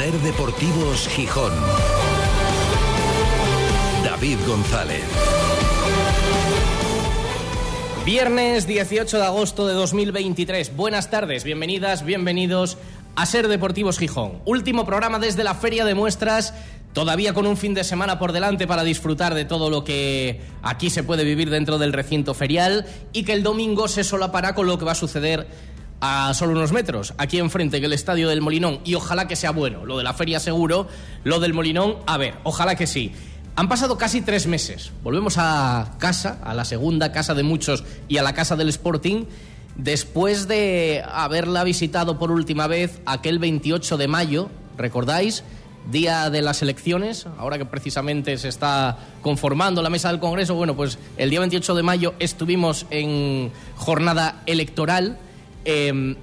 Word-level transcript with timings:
Ser 0.00 0.18
Deportivos 0.20 1.08
Gijón. 1.08 1.52
David 4.02 4.38
González. 4.46 5.04
Viernes 8.06 8.66
18 8.66 9.18
de 9.18 9.22
agosto 9.22 9.68
de 9.68 9.74
2023. 9.74 10.74
Buenas 10.74 11.10
tardes, 11.10 11.44
bienvenidas, 11.44 12.02
bienvenidos 12.02 12.78
a 13.14 13.26
Ser 13.26 13.46
Deportivos 13.46 13.98
Gijón. 13.98 14.40
Último 14.46 14.86
programa 14.86 15.18
desde 15.18 15.44
la 15.44 15.54
Feria 15.54 15.84
de 15.84 15.94
Muestras 15.94 16.54
todavía 16.92 17.34
con 17.34 17.46
un 17.46 17.56
fin 17.56 17.74
de 17.74 17.84
semana 17.84 18.18
por 18.18 18.32
delante 18.32 18.66
para 18.66 18.84
disfrutar 18.84 19.34
de 19.34 19.44
todo 19.44 19.70
lo 19.70 19.84
que 19.84 20.40
aquí 20.62 20.90
se 20.90 21.02
puede 21.02 21.24
vivir 21.24 21.50
dentro 21.50 21.78
del 21.78 21.92
recinto 21.92 22.34
ferial 22.34 22.86
y 23.12 23.24
que 23.24 23.32
el 23.32 23.42
domingo 23.42 23.86
se 23.86 24.02
solapará 24.02 24.54
con 24.54 24.66
lo 24.66 24.78
que 24.78 24.84
va 24.84 24.92
a 24.92 24.96
suceder 24.96 25.46
a 26.00 26.32
solo 26.34 26.52
unos 26.52 26.72
metros, 26.72 27.14
aquí 27.18 27.38
enfrente, 27.38 27.76
en 27.76 27.84
el 27.84 27.92
estadio 27.92 28.28
del 28.28 28.40
Molinón, 28.40 28.80
y 28.84 28.94
ojalá 28.94 29.28
que 29.28 29.36
sea 29.36 29.50
bueno. 29.50 29.84
Lo 29.84 29.98
de 29.98 30.04
la 30.04 30.14
feria 30.14 30.40
seguro, 30.40 30.88
lo 31.24 31.40
del 31.40 31.54
Molinón, 31.54 31.96
a 32.06 32.16
ver, 32.16 32.34
ojalá 32.42 32.74
que 32.74 32.86
sí. 32.86 33.12
Han 33.56 33.68
pasado 33.68 33.98
casi 33.98 34.22
tres 34.22 34.46
meses. 34.46 34.92
Volvemos 35.02 35.36
a 35.36 35.96
casa, 35.98 36.38
a 36.42 36.54
la 36.54 36.64
segunda 36.64 37.12
casa 37.12 37.34
de 37.34 37.42
muchos 37.42 37.84
y 38.08 38.16
a 38.16 38.22
la 38.22 38.32
casa 38.32 38.56
del 38.56 38.68
Sporting, 38.70 39.24
después 39.76 40.48
de 40.48 41.04
haberla 41.06 41.64
visitado 41.64 42.18
por 42.18 42.30
última 42.30 42.66
vez 42.66 43.00
aquel 43.06 43.38
28 43.38 43.96
de 43.96 44.08
mayo, 44.08 44.50
¿recordáis? 44.76 45.44
día 45.90 46.30
de 46.30 46.42
las 46.42 46.62
elecciones, 46.62 47.26
ahora 47.38 47.58
que 47.58 47.64
precisamente 47.64 48.36
se 48.38 48.48
está 48.48 48.98
conformando 49.22 49.82
la 49.82 49.90
mesa 49.90 50.08
del 50.08 50.20
Congreso, 50.20 50.54
bueno, 50.54 50.76
pues 50.76 50.98
el 51.16 51.30
día 51.30 51.40
28 51.40 51.74
de 51.74 51.82
mayo 51.82 52.14
estuvimos 52.18 52.86
en 52.90 53.50
jornada 53.76 54.42
electoral, 54.46 55.18
em, 55.64 56.16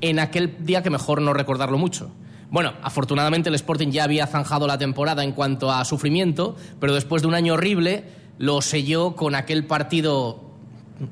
en 0.00 0.18
aquel 0.18 0.64
día 0.64 0.82
que 0.82 0.90
mejor 0.90 1.20
no 1.22 1.32
recordarlo 1.32 1.78
mucho. 1.78 2.10
Bueno, 2.50 2.74
afortunadamente 2.82 3.48
el 3.48 3.54
Sporting 3.54 3.88
ya 3.88 4.04
había 4.04 4.26
zanjado 4.26 4.66
la 4.66 4.76
temporada 4.76 5.24
en 5.24 5.32
cuanto 5.32 5.72
a 5.72 5.84
sufrimiento, 5.84 6.56
pero 6.80 6.94
después 6.94 7.22
de 7.22 7.28
un 7.28 7.34
año 7.34 7.54
horrible 7.54 8.04
lo 8.38 8.60
selló 8.60 9.16
con 9.16 9.34
aquel 9.34 9.64
partido 9.64 10.52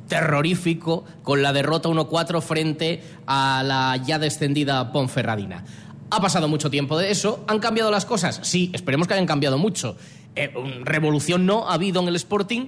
terrorífico, 0.08 1.04
con 1.22 1.42
la 1.42 1.52
derrota 1.52 1.88
1-4 1.88 2.42
frente 2.42 3.02
a 3.26 3.62
la 3.64 3.96
ya 3.96 4.18
descendida 4.18 4.92
Ponferradina. 4.92 5.64
Ha 6.10 6.20
pasado 6.20 6.48
mucho 6.48 6.70
tiempo 6.70 6.98
de 6.98 7.10
eso. 7.10 7.44
¿Han 7.46 7.60
cambiado 7.60 7.90
las 7.90 8.04
cosas? 8.04 8.40
Sí, 8.42 8.70
esperemos 8.74 9.06
que 9.06 9.14
hayan 9.14 9.26
cambiado 9.26 9.58
mucho. 9.58 9.96
Eh, 10.36 10.52
revolución 10.84 11.46
no 11.46 11.68
ha 11.68 11.74
habido 11.74 12.02
en 12.02 12.08
el 12.08 12.16
Sporting, 12.16 12.66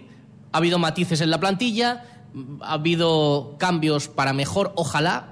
ha 0.52 0.58
habido 0.58 0.78
matices 0.78 1.20
en 1.20 1.30
la 1.30 1.40
plantilla, 1.40 2.04
ha 2.60 2.74
habido 2.74 3.56
cambios 3.58 4.08
para 4.08 4.32
mejor, 4.32 4.72
ojalá. 4.76 5.28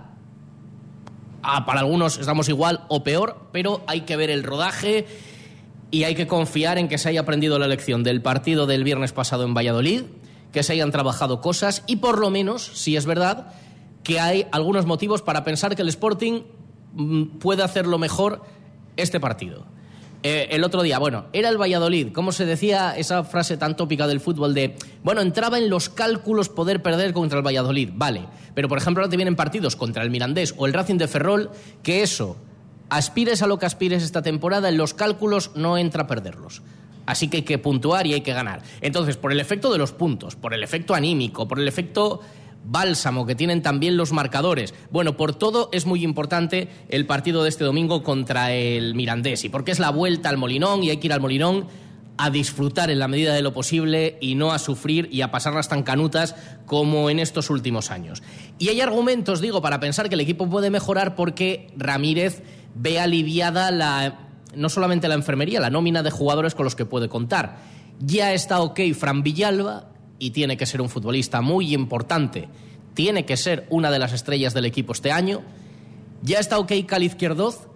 Ah, 1.42 1.65
para 1.65 1.81
algunos 1.81 2.19
estamos 2.19 2.48
igual 2.48 2.84
o 2.89 3.03
peor, 3.03 3.48
pero 3.53 3.83
hay 3.87 4.03
que 4.03 4.17
ver 4.17 4.31
el 4.31 4.42
rodaje 4.42 5.07
y 5.91 6.05
hay 6.05 6.15
que 6.15 6.27
confiar 6.27 6.79
en 6.79 6.89
que 6.89 6.98
se 6.98 7.09
haya 7.09 7.20
aprendido 7.20 7.59
la 7.59 7.67
lección 7.67 8.03
del 8.03 8.20
partido 8.20 8.67
del 8.67 8.84
viernes 8.84 9.12
pasado 9.12 9.45
en 9.45 9.55
Valladolid, 9.55 10.03
que 10.53 10.62
se 10.62 10.75
hayan 10.75 10.91
trabajado 10.91 11.41
cosas 11.41 11.83
y 11.87 11.97
por 11.97 12.19
lo 12.19 12.31
menos, 12.31 12.62
si 12.75 12.97
es 12.97 13.07
verdad, 13.07 13.55
que 14.03 14.20
hay 14.20 14.47
algunos 14.53 14.85
motivos 14.85 15.23
para 15.23 15.45
pensar 15.45 15.75
que 15.75 15.83
el 15.83 15.89
Sporting 15.89 16.42
Mm, 16.92 17.39
puede 17.39 17.62
hacerlo 17.62 17.98
mejor 17.98 18.42
este 18.97 19.20
partido. 19.20 19.64
Eh, 20.23 20.49
el 20.51 20.65
otro 20.65 20.83
día, 20.83 20.99
bueno, 20.99 21.25
era 21.33 21.49
el 21.49 21.57
Valladolid, 21.59 22.13
¿cómo 22.13 22.31
se 22.31 22.45
decía 22.45 22.95
esa 22.97 23.25
frase 23.25 23.57
tan 23.57 23.75
tópica 23.75 24.07
del 24.07 24.21
fútbol 24.21 24.53
de, 24.53 24.77
bueno, 25.03 25.23
entraba 25.23 25.57
en 25.57 25.71
los 25.71 25.89
cálculos 25.89 26.51
poder 26.51 26.83
perder 26.83 27.15
contra 27.15 27.39
el 27.39 27.47
Valladolid, 27.47 27.89
vale, 27.95 28.27
pero 28.55 28.69
por 28.69 28.77
ejemplo 28.77 29.03
ahora 29.03 29.11
te 29.11 29.17
vienen 29.17 29.35
partidos 29.35 29.77
contra 29.77 30.03
el 30.03 30.11
Mirandés 30.11 30.55
o 30.59 30.67
el 30.67 30.75
Racing 30.75 30.98
de 30.98 31.09
Ferrol, 31.09 31.51
que 31.83 32.03
eso, 32.03 32.37
aspires 32.91 33.41
a 33.41 33.47
lo 33.47 33.59
que 33.59 33.65
aspires 33.65 34.03
esta 34.03 34.21
temporada, 34.21 34.69
en 34.69 34.77
los 34.77 34.93
cálculos 34.93 35.53
no 35.55 35.79
entra 35.79 36.07
perderlos. 36.07 36.61
Así 37.07 37.29
que 37.29 37.39
hay 37.39 37.43
que 37.43 37.59
puntuar 37.59 38.07
y 38.07 38.13
hay 38.13 38.21
que 38.21 38.35
ganar. 38.35 38.63
Entonces, 38.83 39.17
por 39.17 39.33
el 39.33 39.41
efecto 39.41 39.73
de 39.73 39.79
los 39.79 39.92
puntos, 39.92 40.36
por 40.36 40.53
el 40.53 40.63
efecto 40.63 40.95
anímico, 40.95 41.48
por 41.48 41.59
el 41.59 41.67
efecto 41.67 42.20
bálsamo 42.65 43.27
que 43.27 43.35
tienen 43.35 43.63
también 43.63 43.97
los 43.97 44.13
marcadores. 44.13 44.75
Bueno, 44.91 45.17
por 45.17 45.35
todo 45.35 45.71
es 45.73 45.87
muy 45.87 46.05
importante 46.05 46.69
el 46.89 47.07
partido 47.07 47.43
de 47.43 47.48
este 47.48 47.65
domingo 47.65 48.03
contra 48.03 48.53
el 48.53 48.95
Mirandés 48.95 49.45
y 49.45 49.48
porque 49.48 49.73
es 49.73 49.79
la 49.79 49.91
vuelta 49.91 50.29
al 50.29 50.39
Molinón 50.39 50.83
y 50.83 50.91
hay 50.91 50.98
que 50.98 51.09
ir 51.09 51.13
al 51.13 51.21
Molinón 51.21 51.67
a 52.17 52.29
disfrutar 52.29 52.91
en 52.91 52.98
la 52.98 53.09
medida 53.09 53.33
de 53.33 53.41
lo 53.41 53.55
posible 53.55 54.19
y 54.21 54.35
no 54.35 54.53
a 54.53 54.59
sufrir 54.59 55.09
y 55.11 55.23
a 55.23 55.31
pasarlas 55.31 55.71
tan 55.71 55.83
canutas 55.83 56.37
como 56.67 57.09
en 57.09 57.19
estos 57.19 57.48
últimos 57.48 57.91
años. 57.91 58.23
Y 58.59 58.69
hay 58.69 58.83
argumentos, 58.83 59.41
digo, 59.41 59.63
para 59.63 59.81
pensar 59.81 60.11
que 60.11 60.17
el 60.17 60.21
equipo 60.21 60.48
puede 60.51 60.69
mejorar 60.69 61.15
porque 61.15 61.73
Ramírez 61.79 62.42
ve 62.75 63.01
aliviada 63.01 63.71
la 63.71 64.27
no 64.55 64.69
solamente 64.69 65.09
la 65.09 65.15
enfermería, 65.15 65.61
la 65.61 65.71
nómina 65.71 66.03
de 66.03 66.11
jugadores 66.11 66.55
con 66.55 66.65
los 66.65 66.75
que 66.75 66.85
puede 66.85 67.09
contar. 67.09 67.59
Ya 68.01 68.33
está 68.33 68.61
ok 68.61 68.81
Fran 68.98 69.23
Villalba, 69.23 69.89
y 70.20 70.31
tiene 70.31 70.57
que 70.57 70.67
ser 70.67 70.81
un 70.81 70.89
futbolista 70.89 71.41
muy 71.41 71.75
importante, 71.75 72.48
tiene 72.95 73.25
que 73.25 73.36
ser 73.36 73.67
una 73.70 73.91
de 73.91 73.98
las 73.98 74.13
estrellas 74.13 74.55
del 74.55 74.67
equipo 74.67 74.92
este 74.92 75.11
año. 75.11 75.42
Ya 76.23 76.39
está 76.39 76.58
ok 76.58 76.73
Cali 76.86 77.07
Izquierdoz, 77.07 77.67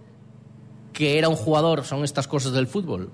que 0.93 1.17
era 1.17 1.27
un 1.27 1.35
jugador, 1.35 1.83
son 1.83 2.05
estas 2.05 2.27
cosas 2.27 2.53
del 2.53 2.67
fútbol. 2.67 3.09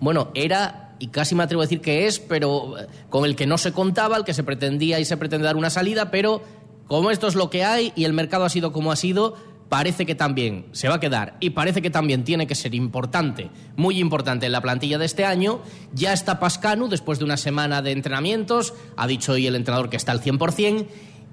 Bueno, 0.00 0.30
era, 0.34 0.94
y 0.98 1.08
casi 1.08 1.34
me 1.34 1.42
atrevo 1.42 1.62
a 1.62 1.66
decir 1.66 1.80
que 1.80 2.06
es, 2.06 2.20
pero 2.20 2.78
eh, 2.78 2.86
con 3.10 3.24
el 3.24 3.34
que 3.34 3.46
no 3.46 3.58
se 3.58 3.72
contaba, 3.72 4.16
el 4.16 4.24
que 4.24 4.32
se 4.32 4.44
pretendía 4.44 5.00
y 5.00 5.04
se 5.04 5.16
pretende 5.16 5.44
dar 5.44 5.56
una 5.56 5.70
salida, 5.70 6.10
pero 6.10 6.42
como 6.86 7.10
esto 7.10 7.26
es 7.26 7.34
lo 7.34 7.50
que 7.50 7.64
hay 7.64 7.92
y 7.96 8.04
el 8.04 8.12
mercado 8.12 8.44
ha 8.44 8.48
sido 8.48 8.72
como 8.72 8.92
ha 8.92 8.96
sido, 8.96 9.34
parece 9.68 10.06
que 10.06 10.14
también 10.14 10.66
se 10.72 10.88
va 10.88 10.96
a 10.96 11.00
quedar 11.00 11.36
y 11.40 11.50
parece 11.50 11.82
que 11.82 11.90
también 11.90 12.24
tiene 12.24 12.46
que 12.46 12.54
ser 12.54 12.74
importante, 12.74 13.50
muy 13.76 13.98
importante 13.98 14.46
en 14.46 14.52
la 14.52 14.60
plantilla 14.60 14.98
de 14.98 15.06
este 15.06 15.24
año. 15.24 15.60
Ya 15.92 16.12
está 16.12 16.38
Pascanu 16.38 16.88
después 16.88 17.18
de 17.18 17.24
una 17.24 17.36
semana 17.36 17.82
de 17.82 17.92
entrenamientos, 17.92 18.74
ha 18.96 19.06
dicho 19.06 19.32
hoy 19.32 19.46
el 19.46 19.56
entrenador 19.56 19.90
que 19.90 19.96
está 19.96 20.12
al 20.12 20.22
100%, 20.22 20.86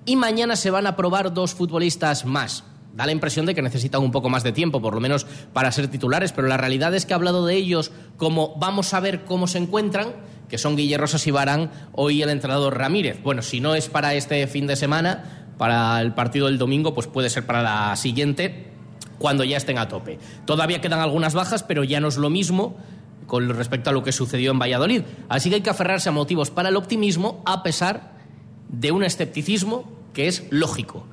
y 0.05 0.15
mañana 0.15 0.55
se 0.55 0.71
van 0.71 0.87
a 0.87 0.95
probar 0.95 1.33
dos 1.33 1.53
futbolistas 1.53 2.25
más. 2.25 2.63
Da 2.93 3.07
la 3.07 3.11
impresión 3.11 3.47
de 3.47 3.55
que 3.55 3.61
necesitan 3.61 4.01
un 4.03 4.11
poco 4.11 4.29
más 4.29 4.43
de 4.43 4.51
tiempo, 4.51 4.81
por 4.81 4.93
lo 4.93 4.99
menos 4.99 5.25
para 5.51 5.71
ser 5.71 5.87
titulares, 5.87 6.31
pero 6.31 6.47
la 6.47 6.57
realidad 6.57 6.93
es 6.93 7.05
que 7.05 7.13
ha 7.13 7.15
hablado 7.15 7.45
de 7.45 7.55
ellos 7.55 7.91
como 8.17 8.55
vamos 8.57 8.93
a 8.93 8.99
ver 8.99 9.25
cómo 9.25 9.47
se 9.47 9.57
encuentran, 9.57 10.13
que 10.47 10.59
son 10.59 10.75
Guillermo 10.75 11.03
Rosas 11.03 11.25
y 11.25 11.33
hoy 11.93 12.21
el 12.21 12.29
entrenador 12.29 12.77
Ramírez. 12.77 13.19
Bueno, 13.23 13.41
si 13.41 13.59
no 13.59 13.73
es 13.73 13.89
para 13.89 14.13
este 14.13 14.45
fin 14.45 14.67
de 14.67 14.75
semana, 14.75 15.42
para 15.57 16.01
el 16.01 16.13
partido 16.13 16.47
del 16.47 16.57
domingo, 16.57 16.93
pues 16.93 17.07
puede 17.07 17.29
ser 17.29 17.45
para 17.45 17.61
la 17.61 17.95
siguiente, 17.95 18.71
cuando 19.19 19.43
ya 19.43 19.57
estén 19.57 19.77
a 19.77 19.87
tope. 19.87 20.19
Todavía 20.45 20.81
quedan 20.81 20.99
algunas 20.99 21.33
bajas, 21.33 21.63
pero 21.63 21.83
ya 21.83 21.99
no 21.99 22.07
es 22.07 22.17
lo 22.17 22.29
mismo 22.29 22.75
con 23.27 23.47
respecto 23.49 23.89
a 23.89 23.93
lo 23.93 24.03
que 24.03 24.11
sucedió 24.11 24.51
en 24.51 24.59
Valladolid. 24.59 25.03
Así 25.29 25.49
que 25.49 25.55
hay 25.55 25.61
que 25.61 25.69
aferrarse 25.69 26.09
a 26.09 26.11
motivos 26.11 26.51
para 26.51 26.69
el 26.69 26.75
optimismo, 26.75 27.41
a 27.45 27.63
pesar 27.63 28.13
de 28.69 28.91
un 28.91 29.03
escepticismo 29.03 29.89
que 30.13 30.27
es 30.27 30.45
lógico, 30.49 31.05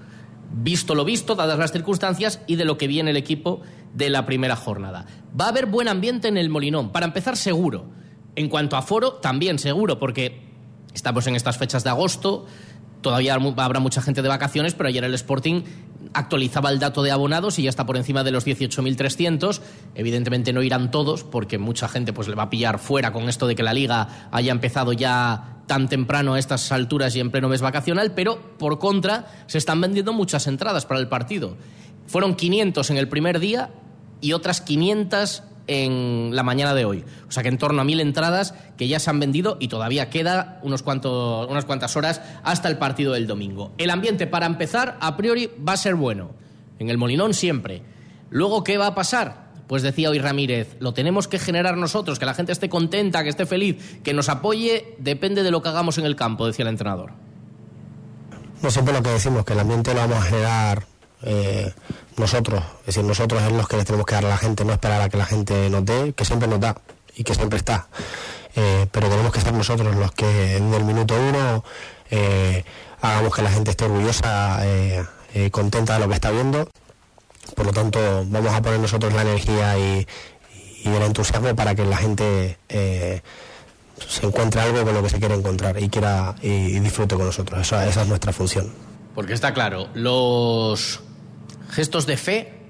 visto 0.53 0.95
lo 0.95 1.05
visto, 1.05 1.35
dadas 1.35 1.59
las 1.59 1.73
circunstancias 1.73 2.41
y 2.47 2.57
de 2.57 2.65
lo 2.65 2.79
que 2.79 2.89
viene 2.89 3.11
el 3.11 3.17
equipo 3.17 3.61
de 3.95 4.11
la 4.11 4.27
primera 4.27 4.57
jornada. 4.57 5.07
Va 5.39 5.47
a 5.47 5.49
haber 5.49 5.67
buen 5.67 5.89
ambiente 5.89 6.29
en 6.29 6.37
el 6.37 6.49
Molinón, 6.49 6.91
para 6.91 7.07
empezar 7.07 7.37
seguro. 7.37 7.87
En 8.37 8.49
cuanto 8.49 8.77
a 8.77 8.83
foro, 8.83 9.15
también 9.15 9.59
seguro, 9.59 9.99
porque 9.99 10.43
estamos 10.95 11.27
en 11.27 11.37
estas 11.37 11.59
fechas 11.59 11.85
de 11.85 11.91
agosto, 11.91 12.47
Todavía 13.01 13.35
habrá 13.35 13.81
mucha 13.81 14.03
gente 14.03 14.23
de 14.23 14.29
vacaciones, 14.29 14.75
pero 14.75 14.89
ayer 14.89 15.05
el 15.05 15.15
Sporting 15.15 15.63
actualizaba 16.13 16.71
el 16.71 16.79
dato 16.79 17.03
de 17.03 17.11
abonados 17.11 17.59
y 17.59 17.63
ya 17.63 17.71
está 17.71 17.87
por 17.87 17.97
encima 17.97 18.25
de 18.25 18.31
los 18.31 18.47
18.300. 18.47 19.61
Evidentemente 19.95 20.53
no 20.53 20.63
irán 20.63 20.91
todos 20.91 21.25
porque 21.25 21.59
mucha 21.59 21.89
gente 21.89 22.13
pues 22.13 22.29
le 22.29 22.35
va 22.35 22.45
a 22.45 22.51
pillar 22.51 22.79
fuera 22.79 23.13
con 23.13 23.29
esto 23.29 23.47
de 23.47 23.55
que 23.55 23.63
la 23.63 23.73
liga 23.73 24.29
haya 24.31 24.53
empezado 24.53 24.93
ya 24.93 25.63
tan 25.67 25.89
temprano 25.89 26.35
a 26.35 26.39
estas 26.39 26.73
alturas 26.73 27.15
y 27.15 27.21
en 27.21 27.31
pleno 27.31 27.49
mes 27.49 27.61
vacacional, 27.61 28.13
pero 28.13 28.41
por 28.59 28.79
contra 28.79 29.27
se 29.47 29.59
están 29.59 29.81
vendiendo 29.81 30.13
muchas 30.13 30.47
entradas 30.47 30.85
para 30.85 31.01
el 31.01 31.09
partido. 31.09 31.57
Fueron 32.07 32.35
500 32.35 32.91
en 32.91 32.97
el 32.97 33.09
primer 33.09 33.39
día 33.39 33.71
y 34.21 34.33
otras 34.33 34.61
500 34.61 35.45
en 35.67 36.31
la 36.35 36.43
mañana 36.43 36.75
de 36.75 36.85
hoy. 36.85 37.05
O 37.29 37.33
sea 37.33 37.43
que 37.43 37.49
en 37.49 37.59
torno 37.59 37.83
a 37.83 37.85
mil 37.85 38.01
entradas 38.01 38.55
que 38.77 38.89
ya 38.89 38.99
se 38.99 39.11
han 39.11 39.21
vendido 39.21 39.57
y 39.61 39.69
todavía 39.69 40.11
queda 40.11 40.61
unos 40.63 40.83
cuantos, 40.83 41.49
unas 41.49 41.65
cuantas 41.65 41.97
horas 41.97 42.21
hasta 42.43 42.69
el 42.69 42.79
partido 42.79 43.13
del 43.13 43.27
domingo. 43.27 43.73
El 43.79 43.91
ambiente, 43.91 44.27
para 44.27 44.47
empezar, 44.47 44.97
a 45.01 45.17
priori 45.17 45.51
va 45.67 45.75
a 45.75 45.77
ser 45.77 45.95
bueno. 45.95 46.33
En 46.79 46.89
el 46.89 46.99
Molinón 46.99 47.35
siempre. 47.35 47.83
Luego, 48.31 48.65
¿qué 48.65 48.79
va 48.79 48.89
a 48.89 48.95
pasar? 48.95 49.51
Pues 49.67 49.83
decía 49.83 50.11
hoy 50.11 50.19
Ramírez, 50.19 50.77
lo 50.81 50.95
tenemos 50.95 51.29
que 51.29 51.39
generar 51.39 51.77
nosotros, 51.77 52.19
que 52.19 52.27
la 52.27 52.35
gente 52.35 52.51
esté 52.51 52.69
contenta, 52.69 53.23
que 53.23 53.29
esté 53.29 53.47
feliz, 53.47 54.01
que 54.03 54.13
nos 54.13 54.29
apoye, 54.29 54.97
depende 54.99 55.45
de 55.45 55.53
lo 55.53 55.63
que 55.63 55.69
hagamos 55.69 55.99
en 55.99 56.07
el 56.07 56.17
campo, 56.17 56.47
decía 56.47 56.65
el 56.65 56.71
entrenador. 56.71 57.13
No 58.63 58.71
siempre 58.71 58.93
lo 58.93 59.03
que 59.03 59.11
decimos, 59.11 59.45
que 59.45 59.53
el 59.53 59.61
ambiente 59.61 59.95
lo 59.95 60.01
vamos 60.01 60.19
a 60.19 60.23
generar 60.23 61.00
eh, 61.23 61.73
nosotros, 62.17 62.63
es 62.81 62.87
decir, 62.87 63.05
nosotros 63.05 63.43
es 63.43 63.53
los 63.53 63.69
que 63.69 63.77
les 63.77 63.85
tenemos 63.85 64.07
que 64.07 64.15
dar 64.15 64.25
a 64.25 64.29
la 64.29 64.39
gente, 64.39 64.65
no 64.65 64.73
esperar 64.73 65.01
a 65.03 65.09
que 65.09 65.17
la 65.17 65.27
gente 65.27 65.69
nos 65.71 65.85
dé, 65.85 66.13
que 66.13 66.25
siempre 66.25 66.49
nos 66.49 66.61
da 66.61 66.77
y 67.15 67.25
que 67.25 67.35
siempre 67.35 67.59
está. 67.59 67.89
Eh, 68.57 68.87
pero 68.91 69.09
tenemos 69.09 69.33
que 69.33 69.41
ser 69.41 69.53
nosotros 69.53 69.95
los 69.95 70.13
que 70.13 70.57
en 70.57 70.75
el 70.75 70.85
minuto 70.85 71.15
uno 71.15 71.65
eh, 72.11 72.65
hagamos 73.01 73.35
que 73.35 73.43
la 73.43 73.51
gente 73.51 73.71
esté 73.71 73.85
orgullosa, 73.85 74.61
contenta 75.53 75.95
de 75.95 76.01
lo 76.01 76.09
que 76.09 76.15
está 76.15 76.33
viendo 76.33 76.69
Por 77.55 77.65
lo 77.65 77.73
tanto, 77.73 78.25
vamos 78.27 78.53
a 78.53 78.61
poner 78.61 78.81
nosotros 78.81 79.13
la 79.13 79.23
energía 79.23 79.79
y, 79.79 80.07
el 80.85 81.03
entusiasmo 81.03 81.55
para 81.55 81.75
que 81.75 81.85
la 81.85 81.97
gente 81.97 82.59
se 82.69 84.27
encuentre 84.27 84.61
algo 84.63 84.83
con 84.85 84.95
lo 84.95 85.03
que 85.03 85.11
se 85.11 85.19
quiere 85.19 85.35
encontrar 85.35 85.81
y 85.81 85.89
quiera 85.89 86.35
y, 86.43 86.79
disfrute 86.81 87.15
con 87.15 87.27
nosotros. 87.27 87.61
esa 87.61 87.87
es 87.87 88.09
nuestra 88.09 88.33
función. 88.33 88.73
Porque 89.15 89.35
está 89.35 89.53
claro, 89.53 89.89
los 89.95 91.01
gestos 91.71 92.07
de 92.07 92.17
fe 92.17 92.61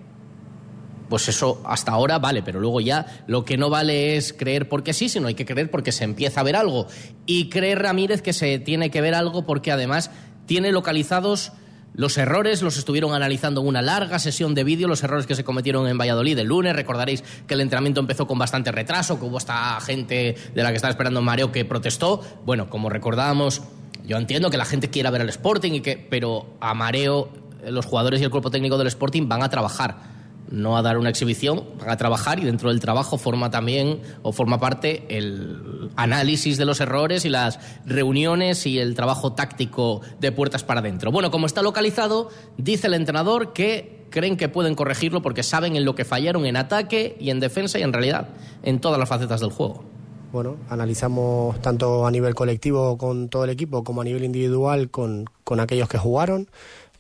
pues 1.10 1.28
eso 1.28 1.60
hasta 1.66 1.92
ahora 1.92 2.18
vale, 2.20 2.42
pero 2.42 2.60
luego 2.60 2.80
ya 2.80 3.24
lo 3.26 3.44
que 3.44 3.58
no 3.58 3.68
vale 3.68 4.16
es 4.16 4.32
creer 4.32 4.68
porque 4.68 4.94
sí, 4.94 5.08
sino 5.08 5.26
hay 5.26 5.34
que 5.34 5.44
creer 5.44 5.70
porque 5.70 5.92
se 5.92 6.04
empieza 6.04 6.40
a 6.40 6.44
ver 6.44 6.56
algo. 6.56 6.86
Y 7.26 7.50
cree 7.50 7.74
Ramírez 7.74 8.22
que 8.22 8.32
se 8.32 8.60
tiene 8.60 8.90
que 8.90 9.00
ver 9.00 9.14
algo 9.14 9.44
porque 9.44 9.72
además 9.72 10.10
tiene 10.46 10.70
localizados 10.72 11.52
los 11.92 12.16
errores, 12.16 12.62
los 12.62 12.78
estuvieron 12.78 13.12
analizando 13.12 13.60
en 13.60 13.66
una 13.66 13.82
larga 13.82 14.20
sesión 14.20 14.54
de 14.54 14.62
vídeo, 14.62 14.86
los 14.86 15.02
errores 15.02 15.26
que 15.26 15.34
se 15.34 15.42
cometieron 15.42 15.88
en 15.88 15.98
Valladolid 15.98 16.38
el 16.38 16.46
lunes. 16.46 16.76
Recordaréis 16.76 17.24
que 17.46 17.54
el 17.54 17.60
entrenamiento 17.60 18.00
empezó 18.00 18.28
con 18.28 18.38
bastante 18.38 18.70
retraso, 18.70 19.18
que 19.18 19.26
hubo 19.26 19.38
esta 19.38 19.80
gente 19.80 20.36
de 20.54 20.62
la 20.62 20.70
que 20.70 20.76
estaba 20.76 20.92
esperando 20.92 21.20
mareo 21.20 21.50
que 21.50 21.64
protestó. 21.64 22.22
Bueno, 22.46 22.70
como 22.70 22.88
recordábamos, 22.88 23.62
yo 24.06 24.16
entiendo 24.16 24.50
que 24.50 24.56
la 24.56 24.64
gente 24.64 24.88
quiera 24.88 25.10
ver 25.10 25.22
al 25.22 25.28
Sporting, 25.28 25.72
y 25.72 25.80
que, 25.80 25.96
pero 25.96 26.54
a 26.60 26.72
mareo 26.74 27.49
los 27.68 27.86
jugadores 27.86 28.20
y 28.20 28.24
el 28.24 28.30
cuerpo 28.30 28.50
técnico 28.50 28.78
del 28.78 28.86
Sporting 28.88 29.28
van 29.28 29.42
a 29.42 29.48
trabajar 29.48 30.20
no 30.50 30.76
a 30.76 30.82
dar 30.82 30.98
una 30.98 31.10
exhibición, 31.10 31.64
a 31.86 31.96
trabajar 31.96 32.40
y 32.40 32.44
dentro 32.44 32.70
del 32.70 32.80
trabajo 32.80 33.18
forma 33.18 33.50
también 33.50 34.00
o 34.22 34.32
forma 34.32 34.58
parte 34.58 35.04
el 35.08 35.90
análisis 35.96 36.58
de 36.58 36.64
los 36.64 36.80
errores 36.80 37.24
y 37.24 37.28
las 37.28 37.58
reuniones 37.86 38.66
y 38.66 38.78
el 38.78 38.94
trabajo 38.94 39.32
táctico 39.32 40.00
de 40.18 40.32
puertas 40.32 40.64
para 40.64 40.80
adentro. 40.80 41.12
Bueno, 41.12 41.30
como 41.30 41.46
está 41.46 41.62
localizado, 41.62 42.30
dice 42.56 42.88
el 42.88 42.94
entrenador 42.94 43.52
que 43.52 44.06
creen 44.10 44.36
que 44.36 44.48
pueden 44.48 44.74
corregirlo 44.74 45.22
porque 45.22 45.42
saben 45.42 45.76
en 45.76 45.84
lo 45.84 45.94
que 45.94 46.04
fallaron 46.04 46.44
en 46.44 46.56
ataque 46.56 47.16
y 47.20 47.30
en 47.30 47.38
defensa 47.38 47.78
y 47.78 47.82
en 47.82 47.92
realidad 47.92 48.28
en 48.62 48.80
todas 48.80 48.98
las 48.98 49.08
facetas 49.08 49.40
del 49.40 49.50
juego. 49.50 49.84
Bueno, 50.32 50.58
analizamos 50.68 51.60
tanto 51.60 52.06
a 52.06 52.10
nivel 52.10 52.36
colectivo 52.36 52.96
con 52.98 53.28
todo 53.28 53.44
el 53.44 53.50
equipo 53.50 53.82
como 53.82 54.00
a 54.00 54.04
nivel 54.04 54.22
individual 54.22 54.88
con, 54.88 55.24
con 55.42 55.58
aquellos 55.58 55.88
que 55.88 55.98
jugaron. 55.98 56.48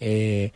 Eh, 0.00 0.52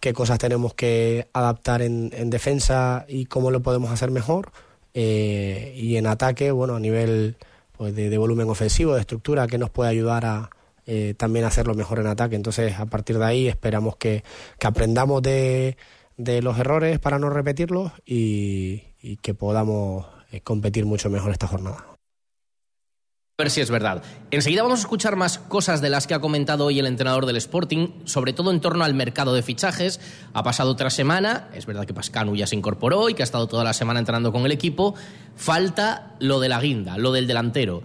qué 0.00 0.12
cosas 0.12 0.38
tenemos 0.38 0.74
que 0.74 1.28
adaptar 1.32 1.82
en, 1.82 2.30
defensa 2.30 3.04
y 3.08 3.26
cómo 3.26 3.50
lo 3.50 3.60
podemos 3.60 3.90
hacer 3.90 4.10
mejor. 4.10 4.52
Eh, 4.94 5.74
y 5.76 5.96
en 5.96 6.06
ataque, 6.06 6.50
bueno, 6.50 6.76
a 6.76 6.80
nivel 6.80 7.36
pues, 7.76 7.94
de, 7.94 8.16
volumen 8.18 8.48
ofensivo, 8.48 8.94
de 8.94 9.00
estructura, 9.00 9.46
que 9.46 9.58
nos 9.58 9.70
puede 9.70 9.90
ayudar 9.90 10.24
a 10.24 10.50
eh, 10.86 11.14
también 11.16 11.44
hacerlo 11.44 11.74
mejor 11.74 11.98
en 11.98 12.06
ataque. 12.06 12.36
Entonces, 12.36 12.78
a 12.78 12.86
partir 12.86 13.18
de 13.18 13.24
ahí, 13.24 13.48
esperamos 13.48 13.96
que, 13.96 14.22
aprendamos 14.62 15.22
de, 15.22 15.76
los 16.16 16.58
errores 16.58 16.98
para 16.98 17.18
no 17.18 17.30
repetirlos 17.30 17.92
y, 18.06 18.84
que 19.22 19.34
podamos 19.34 20.06
eh, 20.32 20.40
competir 20.40 20.84
mucho 20.84 21.08
mejor 21.08 21.32
esta 21.32 21.46
jornada 21.46 21.97
a 23.40 23.44
ver 23.44 23.52
si 23.52 23.60
es 23.60 23.70
verdad. 23.70 24.02
Enseguida 24.32 24.64
vamos 24.64 24.80
a 24.80 24.82
escuchar 24.82 25.14
más 25.14 25.38
cosas 25.38 25.80
de 25.80 25.90
las 25.90 26.08
que 26.08 26.14
ha 26.14 26.18
comentado 26.18 26.64
hoy 26.64 26.80
el 26.80 26.86
entrenador 26.86 27.24
del 27.24 27.36
Sporting, 27.36 27.90
sobre 28.04 28.32
todo 28.32 28.50
en 28.50 28.60
torno 28.60 28.82
al 28.82 28.94
mercado 28.94 29.32
de 29.32 29.42
fichajes. 29.42 30.00
Ha 30.32 30.42
pasado 30.42 30.72
otra 30.72 30.90
semana, 30.90 31.48
es 31.54 31.64
verdad 31.64 31.84
que 31.84 31.94
Pascanu 31.94 32.34
ya 32.34 32.48
se 32.48 32.56
incorporó 32.56 33.08
y 33.08 33.14
que 33.14 33.22
ha 33.22 33.24
estado 33.24 33.46
toda 33.46 33.62
la 33.62 33.74
semana 33.74 34.00
entrenando 34.00 34.32
con 34.32 34.44
el 34.44 34.50
equipo. 34.50 34.96
Falta 35.36 36.16
lo 36.18 36.40
de 36.40 36.48
la 36.48 36.60
guinda, 36.60 36.98
lo 36.98 37.12
del 37.12 37.28
delantero. 37.28 37.84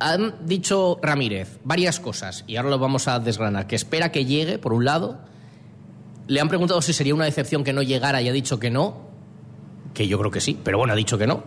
Han 0.00 0.34
dicho 0.46 0.98
Ramírez 1.00 1.60
varias 1.62 2.00
cosas 2.00 2.42
y 2.48 2.56
ahora 2.56 2.70
lo 2.70 2.80
vamos 2.80 3.06
a 3.06 3.20
desgranar. 3.20 3.68
Que 3.68 3.76
espera 3.76 4.10
que 4.10 4.24
llegue, 4.24 4.58
por 4.58 4.72
un 4.72 4.84
lado. 4.84 5.20
Le 6.26 6.40
han 6.40 6.48
preguntado 6.48 6.82
si 6.82 6.92
sería 6.92 7.14
una 7.14 7.26
decepción 7.26 7.62
que 7.62 7.72
no 7.72 7.82
llegara 7.82 8.20
y 8.20 8.28
ha 8.28 8.32
dicho 8.32 8.58
que 8.58 8.72
no. 8.72 9.12
Que 9.94 10.08
yo 10.08 10.18
creo 10.18 10.32
que 10.32 10.40
sí, 10.40 10.58
pero 10.60 10.78
bueno, 10.78 10.92
ha 10.92 10.96
dicho 10.96 11.18
que 11.18 11.28
no 11.28 11.44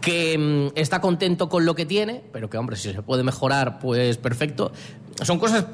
que 0.00 0.36
mm, 0.38 0.78
está 0.78 1.00
contento 1.00 1.48
con 1.48 1.64
lo 1.64 1.74
que 1.74 1.86
tiene, 1.86 2.22
pero 2.32 2.48
que, 2.50 2.58
hombre, 2.58 2.76
si 2.76 2.92
se 2.92 3.02
puede 3.02 3.22
mejorar, 3.22 3.78
pues 3.78 4.16
perfecto. 4.16 4.72
Son 5.22 5.38
cosas, 5.38 5.66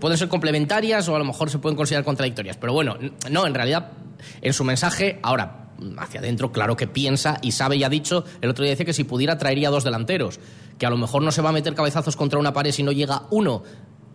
pueden 0.00 0.16
ser 0.16 0.28
complementarias 0.28 1.08
o 1.08 1.16
a 1.16 1.18
lo 1.18 1.24
mejor 1.24 1.50
se 1.50 1.58
pueden 1.58 1.76
considerar 1.76 2.04
contradictorias. 2.04 2.56
Pero 2.56 2.72
bueno, 2.72 2.96
no, 3.30 3.46
en 3.46 3.54
realidad, 3.54 3.92
en 4.40 4.52
su 4.52 4.64
mensaje, 4.64 5.18
ahora, 5.22 5.70
hacia 5.98 6.20
adentro, 6.20 6.52
claro 6.52 6.76
que 6.76 6.86
piensa 6.86 7.38
y 7.42 7.52
sabe 7.52 7.76
y 7.76 7.84
ha 7.84 7.88
dicho, 7.88 8.24
el 8.40 8.50
otro 8.50 8.64
día 8.64 8.72
dice 8.72 8.84
que 8.84 8.92
si 8.92 9.04
pudiera 9.04 9.38
traería 9.38 9.70
dos 9.70 9.84
delanteros, 9.84 10.38
que 10.78 10.86
a 10.86 10.90
lo 10.90 10.96
mejor 10.96 11.22
no 11.22 11.32
se 11.32 11.42
va 11.42 11.50
a 11.50 11.52
meter 11.52 11.74
cabezazos 11.74 12.16
contra 12.16 12.38
una 12.38 12.52
pared 12.52 12.70
si 12.70 12.82
no 12.82 12.92
llega 12.92 13.22
uno, 13.30 13.64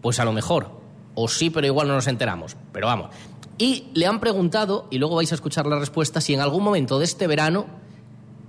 pues 0.01 0.19
a 0.19 0.25
lo 0.25 0.31
mejor. 0.31 0.79
O 1.15 1.27
sí, 1.27 1.49
pero 1.49 1.67
igual 1.67 1.87
no 1.87 1.95
nos 1.95 2.07
enteramos. 2.07 2.55
Pero 2.71 2.87
vamos. 2.87 3.09
Y 3.57 3.87
le 3.93 4.05
han 4.05 4.19
preguntado, 4.19 4.87
y 4.91 4.99
luego 4.99 5.15
vais 5.15 5.31
a 5.31 5.35
escuchar 5.35 5.65
la 5.65 5.79
respuesta, 5.79 6.21
si 6.21 6.33
en 6.33 6.41
algún 6.41 6.63
momento 6.63 6.99
de 6.99 7.05
este 7.05 7.25
verano 7.25 7.65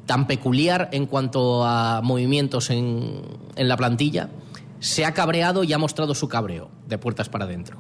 tan 0.08 0.26
peculiar 0.26 0.88
en 0.92 1.04
cuanto 1.04 1.66
a 1.66 2.00
movimientos 2.02 2.70
en, 2.70 3.20
la 3.56 3.76
plantilla, 3.76 4.30
se 4.80 5.04
ha 5.04 5.12
cabreado 5.12 5.64
y 5.64 5.74
ha 5.74 5.78
mostrado 5.78 6.14
su 6.14 6.28
cabreo 6.28 6.70
de 6.86 6.96
puertas 6.96 7.28
para 7.28 7.44
adentro. 7.44 7.76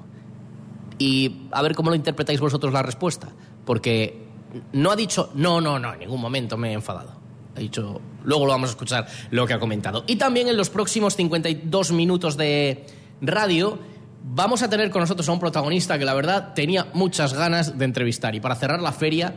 Y 0.98 1.46
a 1.52 1.62
ver 1.62 1.74
cómo 1.74 1.88
lo 1.88 1.96
interpretáis 1.96 2.38
vosotros 2.38 2.70
la 2.70 2.82
respuesta, 2.82 3.30
porque 3.64 4.26
no 4.74 4.90
ha 4.90 4.96
dicho, 4.96 5.30
no, 5.34 5.62
no, 5.62 5.78
no, 5.78 5.94
en 5.94 6.00
ningún 6.00 6.20
momento 6.20 6.58
me 6.58 6.70
he 6.70 6.72
enfadado. 6.74 7.14
Ha 7.56 7.60
dicho, 7.60 7.98
luego 8.24 8.44
lo 8.44 8.52
vamos 8.52 8.68
a 8.68 8.72
escuchar 8.72 9.06
lo 9.30 9.46
que 9.46 9.54
ha 9.54 9.58
comentado. 9.58 10.04
Y 10.06 10.16
también 10.16 10.48
en 10.48 10.58
los 10.58 10.68
próximos 10.68 11.16
52 11.16 11.92
minutos 11.92 12.36
de 12.36 12.84
radio 13.22 13.78
vamos 14.22 14.62
a 14.62 14.68
tener 14.68 14.90
con 14.90 15.00
nosotros 15.00 15.26
a 15.30 15.32
un 15.32 15.40
protagonista 15.40 15.98
que 15.98 16.04
la 16.04 16.12
verdad 16.12 16.52
tenía 16.52 16.88
muchas 16.92 17.32
ganas 17.32 17.78
de 17.78 17.86
entrevistar. 17.86 18.34
Y 18.34 18.40
para 18.40 18.54
cerrar 18.54 18.82
la 18.82 18.92
feria 18.92 19.34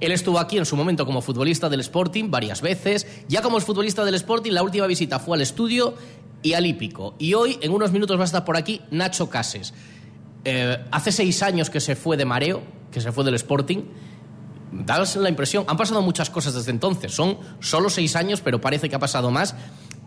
él 0.00 0.12
estuvo 0.12 0.38
aquí 0.38 0.58
en 0.58 0.66
su 0.66 0.76
momento 0.76 1.06
como 1.06 1.22
futbolista 1.22 1.68
del 1.68 1.80
Sporting 1.80 2.30
varias 2.30 2.60
veces. 2.60 3.06
Ya 3.28 3.42
como 3.42 3.60
futbolista 3.60 4.04
del 4.04 4.14
Sporting, 4.16 4.52
la 4.52 4.62
última 4.62 4.86
visita 4.86 5.18
fue 5.18 5.36
al 5.36 5.42
estudio 5.42 5.94
y 6.42 6.54
al 6.54 6.66
hípico. 6.66 7.14
Y 7.18 7.34
hoy, 7.34 7.58
en 7.60 7.72
unos 7.72 7.92
minutos, 7.92 8.18
va 8.18 8.22
a 8.22 8.26
estar 8.26 8.44
por 8.44 8.56
aquí 8.56 8.80
Nacho 8.90 9.30
Cases. 9.30 9.72
Eh, 10.44 10.76
hace 10.90 11.12
seis 11.12 11.42
años 11.42 11.70
que 11.70 11.80
se 11.80 11.96
fue 11.96 12.16
de 12.16 12.24
mareo, 12.24 12.62
que 12.90 13.00
se 13.00 13.12
fue 13.12 13.24
del 13.24 13.34
Sporting. 13.34 13.82
Da 14.72 15.02
la 15.16 15.28
impresión, 15.28 15.64
han 15.68 15.76
pasado 15.76 16.02
muchas 16.02 16.28
cosas 16.30 16.54
desde 16.54 16.72
entonces. 16.72 17.12
Son 17.14 17.38
solo 17.60 17.88
seis 17.88 18.16
años, 18.16 18.40
pero 18.40 18.60
parece 18.60 18.88
que 18.88 18.96
ha 18.96 19.00
pasado 19.00 19.30
más. 19.30 19.54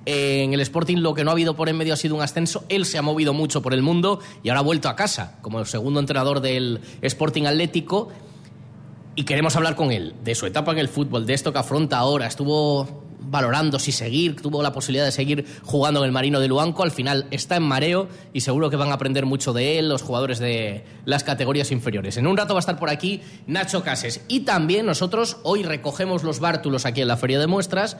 en 0.05 0.53
el 0.53 0.61
Sporting 0.61 0.97
lo 0.97 1.13
que 1.13 1.23
no 1.23 1.31
ha 1.31 1.33
habido 1.33 1.55
por 1.55 1.69
en 1.69 1.77
medio 1.77 1.93
ha 1.93 1.97
sido 1.97 2.15
un 2.15 2.21
ascenso. 2.21 2.65
Él 2.69 2.85
se 2.85 2.97
ha 2.97 3.01
movido 3.01 3.33
mucho 3.33 3.61
por 3.61 3.73
el 3.73 3.81
mundo 3.81 4.19
y 4.43 4.49
ahora 4.49 4.59
ha 4.59 4.63
vuelto 4.63 4.89
a 4.89 4.95
casa 4.95 5.37
como 5.41 5.59
el 5.59 5.65
segundo 5.65 5.99
entrenador 5.99 6.39
del 6.41 6.81
Sporting 7.01 7.43
Atlético 7.43 8.09
y 9.17 9.23
queremos 9.23 9.55
hablar 9.55 9.75
con 9.75 9.91
él 9.91 10.13
de 10.23 10.35
su 10.35 10.45
etapa 10.45 10.71
en 10.71 10.77
el 10.77 10.87
fútbol, 10.87 11.25
de 11.25 11.33
esto 11.33 11.51
que 11.51 11.57
afronta 11.57 11.97
ahora. 11.97 12.27
Estuvo 12.27 13.03
valorando 13.19 13.79
si 13.79 13.91
seguir, 13.91 14.39
tuvo 14.39 14.61
la 14.61 14.71
posibilidad 14.71 15.05
de 15.05 15.11
seguir 15.11 15.43
jugando 15.63 16.01
en 16.01 16.05
el 16.05 16.11
Marino 16.11 16.39
de 16.39 16.47
Luanco, 16.47 16.83
al 16.83 16.91
final 16.91 17.25
está 17.31 17.55
en 17.55 17.63
mareo 17.63 18.09
y 18.31 18.41
seguro 18.41 18.69
que 18.69 18.75
van 18.75 18.91
a 18.91 18.93
aprender 18.93 19.25
mucho 19.25 19.53
de 19.53 19.79
él 19.79 19.89
los 19.89 20.03
jugadores 20.03 20.37
de 20.37 20.85
las 21.05 21.23
categorías 21.23 21.71
inferiores. 21.71 22.15
En 22.17 22.27
un 22.27 22.37
rato 22.37 22.53
va 22.53 22.59
a 22.59 22.61
estar 22.61 22.77
por 22.77 22.91
aquí 22.91 23.21
Nacho 23.47 23.83
Cases 23.83 24.23
y 24.27 24.41
también 24.41 24.85
nosotros 24.85 25.37
hoy 25.41 25.63
recogemos 25.63 26.23
los 26.23 26.39
bártulos 26.39 26.85
aquí 26.85 27.01
en 27.01 27.07
la 27.07 27.17
feria 27.17 27.39
de 27.39 27.47
muestras. 27.47 27.97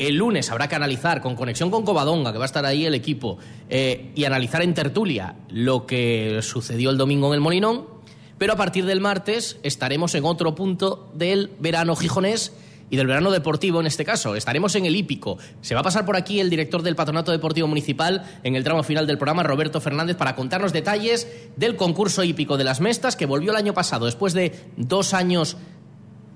El 0.00 0.16
lunes 0.16 0.50
habrá 0.50 0.68
que 0.68 0.74
analizar 0.74 1.20
con 1.20 1.36
conexión 1.36 1.70
con 1.70 1.84
Covadonga, 1.84 2.32
que 2.32 2.38
va 2.38 2.44
a 2.44 2.46
estar 2.46 2.66
ahí 2.66 2.84
el 2.84 2.94
equipo, 2.94 3.38
eh, 3.68 4.10
y 4.16 4.24
analizar 4.24 4.62
en 4.62 4.74
tertulia 4.74 5.36
lo 5.50 5.86
que 5.86 6.40
sucedió 6.42 6.90
el 6.90 6.98
domingo 6.98 7.28
en 7.28 7.34
el 7.34 7.40
Molinón 7.40 7.97
pero 8.38 8.52
a 8.52 8.56
partir 8.56 8.86
del 8.86 9.00
martes 9.00 9.58
estaremos 9.62 10.14
en 10.14 10.24
otro 10.24 10.54
punto 10.54 11.10
del 11.14 11.50
verano 11.58 11.96
gijonés 11.96 12.52
y 12.90 12.96
del 12.96 13.06
verano 13.06 13.30
deportivo 13.30 13.80
en 13.80 13.86
este 13.86 14.04
caso. 14.04 14.34
Estaremos 14.34 14.74
en 14.74 14.86
el 14.86 14.96
hípico. 14.96 15.38
Se 15.60 15.74
va 15.74 15.80
a 15.80 15.84
pasar 15.84 16.06
por 16.06 16.16
aquí 16.16 16.40
el 16.40 16.50
director 16.50 16.82
del 16.82 16.96
Patronato 16.96 17.32
Deportivo 17.32 17.68
Municipal 17.68 18.24
en 18.42 18.56
el 18.56 18.64
tramo 18.64 18.82
final 18.82 19.06
del 19.06 19.18
programa, 19.18 19.42
Roberto 19.42 19.80
Fernández, 19.80 20.16
para 20.16 20.34
contarnos 20.34 20.72
detalles 20.72 21.28
del 21.56 21.76
concurso 21.76 22.24
hípico 22.24 22.56
de 22.56 22.64
las 22.64 22.80
Mestas 22.80 23.16
que 23.16 23.26
volvió 23.26 23.50
el 23.50 23.56
año 23.56 23.74
pasado 23.74 24.06
después 24.06 24.32
de 24.32 24.58
dos 24.76 25.14
años 25.14 25.56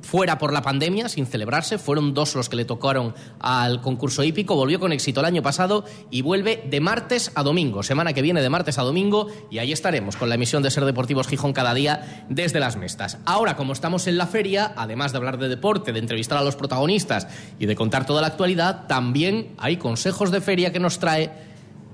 fuera 0.03 0.39
por 0.39 0.53
la 0.53 0.63
pandemia, 0.63 1.09
sin 1.09 1.27
celebrarse. 1.27 1.79
Fueron 1.79 2.13
dos 2.13 2.35
los 2.35 2.49
que 2.49 2.57
le 2.57 2.65
tocaron 2.65 3.15
al 3.41 3.81
concurso 3.81 4.23
hípico. 4.23 4.57
Volvió 4.57 4.79
con 4.79 4.93
éxito 4.93 5.21
el 5.21 5.27
año 5.27 5.43
pasado 5.43 5.85
y 6.11 6.23
vuelve 6.23 6.65
de 6.69 6.81
martes 6.81 7.33
a 7.35 7.43
domingo. 7.43 7.83
Semana 7.83 8.13
que 8.13 8.23
viene 8.23 8.43
de 8.43 8.51
martes 8.51 8.79
a 8.79 8.83
domingo 8.83 9.29
y 9.51 9.59
ahí 9.59 9.73
estaremos 9.73 10.17
con 10.17 10.29
la 10.29 10.35
emisión 10.35 10.63
de 10.63 10.71
Ser 10.71 10.85
Deportivos 10.85 11.29
Gijón 11.29 11.53
cada 11.53 11.75
día 11.75 12.27
desde 12.29 12.61
las 12.61 12.77
Mestas. 12.77 13.19
Ahora, 13.25 13.57
como 13.57 13.73
estamos 13.73 14.07
en 14.07 14.19
la 14.19 14.27
feria, 14.27 14.73
además 14.77 15.13
de 15.13 15.19
hablar 15.19 15.39
de 15.39 15.49
deporte, 15.49 15.93
de 15.93 15.99
entrevistar 15.99 16.39
a 16.39 16.43
los 16.43 16.57
protagonistas 16.57 17.29
y 17.59 17.67
de 17.67 17.77
contar 17.77 18.07
toda 18.07 18.21
la 18.21 18.27
actualidad, 18.27 18.87
también 18.87 19.55
hay 19.59 19.77
consejos 19.77 20.31
de 20.31 20.41
feria 20.41 20.73
que 20.73 20.81
nos 20.81 20.99
trae 20.99 21.31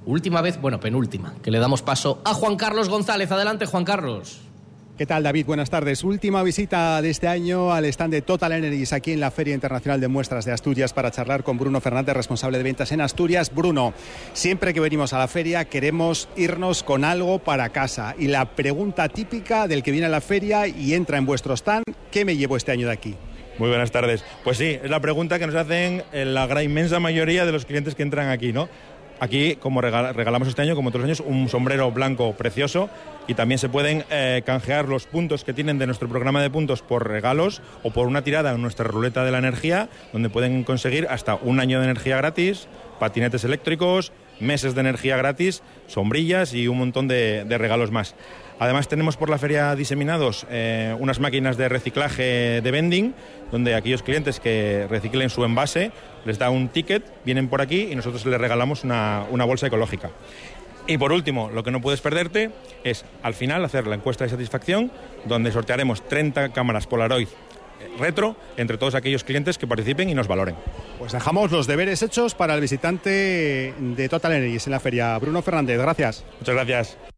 última 0.06 0.40
vez, 0.40 0.60
bueno, 0.60 0.80
penúltima, 0.80 1.34
que 1.42 1.50
le 1.50 1.58
damos 1.58 1.82
paso 1.82 2.22
a 2.24 2.32
Juan 2.34 2.56
Carlos 2.56 2.88
González. 2.88 3.30
Adelante, 3.30 3.66
Juan 3.66 3.84
Carlos. 3.84 4.47
¿Qué 4.98 5.06
tal, 5.06 5.22
David? 5.22 5.46
Buenas 5.46 5.70
tardes. 5.70 6.02
Última 6.02 6.42
visita 6.42 7.00
de 7.00 7.10
este 7.10 7.28
año 7.28 7.72
al 7.72 7.84
stand 7.84 8.12
de 8.12 8.20
Total 8.20 8.50
Energies 8.50 8.92
aquí 8.92 9.12
en 9.12 9.20
la 9.20 9.30
Feria 9.30 9.54
Internacional 9.54 10.00
de 10.00 10.08
Muestras 10.08 10.44
de 10.44 10.50
Asturias 10.50 10.92
para 10.92 11.12
charlar 11.12 11.44
con 11.44 11.56
Bruno 11.56 11.80
Fernández, 11.80 12.16
responsable 12.16 12.58
de 12.58 12.64
ventas 12.64 12.90
en 12.90 13.00
Asturias. 13.00 13.54
Bruno, 13.54 13.94
siempre 14.32 14.74
que 14.74 14.80
venimos 14.80 15.12
a 15.12 15.18
la 15.20 15.28
feria 15.28 15.66
queremos 15.66 16.28
irnos 16.36 16.82
con 16.82 17.04
algo 17.04 17.38
para 17.38 17.68
casa. 17.68 18.16
Y 18.18 18.26
la 18.26 18.56
pregunta 18.56 19.08
típica 19.08 19.68
del 19.68 19.84
que 19.84 19.92
viene 19.92 20.08
a 20.08 20.10
la 20.10 20.20
feria 20.20 20.66
y 20.66 20.94
entra 20.94 21.16
en 21.16 21.26
vuestro 21.26 21.54
stand, 21.54 21.84
¿qué 22.10 22.24
me 22.24 22.36
llevo 22.36 22.56
este 22.56 22.72
año 22.72 22.88
de 22.88 22.92
aquí? 22.92 23.14
Muy 23.58 23.68
buenas 23.68 23.92
tardes. 23.92 24.24
Pues 24.42 24.58
sí, 24.58 24.78
es 24.82 24.90
la 24.90 24.98
pregunta 24.98 25.38
que 25.38 25.46
nos 25.46 25.54
hacen 25.54 26.02
la 26.12 26.48
gran 26.48 26.64
inmensa 26.64 26.98
mayoría 26.98 27.46
de 27.46 27.52
los 27.52 27.66
clientes 27.66 27.94
que 27.94 28.02
entran 28.02 28.30
aquí, 28.30 28.52
¿no? 28.52 28.68
Aquí, 29.20 29.56
como 29.56 29.80
regalamos 29.80 30.46
este 30.46 30.62
año, 30.62 30.76
como 30.76 30.90
otros 30.90 31.04
años, 31.04 31.20
un 31.20 31.48
sombrero 31.48 31.90
blanco 31.90 32.34
precioso 32.34 32.88
y 33.26 33.34
también 33.34 33.58
se 33.58 33.68
pueden 33.68 34.04
eh, 34.10 34.42
canjear 34.46 34.88
los 34.88 35.06
puntos 35.06 35.42
que 35.42 35.52
tienen 35.52 35.78
de 35.78 35.86
nuestro 35.86 36.08
programa 36.08 36.40
de 36.40 36.50
puntos 36.50 36.82
por 36.82 37.08
regalos 37.08 37.60
o 37.82 37.90
por 37.90 38.06
una 38.06 38.22
tirada 38.22 38.52
en 38.52 38.62
nuestra 38.62 38.86
ruleta 38.86 39.24
de 39.24 39.32
la 39.32 39.38
energía, 39.38 39.88
donde 40.12 40.30
pueden 40.30 40.62
conseguir 40.62 41.08
hasta 41.10 41.34
un 41.34 41.58
año 41.58 41.78
de 41.80 41.86
energía 41.86 42.16
gratis, 42.16 42.68
patinetes 43.00 43.42
eléctricos, 43.42 44.12
meses 44.38 44.76
de 44.76 44.82
energía 44.82 45.16
gratis, 45.16 45.62
sombrillas 45.88 46.54
y 46.54 46.68
un 46.68 46.78
montón 46.78 47.08
de 47.08 47.58
regalos 47.58 47.90
más. 47.90 48.14
Además 48.58 48.88
tenemos 48.88 49.16
por 49.16 49.30
la 49.30 49.38
feria 49.38 49.74
diseminados 49.76 50.46
eh, 50.50 50.94
unas 50.98 51.20
máquinas 51.20 51.56
de 51.56 51.68
reciclaje 51.68 52.60
de 52.60 52.70
vending, 52.70 53.14
donde 53.52 53.74
aquellos 53.74 54.02
clientes 54.02 54.40
que 54.40 54.86
reciclen 54.90 55.30
su 55.30 55.44
envase 55.44 55.92
les 56.24 56.38
da 56.38 56.50
un 56.50 56.68
ticket, 56.68 57.04
vienen 57.24 57.48
por 57.48 57.60
aquí 57.60 57.88
y 57.90 57.94
nosotros 57.94 58.26
les 58.26 58.40
regalamos 58.40 58.84
una, 58.84 59.24
bolsa 59.46 59.68
ecológica. 59.68 60.10
Y 60.86 60.98
por 60.98 61.12
último, 61.12 61.50
lo 61.50 61.62
que 61.62 61.70
no 61.70 61.80
puedes 61.80 62.00
perderte 62.00 62.50
es 62.82 63.04
al 63.22 63.34
final 63.34 63.64
hacer 63.64 63.86
la 63.86 63.94
encuesta 63.94 64.24
de 64.24 64.30
satisfacción, 64.30 64.90
donde 65.26 65.52
sortearemos 65.52 66.06
30 66.08 66.50
cámaras 66.50 66.86
Polaroid 66.86 67.28
retro 67.98 68.36
entre 68.56 68.76
todos 68.76 68.94
aquellos 68.94 69.24
clientes 69.24 69.58
que 69.58 69.66
participen 69.66 70.08
y 70.08 70.14
nos 70.14 70.28
valoren. 70.28 70.56
Pues 70.98 71.12
dejamos 71.12 71.50
los 71.50 71.66
deberes 71.66 72.02
hechos 72.02 72.34
para 72.34 72.54
el 72.54 72.60
visitante 72.60 73.74
de 73.78 74.08
Total 74.08 74.32
Energies 74.32 74.66
en 74.66 74.72
la 74.72 74.80
feria. 74.80 75.16
Bruno 75.18 75.42
Fernández, 75.42 75.78
gracias. 75.78 76.24
Muchas 76.40 76.54
gracias. 76.54 77.17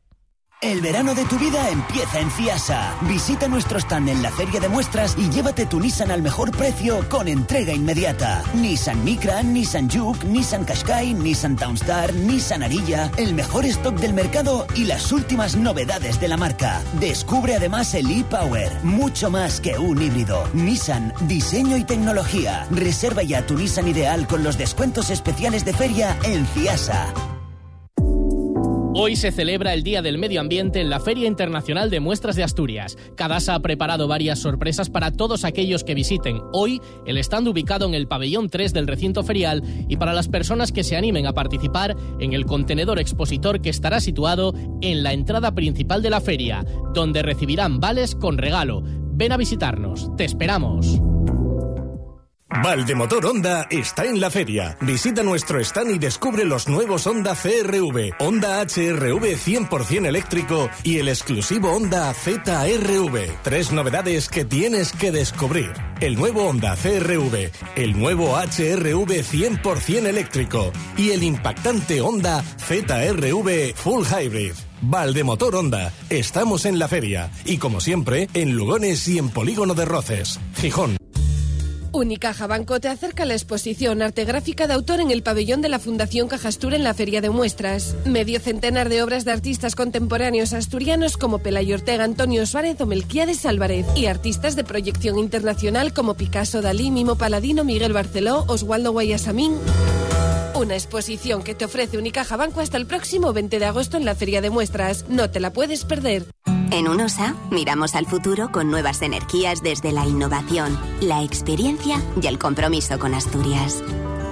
El 0.63 0.79
verano 0.79 1.15
de 1.15 1.25
tu 1.25 1.39
vida 1.39 1.69
empieza 1.69 2.19
en 2.19 2.29
Fiasa. 2.29 2.95
Visita 3.01 3.47
nuestro 3.47 3.79
stand 3.79 4.09
en 4.09 4.21
la 4.21 4.29
feria 4.29 4.59
de 4.59 4.69
muestras 4.69 5.15
y 5.17 5.27
llévate 5.31 5.65
tu 5.65 5.79
Nissan 5.79 6.11
al 6.11 6.21
mejor 6.21 6.51
precio 6.51 7.03
con 7.09 7.27
entrega 7.27 7.73
inmediata. 7.73 8.43
Nissan 8.53 9.03
Micra, 9.03 9.41
Nissan 9.41 9.89
Juke, 9.89 10.23
Nissan 10.23 10.63
Qashqai, 10.63 11.15
Nissan 11.15 11.55
Townstar, 11.55 12.13
Nissan 12.13 12.61
Arilla, 12.61 13.09
el 13.17 13.33
mejor 13.33 13.65
stock 13.65 13.95
del 13.95 14.13
mercado 14.13 14.67
y 14.75 14.85
las 14.85 15.11
últimas 15.11 15.55
novedades 15.55 16.21
de 16.21 16.27
la 16.27 16.37
marca. 16.37 16.83
Descubre 16.99 17.55
además 17.55 17.95
el 17.95 18.11
e-Power, 18.11 18.71
mucho 18.83 19.31
más 19.31 19.61
que 19.61 19.79
un 19.79 19.99
híbrido. 19.99 20.47
Nissan, 20.53 21.11
diseño 21.21 21.75
y 21.75 21.85
tecnología. 21.85 22.67
Reserva 22.69 23.23
ya 23.23 23.47
tu 23.47 23.55
Nissan 23.55 23.87
ideal 23.87 24.27
con 24.27 24.43
los 24.43 24.59
descuentos 24.59 25.09
especiales 25.09 25.65
de 25.65 25.73
feria 25.73 26.15
en 26.21 26.45
Fiasa. 26.45 27.30
Hoy 29.03 29.15
se 29.15 29.31
celebra 29.31 29.73
el 29.73 29.81
Día 29.81 30.03
del 30.03 30.19
Medio 30.19 30.41
Ambiente 30.41 30.79
en 30.79 30.91
la 30.91 30.99
Feria 30.99 31.25
Internacional 31.25 31.89
de 31.89 31.99
Muestras 31.99 32.35
de 32.35 32.43
Asturias. 32.43 32.99
Cadasa 33.15 33.55
ha 33.55 33.59
preparado 33.59 34.07
varias 34.07 34.37
sorpresas 34.37 34.91
para 34.91 35.09
todos 35.09 35.43
aquellos 35.43 35.83
que 35.83 35.95
visiten. 35.95 36.39
Hoy, 36.53 36.79
el 37.07 37.17
stand 37.17 37.47
ubicado 37.47 37.87
en 37.87 37.95
el 37.95 38.07
pabellón 38.07 38.47
3 38.47 38.73
del 38.73 38.85
recinto 38.85 39.23
ferial 39.23 39.63
y 39.89 39.97
para 39.97 40.13
las 40.13 40.27
personas 40.27 40.71
que 40.71 40.83
se 40.83 40.97
animen 40.97 41.25
a 41.25 41.33
participar 41.33 41.95
en 42.19 42.33
el 42.33 42.45
contenedor 42.45 42.99
expositor 42.99 43.59
que 43.59 43.71
estará 43.71 43.99
situado 44.01 44.53
en 44.81 45.01
la 45.01 45.13
entrada 45.13 45.55
principal 45.55 46.03
de 46.03 46.09
la 46.11 46.21
feria, 46.21 46.63
donde 46.93 47.23
recibirán 47.23 47.79
vales 47.79 48.13
con 48.13 48.37
regalo. 48.37 48.83
Ven 48.83 49.31
a 49.31 49.37
visitarnos. 49.37 50.15
Te 50.15 50.25
esperamos. 50.25 51.01
Valdemotor 52.51 53.25
Honda 53.25 53.65
está 53.69 54.05
en 54.05 54.19
la 54.19 54.29
feria. 54.29 54.77
Visita 54.81 55.23
nuestro 55.23 55.59
stand 55.61 55.95
y 55.95 55.99
descubre 55.99 56.43
los 56.45 56.67
nuevos 56.67 57.07
Honda 57.07 57.33
CRV, 57.33 58.13
Honda 58.19 58.61
HRV 58.61 59.37
100% 59.37 60.05
eléctrico 60.05 60.69
y 60.83 60.99
el 60.99 61.07
exclusivo 61.07 61.71
Honda 61.71 62.13
ZRV. 62.13 63.41
Tres 63.41 63.71
novedades 63.71 64.27
que 64.27 64.45
tienes 64.45 64.91
que 64.91 65.11
descubrir. 65.11 65.71
El 66.01 66.15
nuevo 66.15 66.47
Honda 66.47 66.75
CRV, 66.75 67.51
el 67.75 67.97
nuevo 67.97 68.35
HRV 68.37 69.23
100% 69.23 70.05
eléctrico 70.05 70.71
y 70.97 71.11
el 71.11 71.23
impactante 71.23 72.01
Honda 72.01 72.43
ZRV 72.43 73.73
Full 73.75 74.05
Hybrid. 74.05 74.53
Valdemotor 74.81 75.55
Honda, 75.55 75.93
estamos 76.09 76.65
en 76.65 76.79
la 76.79 76.87
feria 76.87 77.31
y 77.45 77.57
como 77.57 77.79
siempre 77.79 78.27
en 78.33 78.55
Lugones 78.55 79.07
y 79.07 79.19
en 79.19 79.29
Polígono 79.29 79.73
de 79.73 79.85
Roces, 79.85 80.39
Gijón. 80.57 81.00
Unicaja 82.01 82.47
Banco 82.47 82.79
te 82.79 82.87
acerca 82.87 83.25
la 83.25 83.33
exposición 83.33 84.01
Arte 84.01 84.25
Gráfica 84.25 84.67
de 84.67 84.73
Autor 84.73 84.99
en 84.99 85.11
el 85.11 85.23
pabellón 85.23 85.61
de 85.61 85.69
la 85.69 85.79
Fundación 85.79 86.27
Cajastur 86.27 86.73
en 86.73 86.83
la 86.83 86.93
Feria 86.93 87.21
de 87.21 87.29
Muestras. 87.29 87.95
Medio 88.05 88.39
centenar 88.39 88.89
de 88.89 89.03
obras 89.03 89.23
de 89.23 89.31
artistas 89.31 89.75
contemporáneos 89.75 90.53
asturianos 90.53 91.15
como 91.15 91.39
Pelayo 91.39 91.75
Ortega, 91.75 92.03
Antonio 92.03 92.45
Suárez 92.45 92.81
o 92.81 92.85
Melquiades 92.85 93.45
Álvarez 93.45 93.85
y 93.95 94.07
artistas 94.07 94.55
de 94.55 94.63
proyección 94.63 95.19
internacional 95.19 95.93
como 95.93 96.15
Picasso, 96.15 96.61
Dalí, 96.61 96.91
Mimo 96.91 97.15
Paladino, 97.15 97.63
Miguel 97.63 97.93
Barceló, 97.93 98.45
Oswaldo 98.47 98.91
Guayasamín. 98.91 99.53
Una 100.55 100.75
exposición 100.75 101.41
que 101.43 101.55
te 101.55 101.65
ofrece 101.65 101.97
Unicaja 101.97 102.37
Banco 102.37 102.59
hasta 102.59 102.77
el 102.77 102.85
próximo 102.85 103.33
20 103.33 103.57
de 103.57 103.65
agosto 103.65 103.97
en 103.97 104.05
la 104.05 104.15
Feria 104.15 104.41
de 104.41 104.49
Muestras. 104.51 105.05
No 105.09 105.29
te 105.31 105.39
la 105.39 105.51
puedes 105.53 105.85
perder. 105.85 106.25
En 106.71 106.87
UNOSA 106.87 107.35
miramos 107.49 107.95
al 107.95 108.05
futuro 108.05 108.51
con 108.51 108.69
nuevas 108.69 109.01
energías 109.01 109.61
desde 109.61 109.91
la 109.91 110.05
innovación, 110.05 110.79
la 111.01 111.23
experiencia 111.23 112.01
y 112.21 112.27
el 112.27 112.37
compromiso 112.37 112.99
con 112.99 113.13
Asturias. 113.13 113.83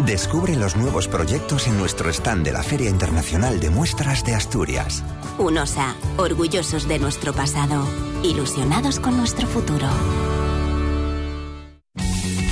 Descubre 0.05 0.55
los 0.55 0.77
nuevos 0.77 1.08
proyectos 1.08 1.67
en 1.67 1.77
nuestro 1.77 2.10
stand 2.10 2.46
de 2.46 2.53
la 2.53 2.63
Feria 2.63 2.89
Internacional 2.89 3.60
de 3.60 3.69
Muestras 3.69 4.24
de 4.24 4.36
Asturias. 4.36 5.03
UNOSA, 5.38 5.96
orgullosos 6.17 6.88
de 6.88 7.00
nuestro 7.00 7.34
pasado, 7.34 7.86
ilusionados 8.24 9.00
con 9.00 9.17
nuestro 9.17 9.46
futuro. 9.46 9.88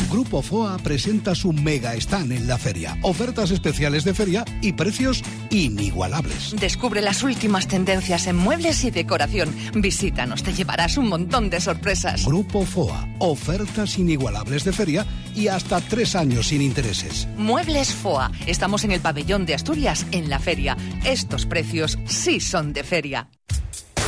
Grupo 0.09 0.41
FOA 0.41 0.77
presenta 0.77 1.35
su 1.35 1.51
mega 1.51 1.93
stand 1.95 2.31
en 2.31 2.47
la 2.47 2.57
feria. 2.57 2.97
Ofertas 3.01 3.51
especiales 3.51 4.05
de 4.05 4.13
feria 4.13 4.45
y 4.61 4.71
precios 4.71 5.21
inigualables. 5.49 6.55
Descubre 6.59 7.01
las 7.01 7.23
últimas 7.23 7.67
tendencias 7.67 8.27
en 8.27 8.37
muebles 8.37 8.83
y 8.85 8.91
decoración. 8.91 9.53
Visítanos, 9.75 10.43
te 10.43 10.53
llevarás 10.53 10.97
un 10.97 11.09
montón 11.09 11.49
de 11.49 11.59
sorpresas. 11.59 12.25
Grupo 12.25 12.65
FOA, 12.65 13.07
ofertas 13.19 13.97
inigualables 13.97 14.63
de 14.63 14.71
feria 14.71 15.05
y 15.35 15.49
hasta 15.49 15.81
tres 15.81 16.15
años 16.15 16.47
sin 16.47 16.61
intereses. 16.61 17.27
Muebles 17.37 17.93
FOA, 17.93 18.31
estamos 18.45 18.85
en 18.85 18.91
el 18.91 19.01
pabellón 19.01 19.45
de 19.45 19.55
Asturias 19.55 20.05
en 20.11 20.29
la 20.29 20.39
feria. 20.39 20.77
Estos 21.03 21.45
precios 21.45 21.99
sí 22.05 22.39
son 22.39 22.71
de 22.71 22.83
feria. 22.83 23.29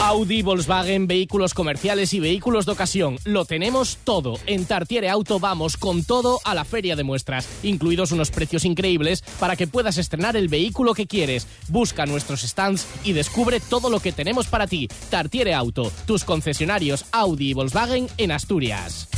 Audi, 0.02 0.42
Volkswagen, 0.44 1.08
vehículos 1.08 1.54
comerciales 1.54 2.14
y 2.14 2.22
vehículos 2.22 2.66
de 2.66 2.72
ocasión. 2.72 3.18
Lo 3.26 3.44
tenemos 3.44 3.98
todo. 4.06 4.36
En 4.46 4.66
Tartiere 4.66 5.10
Auto 5.10 5.40
vamos 5.40 5.76
con 5.76 6.06
todo 6.06 6.40
a 6.46 6.56
la 6.56 6.64
feria 6.64 6.96
de 6.96 7.04
muestras, 7.04 7.50
incluidos 7.64 8.14
unos 8.14 8.32
precios 8.32 8.64
increíbles 8.64 9.22
para 9.40 9.58
que 9.58 9.68
puedas 9.68 9.98
estrenar 9.98 10.38
el 10.38 10.48
vehículo 10.48 10.94
que 10.94 11.06
quieres. 11.06 11.48
Busca 11.68 12.06
nuestros 12.06 12.42
stands 12.44 12.88
y 13.04 13.12
descubre 13.12 13.60
todo 13.60 13.90
lo 13.90 14.00
que 14.00 14.14
tenemos 14.14 14.48
para 14.48 14.68
ti. 14.68 14.88
Tartiere 15.10 15.54
Auto, 15.54 15.92
tus 16.06 16.24
concesionarios 16.24 17.06
Audi 17.12 17.50
y 17.50 17.54
Volkswagen 17.54 18.08
en 18.18 18.32
Asturias. 18.32 19.10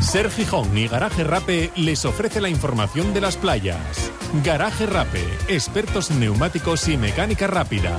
Ser 0.00 0.30
Gijón 0.30 0.76
y 0.76 0.86
Garaje 0.86 1.24
Rape 1.24 1.70
les 1.76 2.04
ofrece 2.04 2.42
la 2.42 2.50
información 2.50 3.14
de 3.14 3.22
las 3.22 3.38
playas. 3.38 4.12
Garaje 4.44 4.84
Rape, 4.84 5.24
expertos 5.48 6.10
en 6.10 6.20
neumáticos 6.20 6.86
y 6.88 6.98
mecánica 6.98 7.46
rápida. 7.46 7.98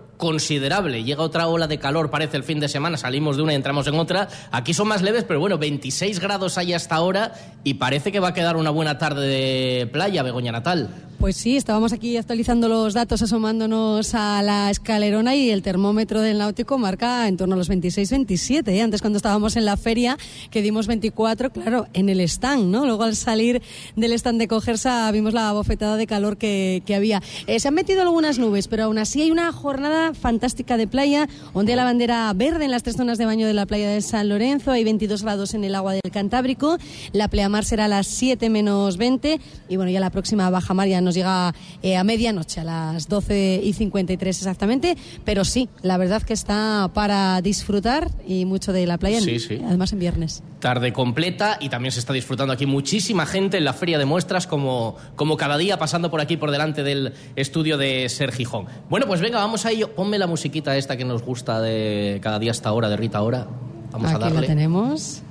considerable. 0.21 1.03
Llega 1.03 1.23
otra 1.23 1.47
ola 1.47 1.65
de 1.65 1.79
calor, 1.79 2.11
parece 2.11 2.37
el 2.37 2.43
fin 2.43 2.59
de 2.59 2.69
semana, 2.69 2.95
salimos 2.95 3.37
de 3.37 3.41
una 3.41 3.53
y 3.53 3.55
entramos 3.55 3.87
en 3.87 3.95
otra. 3.95 4.29
Aquí 4.51 4.71
son 4.71 4.87
más 4.87 5.01
leves, 5.01 5.23
pero 5.23 5.39
bueno, 5.39 5.57
26 5.57 6.19
grados 6.19 6.59
hay 6.59 6.73
hasta 6.73 6.93
ahora 6.93 7.33
y 7.63 7.73
parece 7.73 8.11
que 8.11 8.19
va 8.19 8.27
a 8.27 8.33
quedar 8.35 8.55
una 8.55 8.69
buena 8.69 8.99
tarde 8.99 9.27
de 9.27 9.87
playa, 9.87 10.21
Begoña 10.21 10.51
Natal. 10.51 10.91
Pues 11.21 11.35
sí, 11.35 11.55
estábamos 11.55 11.93
aquí 11.93 12.17
actualizando 12.17 12.67
los 12.67 12.95
datos, 12.95 13.21
asomándonos 13.21 14.15
a 14.15 14.41
la 14.41 14.71
escalerona 14.71 15.35
y 15.35 15.51
el 15.51 15.61
termómetro 15.61 16.19
del 16.19 16.39
náutico 16.39 16.79
marca 16.79 17.27
en 17.27 17.37
torno 17.37 17.53
a 17.53 17.57
los 17.59 17.69
26-27. 17.69 18.67
¿eh? 18.69 18.81
Antes 18.81 19.01
cuando 19.01 19.17
estábamos 19.17 19.55
en 19.55 19.65
la 19.65 19.77
feria, 19.77 20.17
que 20.49 20.63
dimos 20.63 20.87
24, 20.87 21.51
claro, 21.51 21.85
en 21.93 22.09
el 22.09 22.21
stand, 22.21 22.71
¿no? 22.71 22.87
Luego 22.87 23.03
al 23.03 23.15
salir 23.15 23.61
del 23.95 24.13
stand 24.13 24.39
de 24.39 24.47
Cogersa 24.47 25.11
vimos 25.11 25.35
la 25.35 25.51
bofetada 25.51 25.95
de 25.95 26.07
calor 26.07 26.37
que, 26.37 26.81
había. 26.95 27.21
Eh, 27.45 27.59
se 27.59 27.67
han 27.67 27.75
metido 27.75 28.01
algunas 28.01 28.39
nubes, 28.39 28.67
pero 28.67 28.85
aún 28.85 28.97
así 28.97 29.21
hay 29.21 29.29
una 29.29 29.51
jornada 29.51 30.10
fantástica 30.13 30.77
de 30.77 30.87
playa, 30.87 31.27
donde 31.53 31.75
la 31.75 31.83
bandera 31.83 32.31
verde 32.33 32.65
en 32.65 32.71
las 32.71 32.83
tres 32.83 32.95
zonas 32.95 33.17
de 33.17 33.25
baño 33.25 33.47
de 33.47 33.53
la 33.53 33.65
playa 33.65 33.89
de 33.89 34.01
San 34.01 34.29
Lorenzo, 34.29 34.71
hay 34.71 34.83
22 34.83 35.23
grados 35.23 35.53
en 35.53 35.63
el 35.63 35.75
agua 35.75 35.93
del 35.93 36.11
Cantábrico, 36.11 36.77
la 37.13 37.27
pleamar 37.27 37.65
será 37.65 37.85
a 37.85 37.87
las 37.87 38.07
7 38.07 38.49
menos 38.49 38.97
20 38.97 39.39
y 39.69 39.75
bueno, 39.75 39.91
ya 39.91 39.99
la 39.99 40.09
próxima 40.09 40.49
baja 40.49 40.73
mar 40.73 40.87
ya 40.87 41.01
nos 41.01 41.15
llega 41.15 41.53
eh, 41.81 41.97
a 41.97 42.03
medianoche, 42.03 42.61
a 42.61 42.63
las 42.63 43.07
12 43.07 43.61
y 43.63 43.73
53 43.73 44.37
exactamente, 44.37 44.97
pero 45.25 45.45
sí, 45.45 45.69
la 45.81 45.97
verdad 45.97 46.21
que 46.21 46.33
está 46.33 46.89
para 46.93 47.41
disfrutar 47.41 48.09
y 48.27 48.45
mucho 48.45 48.73
de 48.73 48.85
la 48.85 48.97
playa, 48.97 49.19
además 49.65 49.93
en 49.93 49.99
viernes. 49.99 50.43
Tarde 50.59 50.93
completa 50.93 51.57
y 51.59 51.69
también 51.69 51.91
se 51.91 51.99
está 51.99 52.13
disfrutando 52.13 52.53
aquí 52.53 52.67
muchísima 52.67 53.25
gente 53.25 53.57
en 53.57 53.65
la 53.65 53.73
feria 53.73 53.97
de 53.97 54.05
muestras 54.05 54.45
como, 54.45 54.95
como 55.15 55.35
cada 55.35 55.57
día 55.57 55.79
pasando 55.79 56.11
por 56.11 56.21
aquí 56.21 56.37
por 56.37 56.51
delante 56.51 56.83
del 56.83 57.13
estudio 57.35 57.77
de 57.77 58.07
Ser 58.09 58.31
Gijón. 58.31 58.67
Bueno, 58.89 59.07
pues 59.07 59.21
venga, 59.21 59.39
vamos 59.39 59.65
a 59.65 59.71
ello. 59.71 59.91
Ponme 60.01 60.17
la 60.17 60.25
musiquita 60.25 60.75
esta 60.77 60.97
que 60.97 61.05
nos 61.05 61.21
gusta 61.21 61.61
de 61.61 62.19
cada 62.23 62.39
día 62.39 62.49
hasta 62.49 62.69
ahora, 62.69 62.89
de 62.89 62.97
Rita 62.97 63.19
Ahora. 63.19 63.45
Vamos 63.91 64.07
aquí 64.09 64.15
a 64.15 64.17
darle. 64.17 64.41
la 64.41 64.47
tenemos. 64.47 65.21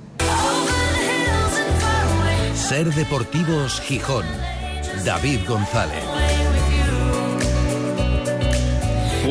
Ser 2.55 2.87
Deportivos 2.93 3.81
Gijón. 3.81 4.23
David 5.03 5.41
González. 5.45 6.10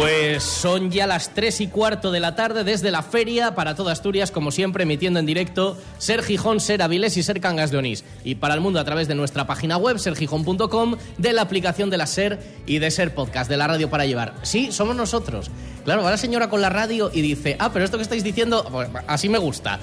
Pues 0.00 0.45
son 0.45 0.90
ya 0.90 1.07
las 1.07 1.35
3 1.35 1.61
y 1.61 1.66
cuarto 1.66 2.11
de 2.11 2.21
la 2.21 2.35
tarde 2.35 2.64
desde 2.64 2.90
la 2.90 3.02
feria 3.02 3.54
para 3.54 3.75
toda 3.75 3.92
Asturias, 3.92 4.30
como 4.30 4.50
siempre, 4.50 4.85
emitiendo 4.85 5.21
en 5.21 5.26
directo 5.26 5.76
Ser 5.99 6.23
Gijón, 6.23 6.61
Ser 6.61 6.80
Avilés 6.80 7.19
y 7.19 7.23
Ser 7.23 7.38
Cangas 7.38 7.71
de 7.71 7.76
Onís. 7.76 8.02
Y 8.25 8.37
para 8.37 8.54
el 8.54 8.62
mundo 8.62 8.80
a 8.80 8.85
través 8.85 9.09
de 9.09 9.14
nuestra 9.14 9.47
página 9.47 9.76
web, 9.76 9.99
sergijón.com, 9.99 10.97
de 11.19 11.33
la 11.35 11.42
aplicación 11.42 11.90
de 11.90 11.99
la 11.99 12.07
Ser 12.07 12.38
y 12.64 12.78
de 12.78 12.90
Ser 12.90 13.14
Podcast, 13.14 13.50
de 13.50 13.59
la 13.59 13.66
radio 13.66 13.90
para 13.90 14.07
llevar. 14.07 14.37
Sí, 14.40 14.73
somos 14.73 14.97
nosotros. 14.97 15.50
Claro, 15.85 16.02
va 16.02 16.11
la 16.11 16.16
señora 16.16 16.49
con 16.49 16.62
la 16.62 16.71
radio 16.71 17.11
y 17.12 17.21
dice, 17.21 17.57
ah, 17.59 17.71
pero 17.71 17.85
esto 17.85 17.99
que 17.99 18.02
estáis 18.02 18.25
diciendo, 18.25 18.66
pues, 18.73 18.88
así 19.07 19.28
me 19.28 19.38
gusta 19.38 19.80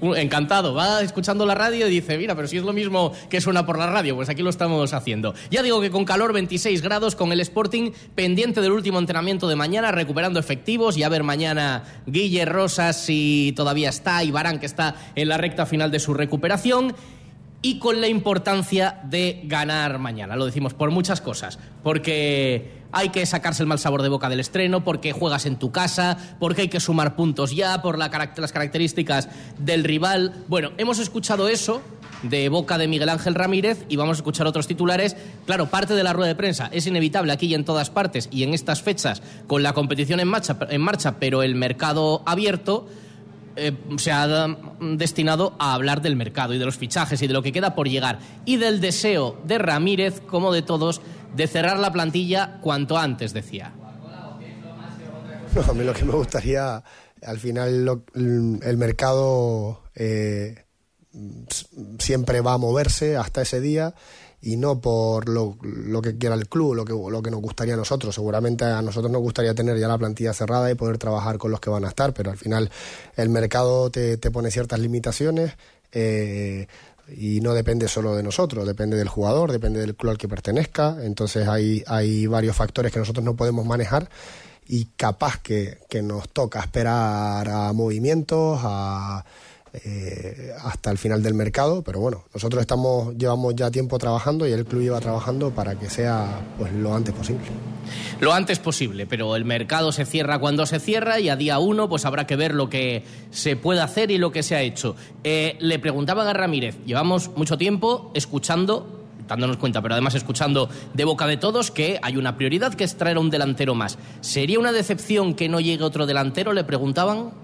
encantado, 0.00 0.74
va 0.74 1.02
escuchando 1.02 1.46
la 1.46 1.54
radio 1.54 1.86
y 1.86 1.90
dice, 1.90 2.18
mira, 2.18 2.34
pero 2.34 2.48
si 2.48 2.56
es 2.56 2.64
lo 2.64 2.72
mismo 2.72 3.12
que 3.28 3.40
suena 3.40 3.64
por 3.64 3.78
la 3.78 3.86
radio, 3.86 4.16
pues 4.16 4.28
aquí 4.28 4.42
lo 4.42 4.50
estamos 4.50 4.92
haciendo. 4.92 5.34
Ya 5.50 5.62
digo 5.62 5.80
que 5.80 5.90
con 5.90 6.04
calor 6.04 6.32
26 6.32 6.82
grados, 6.82 7.16
con 7.16 7.32
el 7.32 7.40
Sporting 7.40 7.92
pendiente 8.14 8.60
del 8.60 8.72
último 8.72 8.98
entrenamiento 8.98 9.48
de 9.48 9.56
mañana, 9.56 9.92
recuperando 9.92 10.38
efectivos, 10.40 10.96
y 10.96 11.02
a 11.02 11.08
ver 11.08 11.22
mañana 11.22 11.84
Guille 12.06 12.44
Rosas 12.44 13.00
si 13.04 13.52
todavía 13.56 13.88
está, 13.88 14.24
y 14.24 14.30
Barán 14.30 14.58
que 14.58 14.66
está 14.66 14.96
en 15.14 15.28
la 15.28 15.38
recta 15.38 15.66
final 15.66 15.90
de 15.90 16.00
su 16.00 16.14
recuperación 16.14 16.94
y 17.64 17.78
con 17.78 18.02
la 18.02 18.08
importancia 18.08 19.00
de 19.04 19.40
ganar 19.44 19.98
mañana. 19.98 20.36
Lo 20.36 20.44
decimos 20.44 20.74
por 20.74 20.90
muchas 20.90 21.22
cosas, 21.22 21.58
porque 21.82 22.82
hay 22.92 23.08
que 23.08 23.24
sacarse 23.24 23.62
el 23.62 23.66
mal 23.66 23.78
sabor 23.78 24.02
de 24.02 24.10
boca 24.10 24.28
del 24.28 24.40
estreno, 24.40 24.84
porque 24.84 25.12
juegas 25.12 25.46
en 25.46 25.56
tu 25.56 25.72
casa, 25.72 26.36
porque 26.38 26.60
hay 26.60 26.68
que 26.68 26.78
sumar 26.78 27.16
puntos 27.16 27.56
ya, 27.56 27.80
por 27.80 27.96
las 27.96 28.10
características 28.52 29.30
del 29.58 29.82
rival. 29.82 30.44
Bueno, 30.46 30.72
hemos 30.76 30.98
escuchado 30.98 31.48
eso 31.48 31.80
de 32.22 32.50
boca 32.50 32.76
de 32.76 32.86
Miguel 32.86 33.08
Ángel 33.08 33.34
Ramírez 33.34 33.86
y 33.88 33.96
vamos 33.96 34.18
a 34.18 34.20
escuchar 34.20 34.46
otros 34.46 34.66
titulares. 34.66 35.16
Claro, 35.46 35.70
parte 35.70 35.94
de 35.94 36.04
la 36.04 36.12
rueda 36.12 36.28
de 36.28 36.34
prensa 36.34 36.68
es 36.70 36.86
inevitable 36.86 37.32
aquí 37.32 37.46
y 37.46 37.54
en 37.54 37.64
todas 37.64 37.88
partes 37.88 38.28
y 38.30 38.42
en 38.42 38.52
estas 38.52 38.82
fechas 38.82 39.22
con 39.46 39.62
la 39.62 39.72
competición 39.72 40.20
en 40.20 40.28
marcha, 40.28 40.58
en 40.68 40.82
marcha 40.82 41.16
pero 41.18 41.42
el 41.42 41.54
mercado 41.54 42.22
abierto 42.26 42.86
eh, 43.56 43.72
se 43.98 44.10
ha 44.10 44.46
destinado 44.80 45.54
a 45.58 45.74
hablar 45.74 46.02
del 46.02 46.16
mercado 46.16 46.54
y 46.54 46.58
de 46.58 46.64
los 46.64 46.76
fichajes 46.76 47.22
y 47.22 47.26
de 47.26 47.32
lo 47.32 47.42
que 47.42 47.52
queda 47.52 47.74
por 47.74 47.88
llegar 47.88 48.18
y 48.44 48.56
del 48.56 48.80
deseo 48.80 49.38
de 49.44 49.58
Ramírez, 49.58 50.20
como 50.20 50.52
de 50.52 50.62
todos, 50.62 51.00
de 51.36 51.46
cerrar 51.46 51.78
la 51.78 51.92
plantilla 51.92 52.58
cuanto 52.60 52.98
antes, 52.98 53.32
decía. 53.32 53.72
a 55.68 55.72
mí 55.72 55.84
lo 55.84 55.94
que 55.94 56.04
me 56.04 56.12
gustaría, 56.12 56.82
al 57.22 57.38
final 57.38 58.02
el 58.14 58.76
mercado 58.76 59.82
eh, 59.94 60.63
siempre 61.98 62.40
va 62.40 62.54
a 62.54 62.58
moverse 62.58 63.16
hasta 63.16 63.42
ese 63.42 63.60
día 63.60 63.94
y 64.44 64.56
no 64.58 64.78
por 64.78 65.28
lo, 65.28 65.56
que 66.02 66.18
quiera 66.18 66.34
el 66.34 66.48
club, 66.48 66.74
lo 66.74 66.84
que, 66.84 66.92
lo 66.92 67.22
que 67.22 67.30
nos 67.30 67.40
gustaría 67.40 67.74
a 67.74 67.76
nosotros. 67.78 68.14
Seguramente 68.14 68.64
a 68.64 68.82
nosotros 68.82 69.10
nos 69.10 69.22
gustaría 69.22 69.54
tener 69.54 69.78
ya 69.78 69.88
la 69.88 69.96
plantilla 69.96 70.34
cerrada 70.34 70.70
y 70.70 70.74
poder 70.74 70.98
trabajar 70.98 71.38
con 71.38 71.50
los 71.50 71.60
que 71.60 71.70
van 71.70 71.86
a 71.86 71.88
estar, 71.88 72.12
pero 72.12 72.30
al 72.30 72.36
final 72.36 72.70
el 73.16 73.30
mercado 73.30 73.90
te, 73.90 74.18
pone 74.18 74.50
ciertas 74.50 74.78
limitaciones. 74.80 75.52
Eh, 75.92 76.66
y 77.16 77.40
no 77.40 77.54
depende 77.54 77.88
solo 77.88 78.14
de 78.16 78.22
nosotros, 78.22 78.66
depende 78.66 78.96
del 78.96 79.08
jugador, 79.08 79.52
depende 79.52 79.80
del 79.80 79.94
club 79.94 80.12
al 80.12 80.18
que 80.18 80.28
pertenezca, 80.28 80.96
entonces 81.02 81.46
hay, 81.46 81.84
hay 81.86 82.26
varios 82.26 82.56
factores 82.56 82.92
que 82.92 82.98
nosotros 82.98 83.22
no 83.22 83.36
podemos 83.36 83.66
manejar 83.66 84.08
y 84.66 84.86
capaz 84.96 85.38
que, 85.42 85.80
que 85.90 86.02
nos 86.02 86.30
toca 86.30 86.60
esperar 86.60 87.46
a 87.46 87.72
movimientos, 87.74 88.58
a 88.62 89.24
eh, 89.84 90.52
hasta 90.62 90.90
el 90.92 90.98
final 90.98 91.22
del 91.22 91.34
mercado, 91.34 91.82
pero 91.82 91.98
bueno, 91.98 92.24
nosotros 92.32 92.60
estamos 92.60 93.16
llevamos 93.16 93.56
ya 93.56 93.72
tiempo 93.72 93.98
trabajando 93.98 94.46
y 94.46 94.52
el 94.52 94.64
club 94.64 94.82
lleva 94.82 95.00
trabajando 95.00 95.50
para 95.50 95.74
que 95.74 95.90
sea 95.90 96.42
pues 96.58 96.72
lo 96.72 96.94
antes 96.94 97.12
posible. 97.12 97.42
Lo 98.20 98.32
antes 98.32 98.60
posible, 98.60 99.06
pero 99.06 99.34
el 99.34 99.44
mercado 99.44 99.90
se 99.90 100.06
cierra 100.06 100.38
cuando 100.38 100.64
se 100.64 100.78
cierra 100.78 101.18
y 101.18 101.28
a 101.28 101.34
día 101.34 101.58
uno 101.58 101.88
pues 101.88 102.04
habrá 102.04 102.24
que 102.26 102.36
ver 102.36 102.54
lo 102.54 102.70
que 102.70 103.02
se 103.32 103.56
puede 103.56 103.80
hacer 103.80 104.12
y 104.12 104.18
lo 104.18 104.30
que 104.30 104.44
se 104.44 104.54
ha 104.54 104.62
hecho. 104.62 104.94
Eh, 105.24 105.56
le 105.58 105.80
preguntaban 105.80 106.28
a 106.28 106.32
Ramírez, 106.32 106.76
llevamos 106.86 107.30
mucho 107.36 107.58
tiempo 107.58 108.12
escuchando 108.14 109.00
dándonos 109.26 109.56
cuenta, 109.56 109.82
pero 109.82 109.94
además 109.94 110.14
escuchando 110.14 110.68
de 110.92 111.04
boca 111.04 111.26
de 111.26 111.36
todos 111.36 111.70
que 111.70 111.98
hay 112.02 112.16
una 112.16 112.36
prioridad 112.36 112.74
que 112.74 112.84
es 112.84 112.96
traer 112.96 113.16
a 113.16 113.20
un 113.20 113.30
delantero 113.30 113.74
más. 113.74 113.98
¿Sería 114.20 114.58
una 114.58 114.70
decepción 114.70 115.34
que 115.34 115.48
no 115.48 115.60
llegue 115.60 115.82
otro 115.82 116.06
delantero? 116.06 116.52
Le 116.52 116.62
preguntaban. 116.62 117.43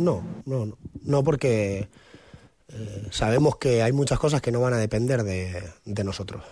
No, 0.00 0.24
no, 0.46 0.64
no. 0.64 0.78
No 1.02 1.22
porque 1.22 1.88
eh, 2.68 3.06
sabemos 3.10 3.56
que 3.56 3.82
hay 3.82 3.92
muchas 3.92 4.18
cosas 4.18 4.40
que 4.40 4.50
no 4.50 4.60
van 4.60 4.72
a 4.72 4.78
depender 4.78 5.22
de, 5.22 6.04
nosotros. 6.04 6.42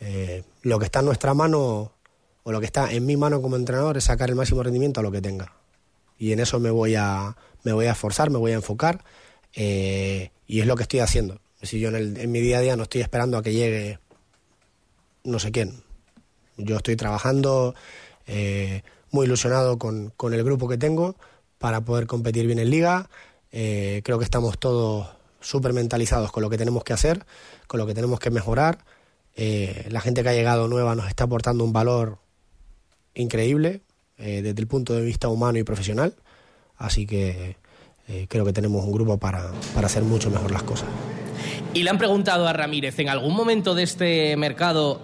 Eh, 0.00 0.42
lo 0.62 0.78
que 0.80 0.86
está 0.86 0.98
en 0.98 1.06
nuestra 1.06 1.32
mano 1.32 1.92
o 2.42 2.52
lo 2.52 2.58
que 2.58 2.66
está 2.66 2.92
en 2.92 3.06
mi 3.06 3.16
mano 3.16 3.40
como 3.40 3.54
entrenador 3.54 3.96
es 3.96 4.04
sacar 4.04 4.30
el 4.30 4.34
máximo 4.34 4.64
rendimiento 4.64 4.98
a 4.98 5.02
lo 5.04 5.12
que 5.12 5.22
tenga. 5.22 5.54
Y 6.18 6.32
en 6.32 6.40
eso 6.40 6.58
me 6.58 6.70
voy 6.70 6.96
a, 6.96 7.36
me 7.62 7.72
voy 7.72 7.86
a 7.86 7.92
esforzar, 7.92 8.30
me 8.30 8.38
voy 8.38 8.50
a 8.50 8.56
enfocar 8.56 9.04
eh, 9.54 10.30
y 10.48 10.60
es 10.60 10.66
lo 10.66 10.74
que 10.74 10.82
estoy 10.82 11.00
haciendo. 11.00 11.40
Si 11.62 11.78
yo 11.78 11.90
en, 11.90 12.32
mi 12.32 12.40
día 12.40 12.58
a 12.58 12.62
día 12.62 12.76
no 12.76 12.82
estoy 12.82 13.00
esperando 13.00 13.38
a 13.38 13.42
que 13.42 13.52
llegue 13.52 14.00
no 15.22 15.38
sé 15.38 15.52
quién. 15.52 15.84
Yo 16.56 16.76
estoy 16.78 16.96
trabajando 16.96 17.76
muy 19.12 19.26
ilusionado 19.26 19.78
con 19.78 20.34
el 20.34 20.42
grupo 20.42 20.68
que 20.68 20.78
tengo 20.78 21.14
para 21.62 21.82
poder 21.82 22.08
competir 22.08 22.44
bien 22.48 22.58
en 22.58 22.70
liga. 22.70 23.08
Eh, 23.52 24.02
creo 24.04 24.18
que 24.18 24.24
estamos 24.24 24.58
todos 24.58 25.06
súper 25.40 25.72
mentalizados 25.72 26.32
con 26.32 26.42
lo 26.42 26.50
que 26.50 26.58
tenemos 26.58 26.82
que 26.82 26.92
hacer, 26.92 27.24
con 27.68 27.78
lo 27.78 27.86
que 27.86 27.94
tenemos 27.94 28.18
que 28.18 28.30
mejorar. 28.30 28.78
Eh, 29.36 29.86
la 29.88 30.00
gente 30.00 30.24
que 30.24 30.28
ha 30.28 30.32
llegado 30.32 30.66
nueva 30.66 30.96
nos 30.96 31.06
está 31.06 31.22
aportando 31.22 31.62
un 31.62 31.72
valor 31.72 32.18
increíble 33.14 33.82
eh, 34.18 34.42
desde 34.42 34.60
el 34.60 34.66
punto 34.66 34.92
de 34.94 35.02
vista 35.02 35.28
humano 35.28 35.56
y 35.56 35.62
profesional. 35.62 36.14
Así 36.76 37.06
que 37.06 37.56
creo 38.28 38.44
que 38.44 38.52
tenemos 38.52 38.84
un 38.84 38.92
grupo 38.92 39.16
para, 39.16 39.52
para 39.72 39.86
hacer 39.86 40.02
mucho 40.02 40.30
mejor 40.30 40.50
las 40.50 40.64
cosas. 40.64 40.88
Y 41.72 41.84
le 41.84 41.90
han 41.90 41.98
preguntado 41.98 42.48
a 42.48 42.52
Ramírez, 42.52 42.98
¿en 42.98 43.08
algún 43.08 43.34
momento 43.36 43.76
de 43.76 43.84
este 43.84 44.36
mercado 44.36 45.00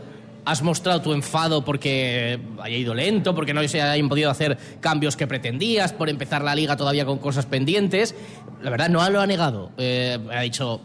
has 0.48 0.62
mostrado 0.62 1.02
tu 1.02 1.12
enfado 1.12 1.62
porque 1.62 2.40
haya 2.62 2.76
ido 2.76 2.94
lento, 2.94 3.34
porque 3.34 3.52
no 3.52 3.66
se 3.68 3.82
hayan 3.82 4.08
podido 4.08 4.30
hacer 4.30 4.56
cambios 4.80 5.14
que 5.14 5.26
pretendías, 5.26 5.92
por 5.92 6.08
empezar 6.08 6.42
la 6.42 6.54
liga 6.54 6.74
todavía 6.74 7.04
con 7.04 7.18
cosas 7.18 7.44
pendientes. 7.44 8.14
La 8.62 8.70
verdad, 8.70 8.88
no 8.88 9.06
lo 9.10 9.20
ha 9.20 9.26
negado. 9.26 9.72
Eh, 9.76 10.18
ha 10.32 10.40
dicho, 10.40 10.80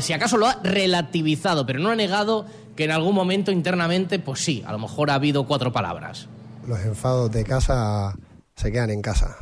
si 0.00 0.12
acaso 0.12 0.36
lo 0.36 0.48
ha 0.48 0.58
relativizado, 0.64 1.64
pero 1.64 1.78
no 1.78 1.90
ha 1.90 1.96
negado 1.96 2.46
que 2.74 2.84
en 2.84 2.90
algún 2.90 3.14
momento 3.14 3.52
internamente, 3.52 4.18
pues 4.18 4.40
sí, 4.40 4.64
a 4.66 4.72
lo 4.72 4.80
mejor 4.80 5.10
ha 5.10 5.14
habido 5.14 5.46
cuatro 5.46 5.72
palabras. 5.72 6.26
Los 6.66 6.80
enfados 6.80 7.30
de 7.30 7.44
casa 7.44 8.16
se 8.56 8.72
quedan 8.72 8.90
en 8.90 9.02
casa. 9.02 9.36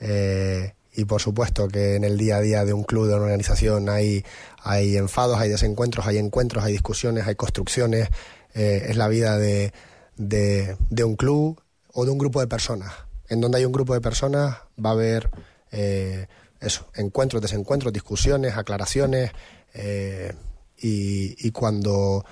Eh, 0.00 0.72
y 0.92 1.04
por 1.04 1.20
supuesto 1.20 1.68
que 1.68 1.94
en 1.94 2.04
el 2.04 2.18
día 2.18 2.36
a 2.36 2.40
día 2.40 2.64
de 2.64 2.72
un 2.72 2.82
club, 2.82 3.06
de 3.06 3.14
una 3.14 3.24
organización, 3.24 3.88
hay, 3.88 4.24
hay 4.62 4.96
enfados, 4.96 5.38
hay 5.38 5.48
desencuentros, 5.48 6.06
hay 6.06 6.18
encuentros, 6.18 6.64
hay 6.64 6.72
discusiones, 6.72 7.26
hay 7.26 7.36
construcciones, 7.36 8.08
eh, 8.54 8.86
es 8.88 8.96
la 8.96 9.08
vida 9.08 9.38
de, 9.38 9.72
de, 10.16 11.04
un 11.04 11.16
club 11.16 11.60
o 11.92 12.04
de 12.04 12.10
un 12.10 12.18
grupo 12.18 12.40
de 12.40 12.46
personas. 12.46 12.92
En 13.28 13.40
donde 13.40 13.58
hay 13.58 13.64
un 13.64 13.72
grupo 13.72 13.94
de 13.94 14.00
personas 14.00 14.58
va 14.84 14.90
a 14.90 14.92
haber 14.92 15.30
eh, 15.72 16.26
eso, 16.60 16.86
encuentros, 16.94 17.40
desencuentros, 17.40 17.92
discusiones, 17.92 18.56
aclaraciones 18.56 19.32
eh, 19.74 20.32
y, 20.78 21.46
y, 21.46 21.50
cuando 21.52 22.24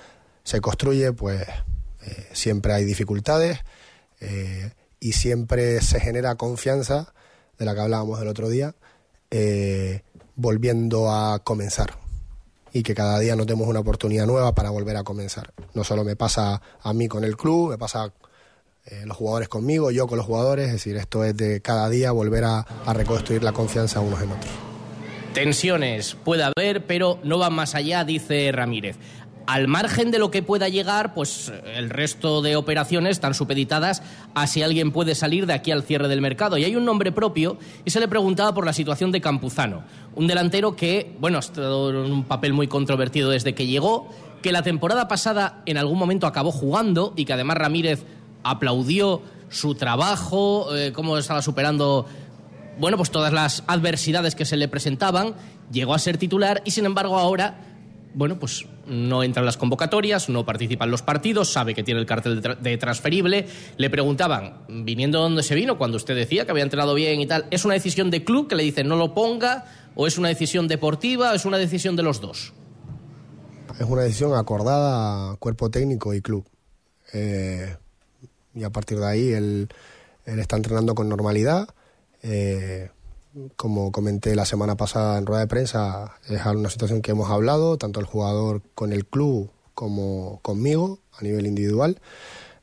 se 0.43 0.61
construye, 0.61 1.13
pues 1.13 1.41
eh, 2.05 2.27
siempre 2.33 2.73
hay 2.73 2.85
dificultades 2.85 3.59
eh, 4.19 4.71
y 4.99 5.13
siempre 5.13 5.81
se 5.81 5.99
genera 5.99 6.35
confianza, 6.35 7.13
de 7.57 7.65
la 7.65 7.73
que 7.73 7.81
hablábamos 7.81 8.21
el 8.21 8.27
otro 8.27 8.49
día, 8.49 8.75
volviendo 10.35 11.11
a 11.11 11.39
comenzar 11.43 11.93
y 12.73 12.83
que 12.83 12.93
cada 12.95 13.19
día 13.19 13.35
nos 13.35 13.47
demos 13.47 13.67
una 13.67 13.79
oportunidad 13.79 14.25
nueva 14.25 14.53
para 14.53 14.69
volver 14.69 14.97
a 14.97 15.03
comenzar. 15.03 15.51
No 15.73 15.83
solo 15.83 16.03
me 16.03 16.15
pasa 16.15 16.61
a 16.81 16.93
mí 16.93 17.07
con 17.07 17.23
el 17.23 17.37
club, 17.37 17.71
me 17.71 17.77
pasa 17.77 18.11
eh, 18.85 19.03
los 19.05 19.17
jugadores 19.17 19.49
conmigo, 19.49 19.91
yo 19.91 20.07
con 20.07 20.17
los 20.17 20.25
jugadores, 20.25 20.67
es 20.67 20.73
decir, 20.73 20.97
esto 20.97 21.23
es 21.23 21.35
de 21.35 21.61
cada 21.61 21.89
día 21.89 22.11
volver 22.11 22.43
a, 22.45 22.59
a 22.59 22.93
reconstruir 22.93 23.43
la 23.43 23.51
confianza 23.51 23.99
unos 23.99 24.21
en 24.21 24.31
otros. 24.31 24.51
Tensiones 25.33 26.15
puede 26.23 26.43
haber, 26.43 26.85
pero 26.87 27.19
no 27.23 27.37
van 27.37 27.53
más 27.53 27.75
allá, 27.75 28.03
dice 28.03 28.51
Ramírez. 28.51 28.97
Al 29.49 29.67
margen 29.67 30.11
de 30.11 30.19
lo 30.19 30.29
que 30.29 30.43
pueda 30.43 30.69
llegar, 30.69 31.15
pues 31.15 31.51
el 31.73 31.89
resto 31.89 32.43
de 32.43 32.55
operaciones 32.55 33.13
están 33.13 33.33
supeditadas 33.33 34.03
a 34.35 34.45
si 34.45 34.61
alguien 34.61 34.91
puede 34.91 35.15
salir 35.15 35.47
de 35.47 35.53
aquí 35.53 35.71
al 35.71 35.81
cierre 35.81 36.07
del 36.07 36.21
mercado. 36.21 36.55
Y 36.59 36.65
hay 36.65 36.75
un 36.75 36.85
nombre 36.85 37.11
propio 37.11 37.57
y 37.83 37.89
se 37.89 37.99
le 37.99 38.07
preguntaba 38.07 38.53
por 38.53 38.63
la 38.63 38.73
situación 38.73 39.11
de 39.11 39.21
Campuzano, 39.21 39.85
un 40.13 40.27
delantero 40.27 40.75
que, 40.75 41.15
bueno, 41.19 41.37
ha 41.37 41.39
estado 41.39 41.89
en 41.89 42.11
un 42.11 42.25
papel 42.25 42.53
muy 42.53 42.67
controvertido 42.67 43.31
desde 43.31 43.55
que 43.55 43.65
llegó, 43.65 44.07
que 44.43 44.51
la 44.51 44.61
temporada 44.61 45.07
pasada 45.07 45.63
en 45.65 45.77
algún 45.77 45.97
momento 45.97 46.27
acabó 46.27 46.51
jugando 46.51 47.15
y 47.15 47.25
que 47.25 47.33
además 47.33 47.57
Ramírez 47.57 48.05
aplaudió 48.43 49.23
su 49.49 49.73
trabajo, 49.73 50.75
eh, 50.75 50.93
cómo 50.93 51.17
estaba 51.17 51.41
superando 51.41 52.05
bueno, 52.79 52.97
pues 52.97 53.11
todas 53.11 53.33
las 53.33 53.63
adversidades 53.67 54.35
que 54.35 54.45
se 54.45 54.57
le 54.57 54.67
presentaban, 54.67 55.33
llegó 55.71 55.93
a 55.93 55.99
ser 55.99 56.17
titular 56.17 56.61
y 56.65 56.71
sin 56.71 56.85
embargo 56.85 57.19
ahora, 57.19 57.68
bueno, 58.13 58.39
pues 58.39 58.65
no 58.87 59.23
entra 59.23 59.41
en 59.41 59.45
las 59.45 59.57
convocatorias, 59.57 60.29
no 60.29 60.45
participa 60.45 60.85
en 60.85 60.91
los 60.91 61.01
partidos, 61.01 61.51
sabe 61.51 61.73
que 61.73 61.83
tiene 61.83 61.99
el 61.99 62.05
cartel 62.05 62.35
de, 62.35 62.41
tra 62.41 62.55
de 62.55 62.77
transferible. 62.77 63.47
Le 63.77 63.89
preguntaban, 63.89 64.65
viniendo 64.67 65.19
donde 65.19 65.43
se 65.43 65.55
vino, 65.55 65.77
cuando 65.77 65.97
usted 65.97 66.15
decía 66.15 66.45
que 66.45 66.51
había 66.51 66.63
entrenado 66.63 66.93
bien 66.93 67.21
y 67.21 67.27
tal, 67.27 67.45
¿es 67.51 67.65
una 67.65 67.75
decisión 67.75 68.09
de 68.09 68.23
club 68.23 68.47
que 68.47 68.55
le 68.55 68.63
dicen 68.63 68.87
no 68.87 68.95
lo 68.95 69.13
ponga 69.13 69.65
o 69.95 70.07
es 70.07 70.17
una 70.17 70.29
decisión 70.29 70.67
deportiva 70.67 71.31
o 71.31 71.35
es 71.35 71.45
una 71.45 71.57
decisión 71.57 71.95
de 71.95 72.03
los 72.03 72.21
dos? 72.21 72.53
Es 73.79 73.85
una 73.85 74.01
decisión 74.01 74.35
acordada 74.35 75.35
cuerpo 75.37 75.69
técnico 75.69 76.13
y 76.13 76.21
club. 76.21 76.45
Eh, 77.13 77.75
y 78.55 78.63
a 78.63 78.69
partir 78.69 78.99
de 78.99 79.07
ahí 79.07 79.29
él, 79.29 79.69
él 80.25 80.39
está 80.39 80.57
entrenando 80.57 80.95
con 80.95 81.07
normalidad 81.07 81.69
eh, 82.21 82.89
como 83.55 83.91
comenté 83.91 84.35
la 84.35 84.45
semana 84.45 84.75
pasada 84.75 85.17
en 85.17 85.25
rueda 85.25 85.41
de 85.41 85.47
prensa, 85.47 86.17
es 86.27 86.45
una 86.45 86.69
situación 86.69 87.01
que 87.01 87.11
hemos 87.11 87.29
hablado, 87.29 87.77
tanto 87.77 87.99
el 87.99 88.05
jugador 88.05 88.61
con 88.75 88.93
el 88.93 89.05
club 89.05 89.51
como 89.73 90.39
conmigo, 90.41 90.99
a 91.17 91.23
nivel 91.23 91.47
individual. 91.47 91.99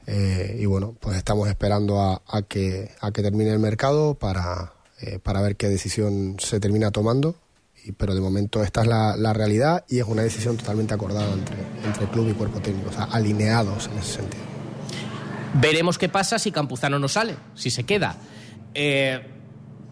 Eh, 0.06 0.58
y 0.60 0.66
bueno, 0.66 0.94
pues 1.00 1.16
estamos 1.16 1.48
esperando 1.48 2.00
a, 2.00 2.22
a, 2.26 2.42
que, 2.42 2.90
a 3.00 3.10
que 3.10 3.22
termine 3.22 3.50
el 3.50 3.58
mercado 3.58 4.14
para, 4.14 4.72
eh, 5.00 5.18
para 5.18 5.40
ver 5.40 5.56
qué 5.56 5.68
decisión 5.68 6.36
se 6.38 6.60
termina 6.60 6.90
tomando. 6.90 7.36
Y, 7.84 7.92
pero 7.92 8.14
de 8.14 8.20
momento 8.20 8.62
esta 8.62 8.82
es 8.82 8.86
la, 8.86 9.16
la, 9.16 9.32
realidad 9.32 9.84
y 9.88 9.98
es 9.98 10.04
una 10.06 10.22
decisión 10.22 10.56
totalmente 10.56 10.94
acordada 10.94 11.32
entre, 11.32 11.56
entre 11.84 12.06
club 12.08 12.28
y 12.30 12.34
cuerpo 12.34 12.60
técnico, 12.60 12.90
o 12.90 12.92
sea, 12.92 13.04
alineados 13.04 13.88
en 13.88 13.98
ese 13.98 14.14
sentido. 14.14 14.44
Veremos 15.54 15.96
qué 15.96 16.08
pasa 16.08 16.38
si 16.38 16.50
Campuzano 16.50 16.98
no 16.98 17.08
sale, 17.08 17.36
si 17.54 17.70
se 17.70 17.84
queda. 17.84 18.16
Eh, 18.74 19.35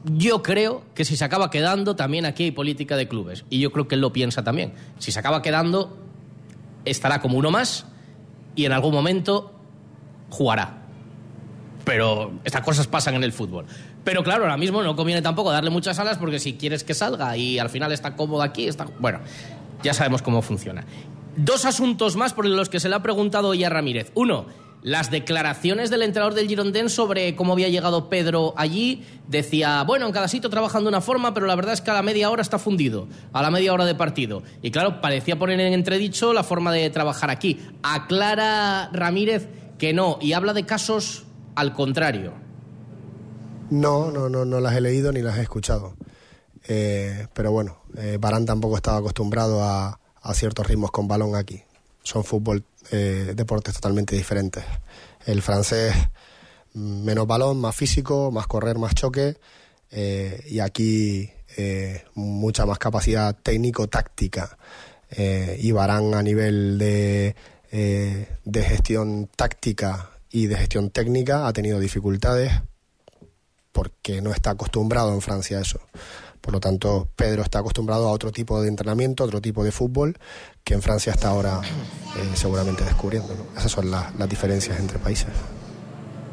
yo 0.05 0.43
creo 0.43 0.83
que 0.95 1.05
si 1.05 1.17
se 1.17 1.25
acaba 1.25 1.51
quedando, 1.51 1.97
también 1.97 2.27
aquí 2.27 2.45
hay 2.45 2.51
política 2.51 2.97
de 2.97 3.09
clubes. 3.09 3.45
Y 3.49 3.61
yo 3.61 3.73
creo 3.73 3.89
que 3.89 3.95
él 3.95 4.01
lo 4.01 4.13
piensa 4.13 4.45
también. 4.45 4.75
Si 4.99 5.13
se 5.13 5.19
acaba 5.19 5.43
quedando, 5.43 5.97
estará 6.85 7.21
como 7.21 7.39
uno 7.39 7.51
más 7.51 7.87
y 8.55 8.67
en 8.67 8.73
algún 8.73 8.93
momento 8.93 9.53
jugará. 10.31 10.83
Pero 11.85 12.33
estas 12.45 12.63
cosas 12.63 12.87
pasan 12.87 13.15
en 13.15 13.25
el 13.25 13.33
fútbol. 13.33 13.67
Pero 14.05 14.23
claro, 14.23 14.45
ahora 14.45 14.57
mismo 14.57 14.83
no 14.83 14.95
conviene 14.97 15.23
tampoco 15.23 15.51
darle 15.51 15.71
muchas 15.71 15.99
alas 15.99 16.19
porque 16.19 16.39
si 16.39 16.55
quieres 16.55 16.85
que 16.85 16.95
salga 16.95 17.37
y 17.37 17.59
al 17.59 17.71
final 17.71 17.93
está 17.93 18.15
cómodo 18.17 18.43
aquí, 18.43 18.69
está. 18.69 18.87
Bueno, 18.99 19.21
ya 19.83 19.95
sabemos 19.95 20.23
cómo 20.23 20.43
funciona. 20.43 20.85
Dos 21.37 21.65
asuntos 21.65 22.17
más 22.17 22.33
por 22.33 22.47
los 22.47 22.69
que 22.69 22.81
se 22.81 22.89
le 22.89 22.95
ha 22.95 23.03
preguntado 23.03 23.49
hoy 23.49 23.65
a 23.65 23.71
Ramírez. 23.71 24.13
Uno, 24.15 24.47
las 24.85 25.11
declaraciones 25.11 25.89
del 25.89 26.03
entrenador 26.03 26.35
del 26.35 26.47
Girondin 26.47 26.91
sobre 26.91 27.35
cómo 27.35 27.55
había 27.55 27.71
llegado 27.71 28.11
Pedro 28.11 28.53
allí. 28.59 29.03
Decía, 29.27 29.83
bueno, 29.83 30.07
en 30.07 30.13
cada 30.13 30.29
sitio 30.29 30.51
trabajan 30.51 30.83
de 30.83 30.91
una 30.91 31.01
forma, 31.01 31.33
pero 31.33 31.47
la 31.47 31.57
verdad 31.57 31.73
es 31.73 31.81
que 31.81 31.91
a 31.91 31.95
la 31.95 32.03
media 32.03 32.31
hora 32.31 32.43
está 32.43 32.59
fundido, 32.59 33.09
a 33.33 33.41
la 33.41 33.51
media 33.51 33.73
hora 33.73 33.87
de 33.87 33.95
partido. 33.95 34.43
Y 34.61 34.71
claro, 34.71 35.01
parecía 35.01 35.39
poner 35.39 35.59
en 35.59 35.73
entredicho 35.73 36.35
la 36.35 36.45
forma 36.45 36.71
de 36.71 36.91
trabajar 36.91 37.31
aquí. 37.31 37.67
Aclara 37.83 38.91
Ramírez 38.93 39.49
que 39.79 39.95
no, 39.95 40.19
y 40.21 40.35
habla 40.35 40.53
de 40.53 40.67
casos 40.67 41.25
al 41.55 41.73
contrario. 41.73 42.35
No, 43.71 44.11
no, 44.11 44.29
no, 44.29 44.45
no 44.45 44.61
las 44.61 44.77
he 44.77 44.83
leído 44.83 45.13
ni 45.13 45.23
las 45.23 45.39
he 45.39 45.43
escuchado. 45.43 45.95
Eh, 46.69 47.27
pero 47.33 47.53
bueno, 47.53 47.79
eh, 47.97 48.19
Barán 48.21 48.45
tampoco 48.45 48.77
estaba 48.77 48.99
acostumbrado 48.99 49.63
a, 49.63 49.99
a 50.21 50.35
ciertos 50.35 50.67
ritmos 50.67 50.91
con 50.91 51.09
balón 51.09 51.37
aquí. 51.37 51.63
Son 52.03 52.23
fútbol 52.23 52.65
eh, 52.91 53.33
deportes 53.35 53.75
totalmente 53.75 54.17
diferentes. 54.17 54.65
El 55.27 55.43
francés, 55.43 55.95
menos 56.75 57.27
balón, 57.27 57.61
más 57.61 57.75
físico, 57.75 58.31
más 58.31 58.47
correr, 58.47 58.79
más 58.79 58.95
choque. 58.95 59.37
Eh, 59.91 60.45
y 60.49 60.61
aquí 60.61 61.31
eh, 61.57 62.05
mucha 62.15 62.67
más 62.67 62.79
capacidad 62.79 63.35
técnico-táctica. 63.35 64.59
y 65.59 65.71
Barán 65.71 66.15
a 66.15 66.23
nivel 66.23 66.77
de, 66.79 67.37
de 67.71 68.63
gestión 68.63 69.29
táctica 69.37 70.11
y 70.31 70.49
de 70.49 70.57
gestión 70.57 70.91
técnica 70.91 71.47
ha 71.47 71.53
tenido 71.53 71.79
dificultades 71.79 72.51
porque 73.71 74.21
no 74.21 74.33
está 74.33 74.51
acostumbrado 74.51 75.13
en 75.13 75.21
Francia 75.21 75.59
a 75.59 75.61
eso. 75.63 75.81
Por 76.45 76.53
lo 76.53 76.61
tanto, 76.61 77.09
Pedro 77.17 77.43
está 77.43 77.61
acostumbrado 77.61 78.07
a 78.07 78.13
otro 78.13 78.31
tipo 78.31 78.61
de 78.61 78.69
entrenamiento, 78.69 79.25
otro 79.25 79.41
tipo 79.41 79.65
de 79.65 79.73
fútbol, 79.73 80.19
que 80.63 80.75
en 80.75 80.83
Francia 80.83 81.11
está 81.11 81.29
ahora 81.29 81.63
eh, 81.63 82.37
seguramente 82.37 82.85
descubriendo. 82.85 83.35
¿no? 83.35 83.59
Esas 83.59 83.73
son 83.73 83.91
la, 83.91 84.13
las 84.19 84.29
diferencias 84.29 84.79
entre 84.79 84.99
países. 84.99 85.31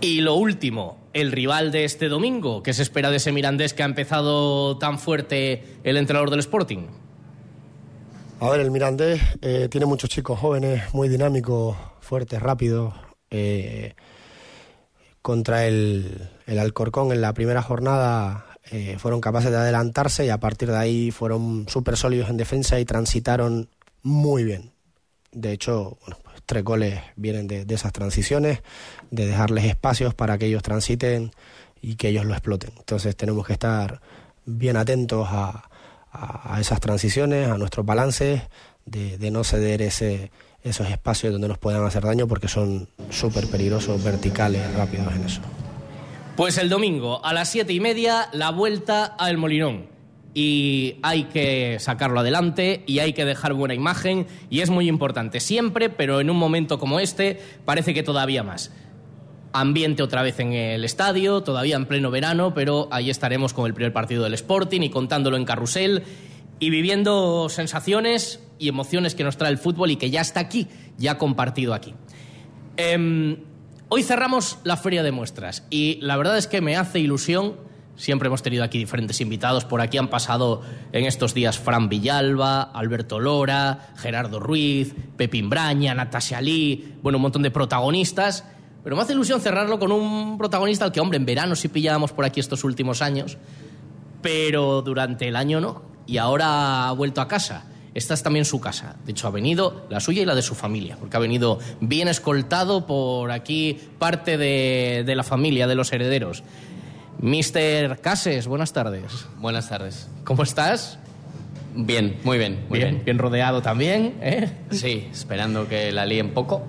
Y 0.02 0.20
lo 0.20 0.36
último, 0.36 0.98
el 1.14 1.32
rival 1.32 1.72
de 1.72 1.86
este 1.86 2.10
domingo, 2.10 2.62
¿qué 2.62 2.74
se 2.74 2.82
espera 2.82 3.10
de 3.10 3.18
ese 3.18 3.32
Mirandés 3.32 3.74
que 3.74 3.84
ha 3.84 3.86
empezado 3.86 4.78
tan 4.80 5.00
fuerte 5.00 5.78
el 5.86 5.96
entrenador 5.96 6.30
del 6.30 6.42
Sporting? 6.42 6.88
A 8.42 8.50
ver, 8.50 8.60
el 8.60 8.70
Mirandés 8.70 9.22
eh, 9.42 9.70
tiene 9.72 9.86
muchos 9.86 10.10
chicos 10.10 10.38
jóvenes, 10.38 10.94
muy 10.94 11.08
dinámicos, 11.08 11.78
fuertes, 12.02 12.42
rápidos. 12.42 12.94
Eh, 13.30 13.94
contra 15.22 15.68
el, 15.68 16.30
el 16.48 16.60
Alcorcón 16.60 17.14
en 17.14 17.22
la 17.22 17.34
primera 17.34 17.62
jornada 17.62 18.51
eh, 18.74 18.96
fueron 18.98 19.20
capaces 19.20 19.52
de 19.52 19.58
adelantarse 19.58 20.26
y 20.26 20.30
a 20.30 20.40
partir 20.40 20.72
de 20.72 20.78
ahí 20.78 21.12
fueron 21.12 21.66
súper 21.68 21.98
sólidos 21.98 22.30
en 22.30 22.38
defensa 22.38 22.80
y 22.80 22.86
transitaron 22.86 23.68
muy 24.02 24.46
bien. 24.46 24.72
De 25.34 25.52
hecho, 25.52 25.98
bueno, 26.00 26.18
pues 26.24 26.38
tres 26.46 26.64
goles 26.64 27.02
vienen 27.18 27.48
de, 27.48 27.66
esas 27.68 27.92
transiciones, 27.92 28.62
de 29.10 29.28
dejarles 29.28 29.66
espacios 29.66 30.14
para 30.14 30.38
que 30.38 30.46
ellos 30.46 30.64
transiten 30.64 31.32
y 31.82 31.96
que 31.96 32.08
ellos 32.08 32.26
lo 32.26 32.32
exploten. 32.32 32.72
Entonces 32.78 33.14
tenemos 33.18 33.46
que 33.46 33.54
estar 33.54 34.00
bien 34.46 34.78
atentos 34.78 35.28
a, 35.30 35.70
a, 36.14 36.58
esas 36.62 36.80
transiciones, 36.80 37.50
a 37.50 37.58
nuestros 37.58 37.86
balances, 37.86 38.44
de, 38.86 39.18
de 39.18 39.32
no 39.32 39.44
ceder 39.44 39.82
ese, 39.82 40.32
esos 40.64 40.90
espacios 40.90 41.34
donde 41.34 41.50
nos 41.50 41.58
puedan 41.58 41.84
hacer 41.84 42.04
daño 42.04 42.26
porque 42.26 42.48
son 42.48 42.88
súper 43.10 43.48
peligrosos, 43.48 44.02
verticales, 44.02 44.74
rápidos 44.76 45.14
en 45.14 45.24
eso. 45.26 45.42
Pues 46.36 46.58
el 46.58 46.70
domingo 46.70 47.24
a 47.26 47.34
las 47.34 47.50
siete 47.50 47.74
y 47.74 47.82
media 47.82 48.30
la 48.32 48.52
vuelta 48.52 49.04
al 49.04 49.38
Molinón. 49.38 49.88
Y 50.34 50.96
hay 51.04 51.26
que 51.26 51.78
sacarlo 51.80 52.22
adelante 52.22 52.84
y 52.88 53.00
hay 53.00 53.12
que 53.12 53.26
dejar 53.26 53.54
buena 53.54 53.74
imagen 53.74 54.28
y 54.50 54.62
es 54.62 54.70
muy 54.70 54.88
importante 54.88 55.42
siempre, 55.42 55.90
pero 55.90 56.22
en 56.22 56.30
un 56.30 56.38
momento 56.38 56.80
como 56.80 57.02
este 57.02 57.38
parece 57.66 57.94
que 57.94 58.02
todavía 58.02 58.44
más. 58.44 58.72
Ambiente 59.52 60.04
otra 60.04 60.22
vez 60.22 60.40
en 60.40 60.54
el 60.54 60.86
estadio, 60.86 61.44
todavía 61.44 61.76
en 61.76 61.86
pleno 61.86 62.12
verano, 62.12 62.54
pero 62.54 62.88
ahí 62.92 63.10
estaremos 63.10 63.54
con 63.54 63.66
el 63.66 63.74
primer 63.74 63.92
partido 63.92 64.24
del 64.24 64.34
Sporting 64.34 64.82
y 64.82 64.90
contándolo 64.90 65.36
en 65.36 65.44
carrusel 65.44 66.04
y 66.62 66.70
viviendo 66.70 67.50
sensaciones 67.50 68.40
y 68.58 68.70
emociones 68.70 69.16
que 69.16 69.26
nos 69.26 69.36
trae 69.36 69.52
el 69.52 69.58
fútbol 69.58 69.92
y 69.92 69.98
que 69.98 70.10
ya 70.10 70.22
está 70.22 70.40
aquí, 70.40 70.70
ya 70.98 71.18
compartido 71.18 71.74
aquí. 71.74 71.94
Eh, 72.78 73.38
Hoy 73.94 74.04
cerramos 74.04 74.58
la 74.64 74.78
feria 74.78 75.04
de 75.04 75.12
muestras 75.12 75.66
y 75.70 76.00
la 76.00 76.16
verdad 76.16 76.38
es 76.38 76.48
que 76.48 76.62
me 76.62 76.78
hace 76.78 77.02
ilusión. 77.02 77.58
Siempre 77.98 78.28
hemos 78.28 78.42
tenido 78.42 78.64
aquí 78.64 78.78
diferentes 78.78 79.20
invitados. 79.20 79.66
Por 79.66 79.82
aquí 79.82 79.98
han 79.98 80.08
pasado 80.08 80.62
en 80.94 81.04
estos 81.04 81.34
días 81.34 81.60
Fran 81.60 81.90
Villalba, 81.90 82.62
Alberto 82.62 83.20
Lora, 83.20 83.90
Gerardo 83.98 84.40
Ruiz, 84.40 84.96
Pepín 85.18 85.50
Braña, 85.50 85.94
Natasha 85.94 86.40
Lee, 86.40 87.00
bueno, 87.04 87.18
un 87.18 87.24
montón 87.24 87.42
de 87.42 87.52
protagonistas. 87.52 88.46
Pero 88.82 88.96
me 88.96 89.02
hace 89.02 89.12
ilusión 89.12 89.42
cerrarlo 89.42 89.78
con 89.78 89.92
un 89.92 90.38
protagonista 90.38 90.86
al 90.86 90.94
que, 90.94 91.02
hombre, 91.02 91.18
en 91.18 91.26
verano 91.26 91.58
sí 91.58 91.68
pillábamos 91.68 92.14
por 92.14 92.24
aquí 92.24 92.40
estos 92.40 92.64
últimos 92.64 93.02
años, 93.02 93.38
pero 94.22 94.82
durante 94.84 95.28
el 95.28 95.36
año 95.36 95.60
no. 95.60 95.82
Y 96.08 96.16
ahora 96.16 96.88
ha 96.88 96.92
vuelto 96.94 97.20
a 97.20 97.28
casa. 97.28 97.66
Esta 97.94 98.14
es 98.14 98.24
también 98.24 98.46
su 98.46 98.60
casa. 98.62 98.96
De 99.06 99.12
hecho, 99.12 99.28
ha 99.28 99.32
venido 99.32 99.86
la 99.90 100.00
suya 100.00 100.22
y 100.22 100.26
la 100.26 100.36
de 100.36 100.42
su 100.42 100.56
familia, 100.56 100.98
porque 101.00 101.18
ha 101.18 101.20
venido 101.20 101.60
bien 101.80 102.08
escoltado 102.08 102.86
por 102.88 103.32
aquí 103.32 103.78
parte 104.00 104.38
de, 104.38 105.04
de 105.06 105.16
la 105.16 105.24
familia, 105.24 105.68
de 105.68 105.76
los 105.76 105.92
herederos. 105.92 106.44
Mister 107.20 108.00
Cases, 108.00 108.48
buenas 108.48 108.74
tardes. 108.74 109.12
Buenas 109.38 109.70
tardes. 109.70 110.08
¿Cómo 110.24 110.44
estás? 110.44 110.98
Bien, 111.76 112.18
muy 112.24 112.38
bien, 112.38 112.66
muy 112.70 112.80
bien. 112.80 112.92
bien. 112.96 113.06
Bien 113.06 113.18
rodeado 113.20 113.62
también, 113.62 114.16
¿eh? 114.22 114.50
Sí, 114.72 115.08
esperando 115.12 115.68
que 115.68 115.92
la 115.92 116.06
líen 116.06 116.32
poco. 116.32 116.64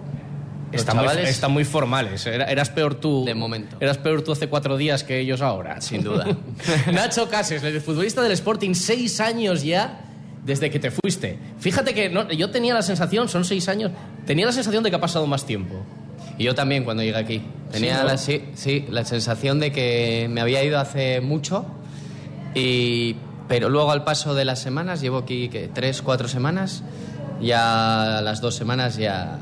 Están 0.72 0.96
muy, 0.96 1.06
están 1.24 1.52
muy 1.52 1.64
formales. 1.64 2.24
Era- 2.26 2.44
Eras 2.50 2.70
peor 2.70 2.94
tú. 2.94 3.24
De 3.24 3.35
momento. 3.35 3.76
Eras 3.80 3.98
peor 3.98 4.22
tú 4.22 4.32
hace 4.32 4.48
cuatro 4.48 4.76
días 4.76 5.04
que 5.04 5.18
ellos 5.20 5.40
ahora. 5.42 5.80
Sin 5.80 6.02
duda. 6.02 6.26
Nacho 6.92 7.28
Cases, 7.28 7.62
el 7.62 7.80
futbolista 7.80 8.22
del 8.22 8.32
Sporting, 8.32 8.74
seis 8.74 9.20
años 9.20 9.62
ya 9.62 10.00
desde 10.44 10.70
que 10.70 10.78
te 10.78 10.90
fuiste. 10.90 11.38
Fíjate 11.59 11.94
que 11.94 12.09
no- 12.09 12.31
yo 12.33 12.50
tenía 12.50 12.74
la 12.74 12.83
sensación, 12.83 13.28
son 13.28 13.44
seis 13.44 13.68
años, 13.68 13.92
tenía 14.26 14.46
la 14.46 14.52
sensación 14.52 14.83
de 14.83 14.90
que 14.90 14.96
ha 14.96 15.00
pasado 15.00 15.26
más 15.26 15.44
tiempo. 15.46 15.76
Y 16.38 16.44
yo 16.44 16.55
también 16.55 16.85
cuando 16.85 17.02
llegué 17.02 17.18
aquí. 17.18 17.42
Tenía 17.70 18.02
¿no? 18.02 18.09
la, 18.09 18.18
sí, 18.18 18.42
sí, 18.55 18.85
la 18.90 19.05
sensación 19.05 19.61
de 19.61 19.70
que 19.72 20.26
me 20.31 20.40
había 20.40 20.62
ido 20.64 20.78
hace 20.78 21.20
mucho, 21.20 21.66
y, 22.55 23.16
pero 23.48 23.68
luego 23.68 23.90
al 23.92 24.05
paso 24.05 24.35
de 24.35 24.44
las 24.44 24.59
semanas, 24.61 25.00
llevo 25.00 25.18
aquí 25.18 25.48
¿qué? 25.48 25.70
tres, 25.72 26.02
cuatro 26.02 26.28
semanas, 26.28 26.83
ya 27.40 28.18
a 28.18 28.22
las 28.22 28.40
dos 28.40 28.55
semanas 28.55 28.96
ya, 28.96 29.38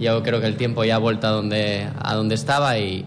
ya 0.00 0.20
creo 0.22 0.40
que 0.40 0.46
el 0.46 0.56
tiempo 0.56 0.84
ya 0.84 0.96
ha 0.96 0.98
vuelto 0.98 1.26
a 1.26 1.30
donde, 1.30 1.88
a 2.00 2.14
donde 2.14 2.34
estaba 2.34 2.78
y, 2.78 3.04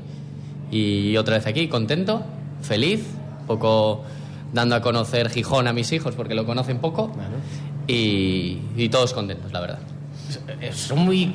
y 0.71 1.15
otra 1.17 1.37
vez 1.37 1.47
aquí, 1.47 1.67
contento, 1.67 2.23
feliz, 2.61 3.05
poco 3.45 4.03
dando 4.53 4.75
a 4.75 4.81
conocer 4.81 5.29
Gijón 5.29 5.67
a 5.67 5.73
mis 5.73 5.91
hijos 5.91 6.15
porque 6.15 6.33
lo 6.35 6.45
conocen 6.45 6.79
poco 6.79 7.11
y, 7.87 8.59
y 8.75 8.89
todos 8.89 9.13
contentos, 9.13 9.51
la 9.51 9.59
verdad. 9.61 9.79
Eh, 10.61 10.71
Son 10.73 10.99
muy, 10.99 11.33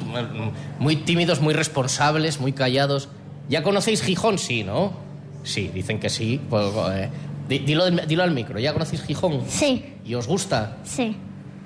muy 0.79 0.97
tímidos, 0.97 1.41
muy 1.41 1.55
responsables, 1.55 2.41
muy 2.41 2.53
callados. 2.53 3.09
¿Ya 3.49 3.63
conocéis 3.63 4.03
Gijón? 4.03 4.39
Sí, 4.39 4.63
¿no? 4.65 4.93
Sí, 5.45 5.71
dicen 5.73 5.99
que 5.99 6.09
sí. 6.11 6.41
Pues, 6.51 6.67
eh, 6.93 7.09
di- 7.49 7.61
dilo, 7.61 7.91
dilo 7.91 8.23
al 8.23 8.31
micro, 8.33 8.59
¿ya 8.59 8.73
conocéis 8.73 9.03
Gijón? 9.03 9.43
Sí, 9.49 9.95
¿Y 10.05 10.15
os 10.15 10.27
gusta? 10.27 10.79
sí, 10.85 11.17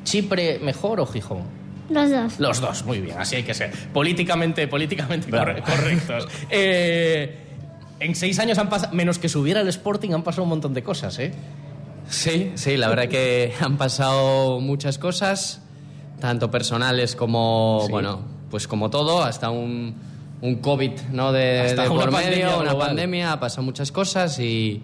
¿Chipre 0.04 0.60
mejor 0.60 1.00
o 1.00 1.06
Gijón? 1.06 1.42
los 1.88 2.10
dos. 2.10 2.40
Los 2.40 2.60
dos, 2.60 2.84
muy 2.84 3.00
bien, 3.00 3.16
así 3.18 3.36
hay 3.36 3.42
que 3.44 3.54
ser. 3.54 3.70
Políticamente, 3.92 4.66
políticamente 4.68 5.30
corre- 5.30 5.62
correctos. 5.62 6.26
Eh, 6.50 7.45
en 8.00 8.14
seis 8.14 8.38
años 8.38 8.58
han 8.58 8.68
pasado, 8.68 8.94
menos 8.94 9.18
que 9.18 9.28
subiera 9.28 9.60
el 9.60 9.68
Sporting, 9.68 10.10
han 10.12 10.22
pasado 10.22 10.42
un 10.44 10.50
montón 10.50 10.74
de 10.74 10.82
cosas, 10.82 11.18
¿eh? 11.18 11.32
Sí, 12.08 12.52
sí, 12.54 12.76
la 12.76 12.88
verdad 12.88 13.08
que 13.08 13.52
han 13.60 13.76
pasado 13.76 14.60
muchas 14.60 14.98
cosas, 14.98 15.62
tanto 16.20 16.50
personales 16.50 17.16
como, 17.16 17.82
Sí. 17.86 17.92
bueno, 17.92 18.20
pues 18.50 18.68
como 18.68 18.90
todo, 18.90 19.22
hasta 19.24 19.50
un, 19.50 19.94
un 20.40 20.54
COVID, 20.56 20.92
¿no? 21.12 21.32
De, 21.32 21.60
Hasta 21.60 21.82
de 21.84 21.88
una 21.88 22.02
por 22.04 22.12
pandemia 22.12 22.46
medio, 22.46 22.60
una 22.60 22.70
global. 22.70 22.86
pandemia, 22.88 23.32
ha 23.32 23.40
pasado 23.40 23.62
muchas 23.64 23.90
cosas 23.92 24.38
y 24.38 24.82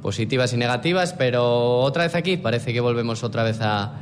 positivas 0.00 0.52
y 0.52 0.56
negativas, 0.56 1.12
pero 1.12 1.80
otra 1.80 2.04
vez 2.04 2.14
aquí 2.14 2.36
parece 2.36 2.72
que 2.72 2.80
volvemos 2.80 3.22
otra 3.24 3.42
vez 3.42 3.58
a, 3.60 3.92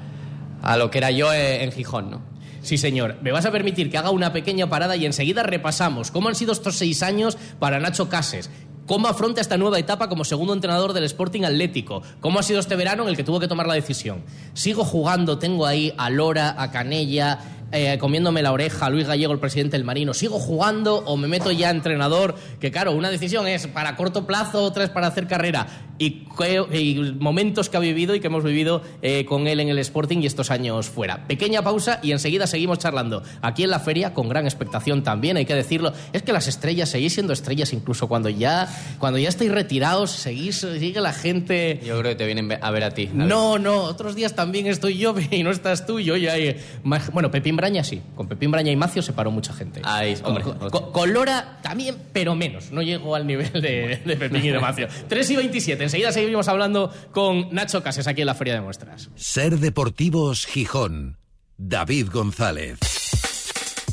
a 0.62 0.76
lo 0.76 0.90
que 0.90 0.98
era 0.98 1.10
yo 1.10 1.32
en, 1.32 1.62
en 1.62 1.72
Gijón, 1.72 2.10
¿no? 2.10 2.31
Sí, 2.62 2.78
señor. 2.78 3.16
Me 3.22 3.32
vas 3.32 3.44
a 3.44 3.50
permitir 3.50 3.90
que 3.90 3.98
haga 3.98 4.10
una 4.10 4.32
pequeña 4.32 4.68
parada 4.68 4.96
y 4.96 5.04
enseguida 5.04 5.42
repasamos 5.42 6.10
cómo 6.10 6.28
han 6.28 6.34
sido 6.34 6.52
estos 6.52 6.76
seis 6.76 7.02
años 7.02 7.36
para 7.58 7.80
Nacho 7.80 8.08
Cases. 8.08 8.50
¿Cómo 8.86 9.06
afronta 9.06 9.40
esta 9.40 9.56
nueva 9.56 9.78
etapa 9.78 10.08
como 10.08 10.24
segundo 10.24 10.52
entrenador 10.52 10.92
del 10.92 11.04
Sporting 11.04 11.42
Atlético? 11.42 12.02
¿Cómo 12.20 12.40
ha 12.40 12.42
sido 12.42 12.58
este 12.58 12.74
verano 12.74 13.04
en 13.04 13.10
el 13.10 13.16
que 13.16 13.22
tuvo 13.22 13.38
que 13.38 13.46
tomar 13.46 13.66
la 13.66 13.74
decisión? 13.74 14.24
Sigo 14.54 14.84
jugando, 14.84 15.38
tengo 15.38 15.66
ahí 15.66 15.94
a 15.96 16.10
Lora, 16.10 16.56
a 16.60 16.72
Canella, 16.72 17.38
eh, 17.72 17.96
comiéndome 17.98 18.42
la 18.42 18.52
oreja 18.52 18.86
a 18.86 18.90
Luis 18.90 19.06
Gallego, 19.06 19.32
el 19.32 19.38
presidente 19.40 19.76
del 19.76 19.84
Marino. 19.84 20.14
¿Sigo 20.14 20.38
jugando 20.38 20.96
o 20.98 21.16
me 21.16 21.26
meto 21.28 21.50
ya 21.50 21.68
a 21.68 21.70
entrenador? 21.70 22.34
Que 22.60 22.70
claro, 22.70 22.92
una 22.92 23.10
decisión 23.10 23.46
es 23.48 23.66
para 23.66 23.96
corto 23.96 24.26
plazo, 24.26 24.62
otra 24.62 24.84
es 24.84 24.90
para 24.90 25.06
hacer 25.08 25.26
carrera. 25.26 25.66
Y, 25.98 26.26
y 26.72 27.14
momentos 27.20 27.68
que 27.68 27.76
ha 27.76 27.80
vivido 27.80 28.14
y 28.14 28.20
que 28.20 28.26
hemos 28.26 28.42
vivido 28.42 28.82
eh, 29.02 29.24
con 29.24 29.46
él 29.46 29.60
en 29.60 29.68
el 29.68 29.78
Sporting 29.78 30.18
y 30.18 30.26
estos 30.26 30.50
años 30.50 30.88
fuera. 30.88 31.26
Pequeña 31.28 31.62
pausa 31.62 32.00
y 32.02 32.10
enseguida 32.12 32.46
seguimos 32.46 32.78
charlando. 32.78 33.22
Aquí 33.40 33.62
en 33.62 33.70
la 33.70 33.78
feria, 33.78 34.12
con 34.12 34.28
gran 34.28 34.44
expectación 34.44 35.02
también, 35.04 35.36
hay 35.36 35.44
que 35.44 35.54
decirlo. 35.54 35.92
Es 36.12 36.22
que 36.22 36.32
las 36.32 36.48
estrellas, 36.48 36.88
seguís 36.88 37.14
siendo 37.14 37.32
estrellas 37.32 37.72
incluso 37.72 38.08
cuando 38.08 38.28
ya, 38.28 38.68
cuando 38.98 39.18
ya 39.18 39.28
estáis 39.28 39.52
retirados, 39.52 40.10
seguís, 40.10 40.56
sigue 40.78 41.00
la 41.00 41.12
gente... 41.12 41.80
Yo 41.84 41.98
creo 42.00 42.12
que 42.12 42.16
te 42.16 42.26
vienen 42.26 42.58
a 42.60 42.70
ver 42.72 42.84
a 42.84 42.90
ti. 42.90 43.06
David. 43.06 43.18
No, 43.28 43.58
no, 43.58 43.82
otros 43.82 44.14
días 44.16 44.34
también 44.34 44.66
estoy 44.66 44.96
yo 44.98 45.14
y 45.30 45.42
no 45.44 45.50
estás 45.50 45.86
tú. 45.86 46.00
Yo 46.00 46.16
ya 46.16 46.32
hay- 46.32 46.56
ma- 46.82 47.00
Bueno, 47.12 47.30
Pepín 47.30 47.56
Braña 47.62 47.84
sí. 47.84 48.02
Con 48.16 48.26
Pepín 48.26 48.50
Braña 48.50 48.72
y 48.72 48.76
Macio 48.76 49.02
se 49.02 49.12
paró 49.12 49.30
mucha 49.30 49.52
gente. 49.52 49.80
Ahí, 49.84 50.16
hombre. 50.24 50.42
Con, 50.42 50.68
con- 50.70 50.90
con 50.92 51.12
Lora 51.12 51.60
también, 51.62 51.96
pero 52.12 52.34
menos. 52.34 52.72
No 52.72 52.82
llego 52.82 53.14
al 53.14 53.24
nivel 53.24 53.52
de, 53.52 54.02
de 54.04 54.16
Pepín 54.16 54.44
y 54.44 54.48
de 54.50 54.58
Macio. 54.58 54.88
3 55.08 55.30
y 55.30 55.36
27. 55.36 55.84
Enseguida 55.84 56.10
seguimos 56.10 56.48
hablando 56.48 56.92
con 57.12 57.54
Nacho 57.54 57.82
Cases 57.82 58.06
aquí 58.08 58.22
en 58.22 58.26
la 58.26 58.34
Feria 58.34 58.54
de 58.54 58.60
Muestras. 58.62 59.10
Ser 59.14 59.58
Deportivos 59.60 60.44
Gijón. 60.46 61.18
David 61.56 62.08
González. 62.12 62.78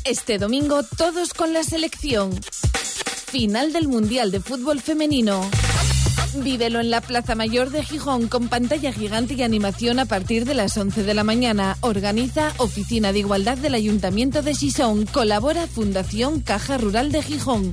Este 0.04 0.38
domingo 0.38 0.82
todos 0.82 1.32
con 1.34 1.52
la 1.52 1.62
selección. 1.62 2.32
Final 3.26 3.72
del 3.72 3.86
Mundial 3.86 4.32
de 4.32 4.40
Fútbol 4.40 4.80
Femenino. 4.80 5.48
Vívelo 6.34 6.80
en 6.80 6.90
la 6.90 7.00
Plaza 7.00 7.34
Mayor 7.34 7.70
de 7.70 7.84
Gijón 7.84 8.28
con 8.28 8.48
pantalla 8.48 8.92
gigante 8.92 9.34
y 9.34 9.42
animación 9.42 9.98
a 9.98 10.04
partir 10.04 10.44
de 10.44 10.54
las 10.54 10.76
11 10.76 11.02
de 11.02 11.14
la 11.14 11.24
mañana. 11.24 11.76
Organiza 11.80 12.52
Oficina 12.58 13.12
de 13.12 13.20
Igualdad 13.20 13.58
del 13.58 13.74
Ayuntamiento 13.74 14.42
de 14.42 14.54
Sison. 14.54 15.06
Colabora 15.06 15.66
Fundación 15.66 16.40
Caja 16.40 16.78
Rural 16.78 17.12
de 17.12 17.22
Gijón. 17.22 17.72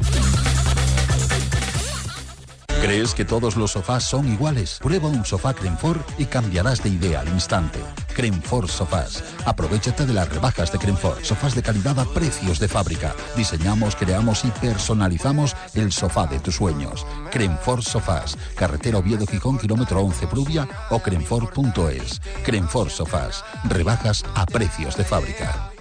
¿Crees 2.81 3.13
que 3.15 3.25
todos 3.25 3.55
los 3.55 3.71
sofás 3.71 4.03
son 4.03 4.31
iguales? 4.31 4.79
Prueba 4.81 5.07
un 5.07 5.25
sofá 5.25 5.53
Crenfort 5.53 6.07
y 6.19 6.25
cambiarás 6.25 6.83
de 6.83 6.89
idea 6.89 7.21
al 7.21 7.27
instante. 7.29 7.79
Crenfort 8.15 8.69
Sofás. 8.69 9.23
Aprovechate 9.45 10.05
de 10.05 10.13
las 10.13 10.29
rebajas 10.29 10.71
de 10.71 10.79
Crenfort. 10.79 11.23
Sofás 11.23 11.53
de 11.53 11.61
calidad 11.61 11.99
a 11.99 12.05
precios 12.05 12.59
de 12.59 12.67
fábrica. 12.67 13.15
Diseñamos, 13.35 13.95
creamos 13.95 14.43
y 14.45 14.49
personalizamos 14.59 15.55
el 15.75 15.91
sofá 15.91 16.27
de 16.27 16.39
tus 16.39 16.55
sueños. 16.55 17.05
Crenfort 17.31 17.83
Sofás. 17.83 18.37
Carretera 18.55 18.99
Oviedo 18.99 19.27
Gijón, 19.27 19.57
kilómetro 19.57 20.01
11 20.01 20.27
Prubia 20.27 20.67
o 20.89 20.99
crenfort.es. 20.99 22.21
Crenfort 22.43 22.89
Sofás. 22.89 23.43
Rebajas 23.65 24.23
a 24.35 24.45
precios 24.45 24.97
de 24.97 25.03
fábrica. 25.03 25.76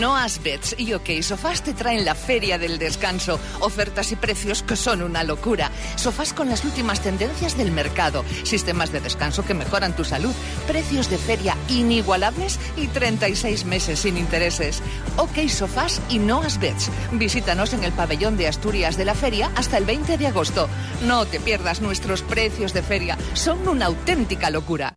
Noas 0.00 0.42
Beds 0.42 0.74
y 0.78 0.92
OK 0.94 1.22
Sofás 1.22 1.62
te 1.62 1.74
traen 1.74 2.04
la 2.04 2.14
Feria 2.14 2.58
del 2.58 2.78
Descanso. 2.78 3.38
Ofertas 3.60 4.12
y 4.12 4.16
precios 4.16 4.62
que 4.62 4.76
son 4.76 5.02
una 5.02 5.22
locura. 5.22 5.70
Sofás 5.96 6.32
con 6.32 6.48
las 6.48 6.64
últimas 6.64 7.00
tendencias 7.00 7.56
del 7.56 7.72
mercado. 7.72 8.24
Sistemas 8.44 8.92
de 8.92 9.00
descanso 9.00 9.44
que 9.44 9.54
mejoran 9.54 9.94
tu 9.94 10.04
salud. 10.04 10.34
Precios 10.66 11.10
de 11.10 11.18
feria 11.18 11.56
inigualables 11.68 12.58
y 12.76 12.86
36 12.86 13.64
meses 13.64 14.00
sin 14.00 14.16
intereses. 14.16 14.82
OK 15.16 15.48
Sofás 15.48 16.00
y 16.08 16.18
Noas 16.18 16.58
Beds. 16.58 16.90
Visítanos 17.12 17.72
en 17.72 17.84
el 17.84 17.92
pabellón 17.92 18.36
de 18.36 18.48
Asturias 18.48 18.96
de 18.96 19.04
la 19.04 19.14
feria 19.14 19.50
hasta 19.56 19.78
el 19.78 19.84
20 19.84 20.18
de 20.18 20.26
agosto. 20.26 20.68
No 21.06 21.26
te 21.26 21.40
pierdas 21.40 21.80
nuestros 21.80 22.22
precios 22.22 22.72
de 22.72 22.82
feria. 22.82 23.18
Son 23.34 23.68
una 23.68 23.86
auténtica 23.86 24.50
locura. 24.50 24.96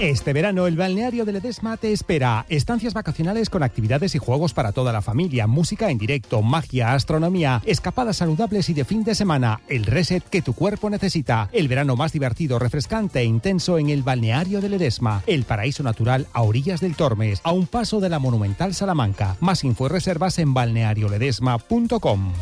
Este 0.00 0.32
verano 0.32 0.66
el 0.66 0.76
balneario 0.76 1.24
de 1.24 1.32
Ledesma 1.32 1.76
te 1.76 1.92
espera. 1.92 2.46
Estancias 2.48 2.94
vacacionales 2.94 3.48
con 3.48 3.62
actividades 3.62 4.14
y 4.16 4.18
juegos 4.18 4.52
para 4.52 4.72
toda 4.72 4.92
la 4.92 5.02
familia, 5.02 5.46
música 5.46 5.88
en 5.88 5.98
directo, 5.98 6.42
magia, 6.42 6.94
astronomía, 6.94 7.62
escapadas 7.64 8.16
saludables 8.16 8.68
y 8.68 8.74
de 8.74 8.84
fin 8.84 9.04
de 9.04 9.14
semana, 9.14 9.60
el 9.68 9.86
reset 9.86 10.24
que 10.24 10.42
tu 10.42 10.52
cuerpo 10.52 10.90
necesita. 10.90 11.48
El 11.52 11.68
verano 11.68 11.94
más 11.94 12.12
divertido, 12.12 12.58
refrescante 12.58 13.20
e 13.20 13.24
intenso 13.24 13.78
en 13.78 13.88
el 13.88 14.02
balneario 14.02 14.60
de 14.60 14.68
Ledesma, 14.68 15.22
el 15.28 15.44
paraíso 15.44 15.84
natural 15.84 16.26
a 16.32 16.42
orillas 16.42 16.80
del 16.80 16.96
Tormes, 16.96 17.40
a 17.44 17.52
un 17.52 17.68
paso 17.68 18.00
de 18.00 18.08
la 18.08 18.18
monumental 18.18 18.74
Salamanca. 18.74 19.36
Más 19.40 19.62
info 19.62 19.86
y 19.86 19.90
reservas 19.90 20.40
en 20.40 20.54
balnearioledesma.com. 20.54 22.32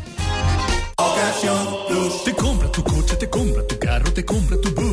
Te 2.25 2.33
compra 2.33 2.71
tu 2.71 2.83
coche, 2.83 3.15
te 3.17 3.29
compra 3.29 3.67
tu 3.67 3.77
carro, 3.77 4.11
te 4.13 4.25
compra 4.25 4.57
tu 4.61 4.73
buga. 4.73 4.92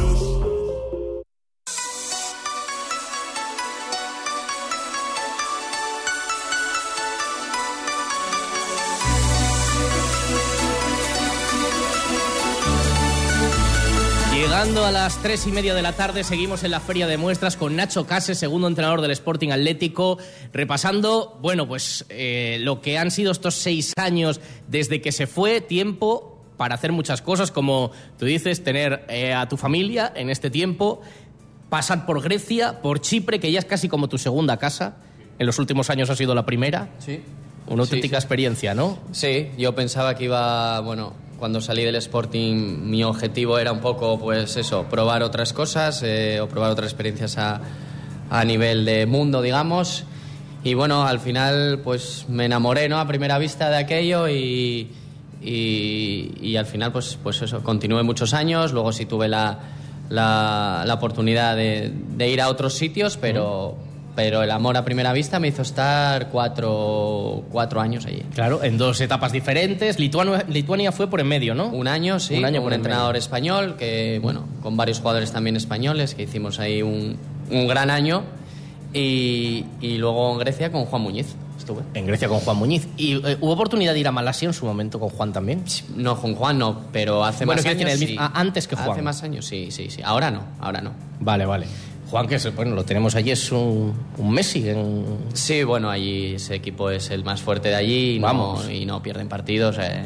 Llegando 14.61 14.85
a 14.85 14.91
las 14.91 15.19
tres 15.23 15.47
y 15.47 15.51
media 15.51 15.73
de 15.73 15.81
la 15.81 15.93
tarde, 15.93 16.23
seguimos 16.23 16.63
en 16.63 16.69
la 16.69 16.79
feria 16.79 17.07
de 17.07 17.17
muestras 17.17 17.57
con 17.57 17.75
Nacho 17.75 18.05
Case, 18.05 18.35
segundo 18.35 18.67
entrenador 18.67 19.01
del 19.01 19.09
Sporting 19.09 19.49
Atlético, 19.49 20.19
repasando, 20.53 21.39
bueno, 21.41 21.67
pues 21.67 22.05
eh, 22.09 22.59
lo 22.61 22.79
que 22.79 22.99
han 22.99 23.09
sido 23.09 23.31
estos 23.31 23.55
seis 23.55 23.91
años 23.97 24.39
desde 24.67 25.01
que 25.01 25.11
se 25.11 25.25
fue, 25.25 25.61
tiempo 25.61 26.45
para 26.57 26.75
hacer 26.75 26.91
muchas 26.91 27.23
cosas, 27.23 27.49
como 27.49 27.89
tú 28.19 28.25
dices, 28.25 28.63
tener 28.63 29.03
eh, 29.09 29.33
a 29.33 29.49
tu 29.49 29.57
familia 29.57 30.13
en 30.15 30.29
este 30.29 30.51
tiempo, 30.51 31.01
pasar 31.71 32.05
por 32.05 32.21
Grecia, 32.21 32.83
por 32.83 33.01
Chipre, 33.01 33.39
que 33.39 33.51
ya 33.51 33.57
es 33.57 33.65
casi 33.65 33.89
como 33.89 34.09
tu 34.09 34.19
segunda 34.19 34.57
casa. 34.57 34.97
En 35.39 35.47
los 35.47 35.57
últimos 35.57 35.89
años 35.89 36.11
ha 36.11 36.15
sido 36.15 36.35
la 36.35 36.45
primera. 36.45 36.89
Sí. 36.99 37.21
Una 37.65 37.81
auténtica 37.81 38.17
experiencia, 38.17 38.75
¿no? 38.75 38.99
Sí, 39.11 39.49
yo 39.57 39.73
pensaba 39.73 40.13
que 40.13 40.25
iba, 40.25 40.79
bueno, 40.81 41.13
cuando 41.41 41.59
salí 41.59 41.83
del 41.83 41.95
Sporting 41.95 42.83
mi 42.83 43.03
objetivo 43.03 43.57
era 43.57 43.71
un 43.71 43.79
poco, 43.79 44.19
pues 44.19 44.57
eso, 44.57 44.83
probar 44.83 45.23
otras 45.23 45.53
cosas 45.53 46.03
eh, 46.03 46.39
o 46.39 46.47
probar 46.47 46.69
otras 46.69 46.91
experiencias 46.91 47.35
a, 47.39 48.45
nivel 48.45 48.85
de 48.85 49.07
mundo, 49.07 49.41
digamos. 49.41 50.03
Y 50.63 50.75
bueno, 50.75 51.01
al 51.01 51.19
final 51.19 51.79
pues 51.83 52.27
me 52.29 52.45
enamoré, 52.45 52.87
¿no? 52.89 52.99
A 52.99 53.07
primera 53.07 53.39
vista 53.39 53.71
de 53.71 53.77
aquello 53.77 54.29
y, 54.29 54.91
y, 55.41 56.55
al 56.57 56.67
final 56.67 56.91
pues, 56.91 57.17
pues 57.23 57.41
eso, 57.41 57.63
continué 57.63 58.03
muchos 58.03 58.35
años, 58.35 58.71
luego 58.71 58.91
sí 58.93 59.07
tuve 59.07 59.27
la, 59.27 59.57
la, 60.09 60.93
oportunidad 60.93 61.55
de 61.55 62.29
ir 62.29 62.39
a 62.39 62.49
otros 62.49 62.75
sitios, 62.75 63.17
pero, 63.17 63.79
pero 64.15 64.43
el 64.43 64.51
amor 64.51 64.75
a 64.77 64.83
primera 64.85 65.13
vista 65.13 65.39
me 65.39 65.47
hizo 65.47 65.61
estar 65.61 66.29
cuatro, 66.29 67.43
cuatro 67.51 67.79
años 67.81 68.05
allí. 68.05 68.23
Claro, 68.33 68.63
en 68.63 68.77
dos 68.77 68.99
etapas 69.01 69.31
diferentes. 69.31 69.99
Lituania, 69.99 70.45
Lituania 70.49 70.91
fue 70.91 71.07
por 71.09 71.19
en 71.21 71.27
medio, 71.27 71.55
¿no? 71.55 71.67
Un 71.67 71.87
año, 71.87 72.19
sí, 72.19 72.35
Un 72.37 72.45
año 72.45 72.59
con 72.61 72.67
un 72.67 72.73
en 72.73 72.79
entrenador 72.79 73.15
español, 73.15 73.75
que 73.77 74.19
bueno, 74.21 74.45
con 74.61 74.75
varios 74.77 74.99
jugadores 74.99 75.31
también 75.31 75.55
españoles, 75.55 76.13
que 76.15 76.23
hicimos 76.23 76.59
ahí 76.59 76.81
un, 76.81 77.17
un 77.49 77.67
gran 77.67 77.89
año. 77.89 78.23
Y, 78.93 79.65
y 79.79 79.97
luego 79.97 80.33
en 80.33 80.39
Grecia 80.39 80.71
con 80.71 80.83
Juan 80.85 81.01
Muñiz 81.01 81.33
estuve. 81.57 81.81
En 81.93 82.05
Grecia 82.07 82.27
con 82.27 82.39
Juan 82.39 82.57
Muñiz. 82.57 82.87
¿Y 82.97 83.13
eh, 83.25 83.37
hubo 83.39 83.53
oportunidad 83.53 83.93
de 83.93 83.99
ir 83.99 84.07
a 84.07 84.11
Malasia 84.11 84.47
en 84.47 84.53
su 84.53 84.65
momento 84.65 84.99
con 84.99 85.09
Juan 85.09 85.31
también? 85.31 85.63
No, 85.95 86.19
con 86.19 86.35
Juan 86.35 86.57
no, 86.57 86.81
pero 86.91 87.23
hace 87.23 87.45
Bueno, 87.45 87.61
más 87.63 87.73
quiero 87.73 87.77
decir, 87.77 87.87
años. 87.87 88.01
el 88.01 88.07
mis- 88.09 88.09
sí. 88.09 88.17
ah, 88.19 88.31
antes 88.35 88.67
que 88.67 88.75
Juan. 88.75 88.89
Hace 88.91 89.01
más 89.01 89.23
años, 89.23 89.45
sí, 89.45 89.67
sí, 89.71 89.89
sí. 89.89 90.01
Ahora 90.03 90.29
no, 90.29 90.41
ahora 90.59 90.81
no. 90.81 90.91
Vale, 91.21 91.45
vale. 91.45 91.67
Juan, 92.11 92.27
que 92.27 92.35
es, 92.35 92.55
bueno, 92.55 92.75
lo 92.75 92.83
tenemos 92.83 93.15
allí, 93.15 93.31
es 93.31 93.51
un, 93.53 93.93
un 94.17 94.31
Messi. 94.31 94.67
En... 94.67 95.05
Sí, 95.33 95.63
bueno, 95.63 95.89
allí 95.89 96.35
ese 96.35 96.55
equipo 96.55 96.89
es 96.89 97.09
el 97.09 97.23
más 97.23 97.41
fuerte 97.41 97.69
de 97.69 97.75
allí 97.75 98.15
y 98.15 98.19
no, 98.19 98.27
Vamos. 98.27 98.69
y 98.69 98.85
no 98.85 99.01
pierden 99.01 99.29
partidos. 99.29 99.77
eh. 99.79 100.03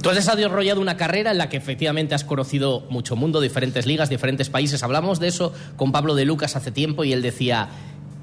Tú 0.00 0.10
has 0.10 0.14
desarrollado 0.14 0.80
una 0.80 0.96
carrera 0.96 1.32
en 1.32 1.38
la 1.38 1.48
que 1.48 1.56
efectivamente 1.56 2.14
has 2.14 2.22
conocido 2.22 2.86
mucho 2.88 3.16
mundo, 3.16 3.40
diferentes 3.40 3.84
ligas, 3.84 4.08
diferentes 4.08 4.48
países. 4.48 4.82
Hablamos 4.84 5.18
de 5.18 5.26
eso 5.26 5.52
con 5.76 5.90
Pablo 5.90 6.14
de 6.14 6.24
Lucas 6.24 6.54
hace 6.54 6.70
tiempo 6.70 7.02
y 7.02 7.12
él 7.12 7.20
decía, 7.20 7.68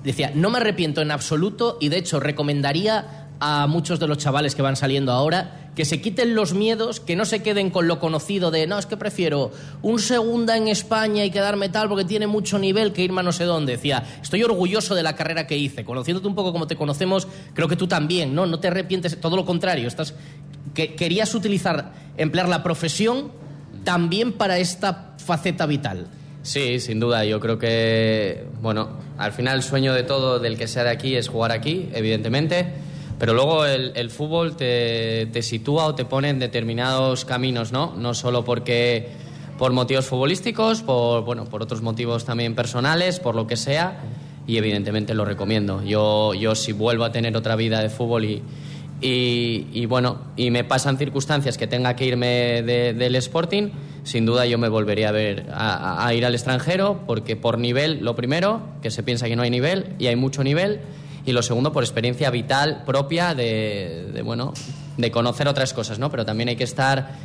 decía, 0.05 0.31
no 0.33 0.49
me 0.49 0.57
arrepiento 0.59 1.01
en 1.01 1.11
absoluto 1.11 1.77
y 1.81 1.89
de 1.89 1.97
hecho 1.97 2.21
recomendaría 2.21 3.27
a 3.41 3.67
muchos 3.67 3.99
de 3.99 4.07
los 4.07 4.17
chavales 4.17 4.55
que 4.55 4.61
van 4.61 4.75
saliendo 4.77 5.11
ahora 5.11 5.66
que 5.77 5.85
se 5.85 6.01
quiten 6.01 6.33
los 6.33 6.55
miedos, 6.55 6.99
que 6.99 7.15
no 7.15 7.23
se 7.23 7.43
queden 7.43 7.69
con 7.69 7.87
lo 7.87 7.99
conocido 7.99 8.49
de, 8.49 8.65
no, 8.65 8.79
es 8.79 8.87
que 8.87 8.97
prefiero 8.97 9.51
un 9.83 9.99
segunda 9.99 10.57
en 10.57 10.67
España 10.67 11.23
y 11.23 11.29
quedarme 11.29 11.69
tal 11.69 11.87
porque 11.87 12.03
tiene 12.03 12.25
mucho 12.25 12.57
nivel 12.57 12.93
que 12.93 13.03
irme 13.03 13.19
a 13.19 13.23
no 13.23 13.31
sé 13.31 13.43
dónde. 13.43 13.73
Decía, 13.73 14.03
estoy 14.19 14.41
orgulloso 14.41 14.95
de 14.95 15.03
la 15.03 15.15
carrera 15.15 15.45
que 15.45 15.55
hice, 15.55 15.85
conociéndote 15.85 16.27
un 16.27 16.33
poco 16.33 16.51
como 16.51 16.65
te 16.65 16.75
conocemos, 16.75 17.27
creo 17.53 17.67
que 17.67 17.75
tú 17.75 17.87
también, 17.87 18.33
¿no? 18.33 18.47
No 18.47 18.59
te 18.59 18.69
arrepientes, 18.69 19.21
todo 19.21 19.35
lo 19.35 19.45
contrario, 19.45 19.87
estás 19.87 20.15
que 20.73 20.95
querías 20.95 21.35
utilizar, 21.35 21.93
emplear 22.17 22.49
la 22.49 22.63
profesión 22.63 23.31
también 23.83 24.33
para 24.33 24.57
esta 24.57 25.13
faceta 25.23 25.67
vital. 25.67 26.07
Sí, 26.41 26.79
sin 26.79 26.99
duda. 26.99 27.23
Yo 27.23 27.39
creo 27.39 27.59
que, 27.59 28.47
bueno, 28.63 28.97
al 29.19 29.31
final 29.31 29.57
el 29.57 29.63
sueño 29.63 29.93
de 29.93 30.01
todo 30.01 30.39
del 30.39 30.57
que 30.57 30.67
sea 30.67 30.83
de 30.83 30.89
aquí 30.89 31.15
es 31.15 31.27
jugar 31.27 31.51
aquí, 31.51 31.89
evidentemente. 31.93 32.86
Pero 33.19 33.33
luego 33.33 33.65
el, 33.65 33.91
el 33.95 34.09
fútbol 34.11 34.55
te, 34.55 35.27
te 35.33 35.41
sitúa 35.41 35.85
o 35.87 35.95
te 35.95 36.05
pone 36.05 36.29
en 36.29 36.39
determinados 36.39 37.25
caminos, 37.25 37.71
¿no? 37.71 37.95
No 37.97 38.13
solo 38.13 38.45
porque 38.45 39.09
por 39.57 39.71
motivos 39.73 40.05
futbolísticos, 40.05 40.83
por, 40.83 41.23
bueno, 41.23 41.45
por 41.45 41.63
otros 41.63 41.81
motivos 41.81 42.25
también 42.25 42.53
personales, 42.53 43.19
por 43.19 43.33
lo 43.35 43.47
que 43.47 43.55
sea. 43.57 43.99
Y 44.45 44.57
evidentemente 44.57 45.13
lo 45.15 45.25
recomiendo. 45.25 45.83
Yo, 45.83 46.33
yo 46.35 46.53
si 46.55 46.71
vuelvo 46.73 47.03
a 47.05 47.11
tener 47.11 47.35
otra 47.35 47.55
vida 47.55 47.81
de 47.81 47.89
fútbol 47.89 48.23
y, 48.25 48.43
y, 49.01 49.67
y, 49.73 49.85
bueno, 49.87 50.19
y 50.37 50.51
me 50.51 50.63
pasan 50.63 50.97
circunstancias 50.97 51.57
que 51.57 51.67
tenga 51.67 51.95
que 51.95 52.05
irme 52.05 52.61
de- 52.63 52.93
del 52.93 53.15
Sporting, 53.15 53.69
sin 54.03 54.25
duda 54.25 54.45
yo 54.45 54.57
me 54.57 54.69
volvería 54.69 55.09
a 55.09 55.11
ver 55.11 55.47
a, 55.51 56.05
a- 56.07 56.13
ir 56.13 56.25
al 56.25 56.33
extranjero, 56.33 57.01
porque 57.05 57.35
por 57.35 57.57
nivel, 57.57 57.99
lo 58.03 58.15
primero, 58.15 58.61
que 58.81 58.89
se 58.89 59.03
piensa 59.03 59.27
que 59.27 59.35
no 59.35 59.41
hay 59.43 59.49
nivel, 59.49 59.87
y 59.99 60.07
hay 60.07 60.15
mucho 60.15 60.43
nivel, 60.43 60.79
y 61.27 61.33
lo 61.33 61.43
segundo, 61.43 61.73
por 61.73 61.83
experiencia 61.83 62.31
vital 62.31 62.83
propia 62.85 63.35
de, 63.35 64.11
de, 64.13 64.21
bueno, 64.21 64.53
de 64.95 65.11
conocer 65.11 65.49
otras 65.49 65.73
cosas, 65.73 65.99
¿no? 65.99 66.09
Pero 66.09 66.25
también 66.25 66.47
hay 66.47 66.55
que 66.55 66.63
estar, 66.63 67.15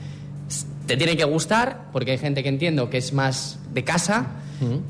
te 0.88 0.96
tiene 0.96 1.16
que 1.16 1.22
gustar, 1.22 1.84
porque 1.92 2.10
hay 2.10 2.18
gente 2.18 2.42
que 2.42 2.48
entiendo 2.48 2.90
que 2.90 2.98
es 2.98 3.12
más 3.12 3.60
de 3.72 3.84
casa, 3.84 4.26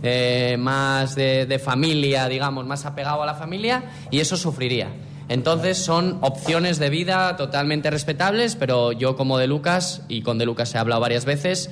eh, 0.03 0.57
más 0.59 1.15
de, 1.15 1.45
de 1.45 1.59
familia, 1.59 2.27
digamos, 2.27 2.65
más 2.65 2.87
apegado 2.87 3.23
a 3.23 3.27
la 3.27 3.35
familia, 3.35 3.85
y 4.11 4.21
eso 4.21 4.39
sufriría. 4.39 4.89
Entonces 5.29 5.77
son 5.77 6.17
opciones 6.23 6.79
de 6.79 6.89
vida 6.89 7.37
totalmente 7.37 7.91
respetables, 7.91 8.57
pero 8.57 8.93
yo 8.93 9.15
como 9.15 9.37
de 9.37 9.47
Lucas, 9.47 10.01
y 10.09 10.23
con 10.23 10.39
de 10.39 10.47
Lucas 10.47 10.75
he 10.75 10.79
hablado 10.79 11.03
varias 11.03 11.27
veces, 11.27 11.69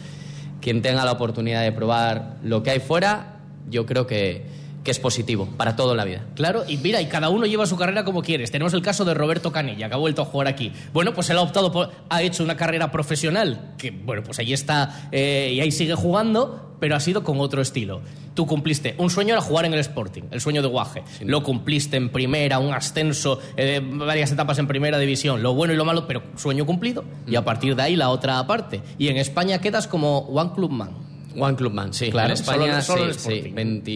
quien 0.60 0.82
tenga 0.82 1.06
la 1.06 1.12
oportunidad 1.12 1.62
de 1.62 1.72
probar 1.72 2.36
lo 2.42 2.62
que 2.62 2.72
hay 2.72 2.80
fuera, 2.80 3.38
yo 3.70 3.86
creo 3.86 4.06
que, 4.06 4.59
que 4.84 4.90
es 4.90 4.98
positivo 4.98 5.48
para 5.56 5.76
todo 5.76 5.92
en 5.92 5.96
la 5.98 6.04
vida. 6.04 6.26
Claro, 6.34 6.64
y 6.66 6.76
mira, 6.78 7.00
y 7.00 7.06
cada 7.06 7.28
uno 7.28 7.46
lleva 7.46 7.66
su 7.66 7.76
carrera 7.76 8.04
como 8.04 8.22
quieres. 8.22 8.50
Tenemos 8.50 8.72
el 8.74 8.82
caso 8.82 9.04
de 9.04 9.14
Roberto 9.14 9.52
Canella, 9.52 9.88
que 9.88 9.94
ha 9.94 9.98
vuelto 9.98 10.22
a 10.22 10.24
jugar 10.24 10.48
aquí. 10.48 10.72
Bueno, 10.92 11.12
pues 11.12 11.28
él 11.30 11.38
ha 11.38 11.42
optado 11.42 11.70
por. 11.72 11.90
ha 12.08 12.22
hecho 12.22 12.42
una 12.42 12.56
carrera 12.56 12.90
profesional, 12.90 13.74
que 13.76 13.90
bueno, 13.90 14.22
pues 14.22 14.38
ahí 14.38 14.52
está 14.52 15.08
eh, 15.12 15.52
y 15.54 15.60
ahí 15.60 15.70
sigue 15.70 15.94
jugando, 15.94 16.76
pero 16.80 16.96
ha 16.96 17.00
sido 17.00 17.22
con 17.22 17.40
otro 17.40 17.60
estilo. 17.60 18.00
Tú 18.34 18.46
cumpliste. 18.46 18.94
Un 18.98 19.10
sueño 19.10 19.34
era 19.34 19.42
jugar 19.42 19.66
en 19.66 19.74
el 19.74 19.80
Sporting, 19.80 20.22
el 20.30 20.40
sueño 20.40 20.62
de 20.62 20.68
Guaje. 20.68 21.02
Lo 21.24 21.42
cumpliste 21.42 21.96
en 21.96 22.10
primera, 22.10 22.58
un 22.58 22.72
ascenso, 22.72 23.40
eh, 23.56 23.80
varias 23.82 24.32
etapas 24.32 24.58
en 24.58 24.66
primera 24.66 24.98
división, 24.98 25.42
lo 25.42 25.54
bueno 25.54 25.74
y 25.74 25.76
lo 25.76 25.84
malo, 25.84 26.06
pero 26.06 26.22
sueño 26.36 26.64
cumplido. 26.64 27.04
Y 27.26 27.36
a 27.36 27.44
partir 27.44 27.76
de 27.76 27.82
ahí 27.82 27.96
la 27.96 28.08
otra 28.08 28.46
parte. 28.46 28.80
Y 28.98 29.08
en 29.08 29.18
España 29.18 29.60
quedas 29.60 29.86
como 29.86 30.20
One 30.20 30.52
Club 30.54 30.70
Man. 30.70 31.09
One 31.38 31.56
Club 31.56 31.72
Man, 31.72 31.92
sí. 31.94 32.10
Claro, 32.10 32.28
en 32.28 32.32
España, 32.34 32.82
solo- 32.82 32.98
solo 32.98 33.04
el 33.10 33.14
sí, 33.14 33.20
sí, 33.20 33.32
Sporting. 33.34 33.54
20 33.54 33.90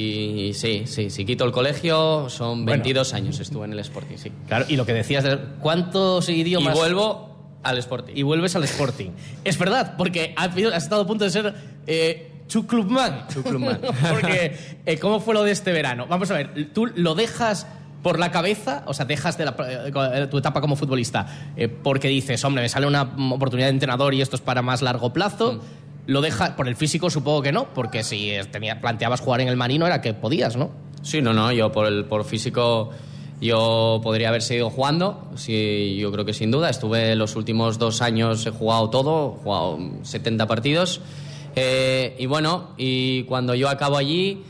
sí, 0.54 0.82
sí. 0.86 1.10
Si 1.10 1.24
quito 1.24 1.44
el 1.44 1.52
colegio, 1.52 2.28
son 2.28 2.64
Bueno. 2.64 2.82
22 2.82 3.14
años 3.14 3.40
estuve 3.40 3.64
en 3.66 3.72
el 3.72 3.78
Sporting, 3.80 4.16
sí. 4.16 4.30
Claro, 4.46 4.64
y 4.68 4.76
lo 4.76 4.86
que 4.86 4.92
decías 4.92 5.24
de 5.24 5.38
cuántos 5.60 6.28
idiomas. 6.28 6.74
Y 6.74 6.78
vuelvo 6.78 7.58
al 7.62 7.78
Sporting. 7.78 8.12
Y 8.16 8.22
vuelves 8.22 8.54
al 8.56 8.64
Sporting. 8.64 9.10
es 9.44 9.58
verdad, 9.58 9.94
porque 9.96 10.34
has, 10.36 10.48
has 10.56 10.82
estado 10.84 11.02
a 11.02 11.06
punto 11.06 11.24
de 11.24 11.30
ser 11.30 11.54
eh, 11.86 12.30
Chu 12.46 12.66
Clubman. 12.66 13.26
Clubman. 13.42 13.80
porque, 14.10 14.56
eh, 14.86 14.98
¿cómo 14.98 15.18
fue 15.20 15.34
lo 15.34 15.42
de 15.44 15.50
este 15.52 15.72
verano? 15.72 16.06
Vamos 16.08 16.30
a 16.30 16.34
ver, 16.34 16.70
tú 16.72 16.86
lo 16.86 17.14
dejas 17.14 17.66
por 18.02 18.18
la 18.18 18.30
cabeza, 18.30 18.82
o 18.86 18.92
sea, 18.92 19.06
dejas 19.06 19.38
de 19.38 19.46
la- 19.46 19.56
eh, 20.14 20.26
tu 20.30 20.36
etapa 20.36 20.60
como 20.60 20.76
futbolista 20.76 21.52
eh, 21.56 21.68
porque 21.68 22.08
dices, 22.08 22.44
hombre, 22.44 22.62
me 22.62 22.68
sale 22.68 22.86
una 22.86 23.04
mm, 23.04 23.32
oportunidad 23.32 23.68
de 23.68 23.72
entrenador 23.72 24.12
y 24.12 24.20
esto 24.20 24.36
es 24.36 24.42
para 24.42 24.60
más 24.60 24.82
largo 24.82 25.14
plazo. 25.14 25.62
Lo 26.06 26.20
dejas 26.20 26.50
por 26.50 26.68
el 26.68 26.76
físico, 26.76 27.08
supongo 27.10 27.42
que 27.42 27.52
no, 27.52 27.68
porque 27.74 28.02
si 28.02 28.32
tenía, 28.50 28.80
planteabas 28.80 29.20
jugar 29.20 29.40
en 29.40 29.48
el 29.48 29.56
marino 29.56 29.86
era 29.86 30.00
que 30.00 30.12
podías, 30.14 30.56
¿no? 30.56 30.70
Sí, 31.02 31.22
no, 31.22 31.32
no, 31.32 31.52
yo 31.52 31.70
por 31.72 31.86
el 31.86 32.04
por 32.04 32.24
físico 32.24 32.90
yo 33.40 34.00
podría 34.02 34.28
haber 34.28 34.42
seguido 34.42 34.70
jugando, 34.70 35.28
sí, 35.34 35.96
yo 35.98 36.10
creo 36.12 36.24
que 36.24 36.32
sin 36.32 36.50
duda. 36.50 36.70
Estuve 36.70 37.14
los 37.14 37.36
últimos 37.36 37.78
dos 37.78 38.00
años, 38.00 38.46
he 38.46 38.50
jugado 38.50 38.90
todo, 38.90 39.36
he 39.38 39.42
jugado 39.42 39.78
70 40.02 40.46
partidos. 40.46 41.00
Eh, 41.56 42.16
y 42.18 42.26
bueno, 42.26 42.70
y 42.76 43.24
cuando 43.24 43.54
yo 43.54 43.68
acabo 43.68 43.96
allí, 43.96 44.44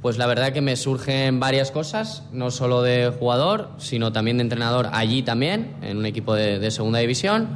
pues 0.00 0.18
la 0.18 0.26
verdad 0.26 0.52
que 0.52 0.60
me 0.60 0.76
surgen 0.76 1.40
varias 1.40 1.70
cosas, 1.70 2.22
no 2.32 2.50
solo 2.50 2.82
de 2.82 3.12
jugador, 3.18 3.70
sino 3.78 4.12
también 4.12 4.38
de 4.38 4.42
entrenador 4.42 4.88
allí 4.92 5.22
también, 5.22 5.74
en 5.82 5.96
un 5.96 6.06
equipo 6.06 6.34
de, 6.34 6.58
de 6.58 6.70
segunda 6.70 7.00
división, 7.00 7.48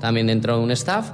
también 0.00 0.28
dentro 0.28 0.56
de 0.56 0.62
un 0.62 0.70
staff. 0.70 1.10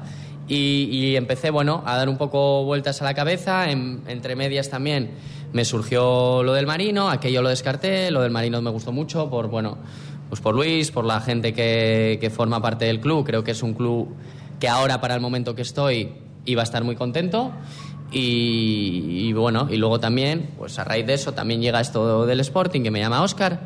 Y, 0.48 0.88
y 0.90 1.16
empecé, 1.16 1.50
bueno, 1.50 1.82
a 1.86 1.96
dar 1.96 2.08
un 2.08 2.18
poco 2.18 2.64
vueltas 2.64 3.00
a 3.00 3.04
la 3.04 3.14
cabeza, 3.14 3.70
en- 3.70 4.02
entre 4.08 4.36
medias 4.36 4.68
también 4.68 5.10
me 5.52 5.64
surgió 5.64 6.42
lo 6.42 6.52
del 6.52 6.66
marino, 6.66 7.08
aquello 7.08 7.40
lo 7.40 7.48
descarté, 7.48 8.10
lo 8.10 8.20
del 8.22 8.30
marino 8.32 8.60
me 8.60 8.70
gustó 8.70 8.92
mucho 8.92 9.30
por, 9.30 9.48
bueno, 9.48 9.78
pues 10.28 10.40
por 10.40 10.54
Luis, 10.54 10.90
por 10.90 11.04
la 11.04 11.20
gente 11.20 11.52
que, 11.54 12.18
que 12.20 12.28
forma 12.28 12.60
parte 12.60 12.84
del 12.86 13.00
club. 13.00 13.24
Creo 13.24 13.44
que 13.44 13.52
es 13.52 13.62
un 13.62 13.72
club 13.74 14.08
que 14.60 14.68
ahora, 14.68 15.00
para 15.00 15.14
el 15.14 15.20
momento 15.20 15.54
que 15.54 15.62
estoy, 15.62 16.12
iba 16.44 16.60
a 16.62 16.64
estar 16.64 16.82
muy 16.84 16.96
contento. 16.96 17.52
Y, 18.12 19.28
y 19.28 19.32
bueno, 19.32 19.68
y 19.70 19.76
luego 19.76 19.98
también, 20.00 20.50
pues 20.58 20.78
a 20.78 20.84
raíz 20.84 21.06
de 21.06 21.14
eso, 21.14 21.32
también 21.32 21.60
llega 21.62 21.80
esto 21.80 22.26
del 22.26 22.40
Sporting, 22.40 22.82
que 22.82 22.90
me 22.90 23.00
llama 23.00 23.22
Oscar. 23.22 23.60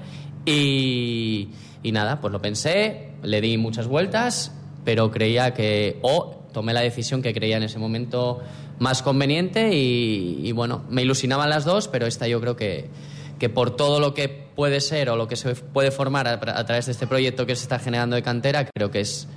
Y, 0.46 1.48
y 1.82 1.92
nada, 1.92 2.20
pues 2.20 2.32
lo 2.32 2.40
pensé, 2.40 3.10
le 3.22 3.40
di 3.40 3.56
muchas 3.58 3.86
vueltas, 3.86 4.52
pero 4.84 5.10
creía 5.10 5.52
que, 5.54 5.98
o 6.02 6.37
tomé 6.58 6.72
la 6.72 6.80
decisión 6.80 7.22
que 7.22 7.32
creía 7.32 7.56
en 7.56 7.62
ese 7.62 7.78
momento 7.78 8.40
más 8.80 9.00
conveniente 9.00 9.76
y, 9.76 10.40
y 10.42 10.50
bueno, 10.50 10.82
me 10.90 11.02
ilusionaban 11.02 11.48
las 11.48 11.64
dos, 11.64 11.86
pero 11.86 12.04
esta 12.04 12.26
yo 12.26 12.40
creo 12.40 12.56
que, 12.56 12.90
que 13.38 13.48
por 13.48 13.76
todo 13.76 14.00
lo 14.00 14.12
que 14.12 14.28
puede 14.28 14.80
ser 14.80 15.08
o 15.08 15.14
lo 15.14 15.28
que 15.28 15.36
se 15.36 15.54
puede 15.54 15.92
formar 15.92 16.26
a, 16.26 16.32
a 16.32 16.66
través 16.66 16.86
de 16.86 16.90
este 16.90 17.06
proyecto 17.06 17.46
que 17.46 17.54
se 17.54 17.62
está 17.62 17.78
generando 17.78 18.16
de 18.16 18.24
cantera, 18.24 18.66
creo 18.74 18.90
que 18.90 18.98
es 18.98 19.28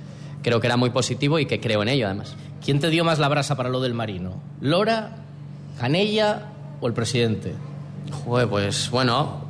creo 0.42 0.58
que 0.58 0.66
era 0.66 0.76
muy 0.76 0.90
positivo 0.90 1.38
y 1.38 1.46
que 1.46 1.60
creo 1.60 1.80
en 1.84 1.90
ello 1.90 2.06
además. 2.06 2.34
¿Quién 2.64 2.80
te 2.80 2.90
dio 2.90 3.04
más 3.04 3.20
la 3.20 3.28
brasa 3.28 3.56
para 3.56 3.68
lo 3.68 3.80
del 3.80 3.94
marino? 3.94 4.42
¿Lora, 4.60 5.18
Canella 5.78 6.48
o 6.80 6.88
el 6.88 6.92
presidente? 6.92 7.54
Joder, 8.24 8.48
pues 8.48 8.90
bueno, 8.90 9.44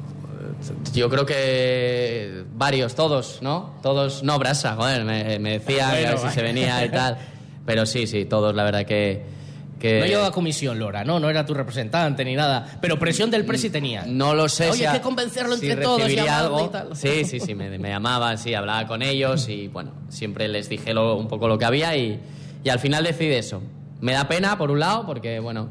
yo 0.92 1.08
creo 1.08 1.26
que 1.26 2.44
varios, 2.54 2.94
todos, 2.94 3.38
¿no? 3.42 3.74
Todos, 3.82 4.22
no 4.22 4.38
brasa, 4.38 4.76
joder, 4.76 5.04
me, 5.04 5.38
me 5.38 5.58
Bueno, 5.58 5.76
que 5.76 5.82
a 5.82 5.92
ver 5.92 6.18
si 6.18 6.28
se 6.28 6.42
venía 6.42 6.84
y 6.84 6.90
tal. 6.90 7.18
Pero 7.66 7.86
sí, 7.86 8.06
sí, 8.06 8.24
todos, 8.24 8.54
la 8.54 8.64
verdad 8.64 8.84
que... 8.84 9.22
que 9.78 10.00
No 10.00 10.06
llevaba 10.06 10.32
comisión, 10.32 10.78
Lora, 10.78 11.04
¿no? 11.04 11.20
No 11.20 11.30
era 11.30 11.46
tu 11.46 11.54
representante 11.54 12.24
ni 12.24 12.34
nada. 12.34 12.78
Pero 12.80 12.98
presión 12.98 13.30
del 13.30 13.44
presi 13.44 13.70
tenía. 13.70 14.04
No 14.06 14.34
lo 14.34 14.48
sé. 14.48 14.64
Oye, 14.70 14.78
si 14.78 14.84
hay 14.84 14.88
a- 14.88 14.92
que 14.94 15.00
convencerlo 15.00 15.56
si 15.56 15.68
entre 15.70 15.84
todos. 15.84 16.02
algo. 16.28 16.66
y 16.66 16.68
tal. 16.70 16.96
Sí, 16.96 17.24
sí, 17.24 17.38
sí, 17.40 17.54
me, 17.54 17.78
me 17.78 17.88
llamaban, 17.88 18.38
sí, 18.38 18.54
hablaba 18.54 18.86
con 18.86 19.02
ellos 19.02 19.48
y 19.48 19.68
bueno, 19.68 19.92
siempre 20.08 20.48
les 20.48 20.68
dije 20.68 20.92
lo- 20.94 21.16
un 21.16 21.28
poco 21.28 21.46
lo 21.48 21.56
que 21.58 21.64
había 21.64 21.96
y, 21.96 22.20
y 22.64 22.68
al 22.68 22.78
final 22.80 23.04
decidí 23.04 23.32
eso. 23.34 23.62
Me 24.00 24.12
da 24.12 24.26
pena, 24.26 24.58
por 24.58 24.70
un 24.72 24.80
lado, 24.80 25.06
porque 25.06 25.38
bueno, 25.38 25.68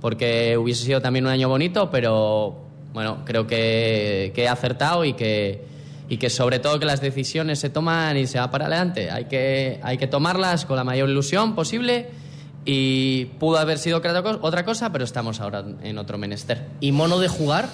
porque 0.00 0.56
hubiese 0.56 0.84
sido 0.84 1.00
también 1.00 1.24
un 1.26 1.30
año 1.32 1.48
bonito, 1.48 1.90
pero 1.90 2.64
bueno, 2.92 3.18
creo 3.24 3.46
que, 3.46 4.32
que 4.34 4.42
he 4.44 4.48
acertado 4.48 5.04
y 5.04 5.12
que, 5.12 5.64
y 6.08 6.16
que 6.16 6.30
sobre 6.30 6.58
todo 6.58 6.78
que 6.80 6.86
las 6.86 7.00
decisiones 7.00 7.58
se 7.58 7.70
toman 7.70 8.16
y 8.16 8.26
se 8.26 8.38
va 8.38 8.50
para 8.50 8.66
adelante. 8.66 9.10
Hay 9.10 9.26
que, 9.26 9.80
hay 9.82 9.98
que 9.98 10.06
tomarlas 10.06 10.64
con 10.64 10.76
la 10.76 10.84
mayor 10.84 11.08
ilusión 11.10 11.54
posible 11.54 12.08
y 12.64 13.26
pudo 13.38 13.58
haber 13.58 13.78
sido 13.78 13.98
otra 13.98 14.64
cosa- 14.64 14.90
pero 14.92 15.04
estamos 15.04 15.40
ahora 15.40 15.64
en 15.82 15.98
otro 15.98 16.18
menester. 16.18 16.66
¿Y 16.80 16.92
mono 16.92 17.18
de 17.18 17.28
jugar? 17.28 17.68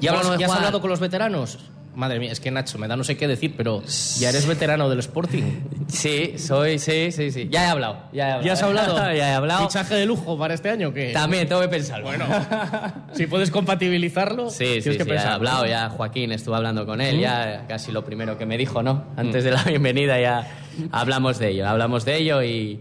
¿Ya, 0.00 0.12
Mono 0.12 0.24
has, 0.26 0.30
de 0.32 0.38
ya 0.38 0.46
has 0.46 0.50
jugar. 0.50 0.58
hablado 0.58 0.80
con 0.80 0.90
los 0.90 1.00
veteranos? 1.00 1.58
Madre 1.98 2.20
mía, 2.20 2.30
es 2.30 2.38
que 2.38 2.52
Nacho, 2.52 2.78
me 2.78 2.86
da 2.86 2.96
no 2.96 3.02
sé 3.02 3.16
qué 3.16 3.26
decir, 3.26 3.54
pero 3.56 3.82
ya 4.18 4.28
eres 4.28 4.46
veterano 4.46 4.88
del 4.88 5.00
Sporting. 5.00 5.42
Sí, 5.88 6.34
soy, 6.36 6.78
sí, 6.78 7.10
sí, 7.12 7.30
sí. 7.32 7.48
Ya 7.50 7.64
he 7.64 7.66
hablado. 7.68 7.96
Ya, 8.12 8.28
he 8.28 8.32
hablado. 8.32 8.46
¿Ya 8.46 8.52
has 8.52 8.62
hablado? 8.62 8.96
ya 9.14 9.30
he 9.30 9.34
hablado. 9.34 9.66
¿Fichaje 9.66 9.94
de 9.94 10.04
lujo 10.06 10.38
para 10.38 10.52
este 10.52 10.68
año? 10.68 10.92
que 10.92 11.12
También 11.12 11.48
tengo 11.48 11.62
que 11.62 11.68
pensarlo. 11.68 12.04
Bueno, 12.06 12.26
si 13.14 13.26
puedes 13.26 13.50
compatibilizarlo, 13.50 14.50
Sí, 14.50 14.64
tienes 14.64 14.84
sí, 14.84 14.90
que 14.90 15.04
sí, 15.04 15.08
pensarlo. 15.08 15.30
he 15.30 15.34
hablado 15.34 15.66
ya, 15.66 15.88
Joaquín, 15.88 16.30
estuve 16.32 16.56
hablando 16.56 16.84
con 16.86 17.00
él, 17.00 17.16
¿Mm? 17.16 17.20
ya 17.20 17.64
casi 17.66 17.90
lo 17.90 18.04
primero 18.04 18.36
que 18.36 18.44
me 18.46 18.58
dijo, 18.58 18.82
¿no? 18.82 19.06
Antes 19.16 19.42
de 19.44 19.50
la 19.50 19.62
bienvenida 19.64 20.20
ya 20.20 20.46
hablamos 20.92 21.38
de 21.38 21.48
ello, 21.50 21.66
hablamos 21.66 22.04
de 22.04 22.16
ello 22.16 22.42
y... 22.42 22.80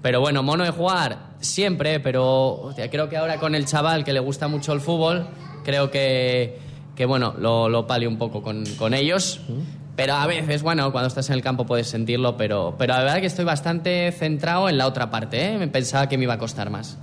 Pero 0.00 0.20
bueno, 0.20 0.42
mono 0.44 0.64
de 0.64 0.70
jugar, 0.70 1.18
siempre, 1.40 1.98
pero 1.98 2.52
hostia, 2.52 2.88
creo 2.88 3.08
que 3.08 3.16
ahora 3.16 3.38
con 3.38 3.54
el 3.56 3.66
chaval 3.66 4.04
que 4.04 4.12
le 4.12 4.20
gusta 4.20 4.46
mucho 4.48 4.72
el 4.72 4.80
fútbol, 4.80 5.26
creo 5.64 5.90
que, 5.90 6.58
que 6.96 7.06
bueno, 7.06 7.34
lo, 7.38 7.68
lo 7.68 7.86
palio 7.86 8.08
un 8.08 8.18
poco 8.18 8.42
con, 8.42 8.64
con 8.78 8.94
ellos. 8.94 9.40
Pero 9.96 10.14
a 10.14 10.26
veces, 10.26 10.62
bueno, 10.62 10.90
cuando 10.90 11.06
estás 11.06 11.28
en 11.30 11.36
el 11.36 11.42
campo 11.42 11.66
puedes 11.66 11.86
sentirlo, 11.88 12.36
pero, 12.36 12.74
pero 12.76 12.94
la 12.94 13.00
verdad 13.04 13.20
que 13.20 13.26
estoy 13.26 13.44
bastante 13.44 14.10
centrado 14.10 14.68
en 14.68 14.76
la 14.76 14.88
otra 14.88 15.08
parte, 15.10 15.54
¿eh? 15.54 15.68
Pensaba 15.68 16.08
que 16.08 16.18
me 16.18 16.24
iba 16.24 16.34
a 16.34 16.38
costar 16.38 16.68
más. 16.68 16.98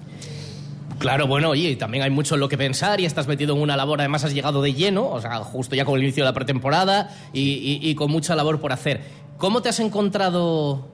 Claro, 0.99 1.25
bueno, 1.25 1.49
oye, 1.51 1.75
también 1.77 2.03
hay 2.03 2.09
mucho 2.11 2.35
en 2.35 2.41
lo 2.41 2.49
que 2.49 2.57
pensar 2.57 2.99
y 2.99 3.05
estás 3.05 3.27
metido 3.27 3.55
en 3.55 3.61
una 3.61 3.75
labor, 3.77 4.01
además 4.01 4.23
has 4.25 4.33
llegado 4.33 4.61
de 4.61 4.73
lleno, 4.73 5.07
o 5.09 5.19
sea, 5.21 5.37
justo 5.37 5.73
ya 5.75 5.83
con 5.85 5.95
el 5.97 6.03
inicio 6.03 6.23
de 6.23 6.29
la 6.29 6.33
pretemporada 6.33 7.09
y, 7.33 7.39
y- 7.41 7.79
y 7.89 7.95
con 7.95 8.11
mucha 8.11 8.35
labor 8.35 8.59
por 8.59 8.71
hacer. 8.73 9.01
¿Cómo 9.37 9.61
te 9.61 9.69
has 9.69 9.79
encontrado 9.79 10.89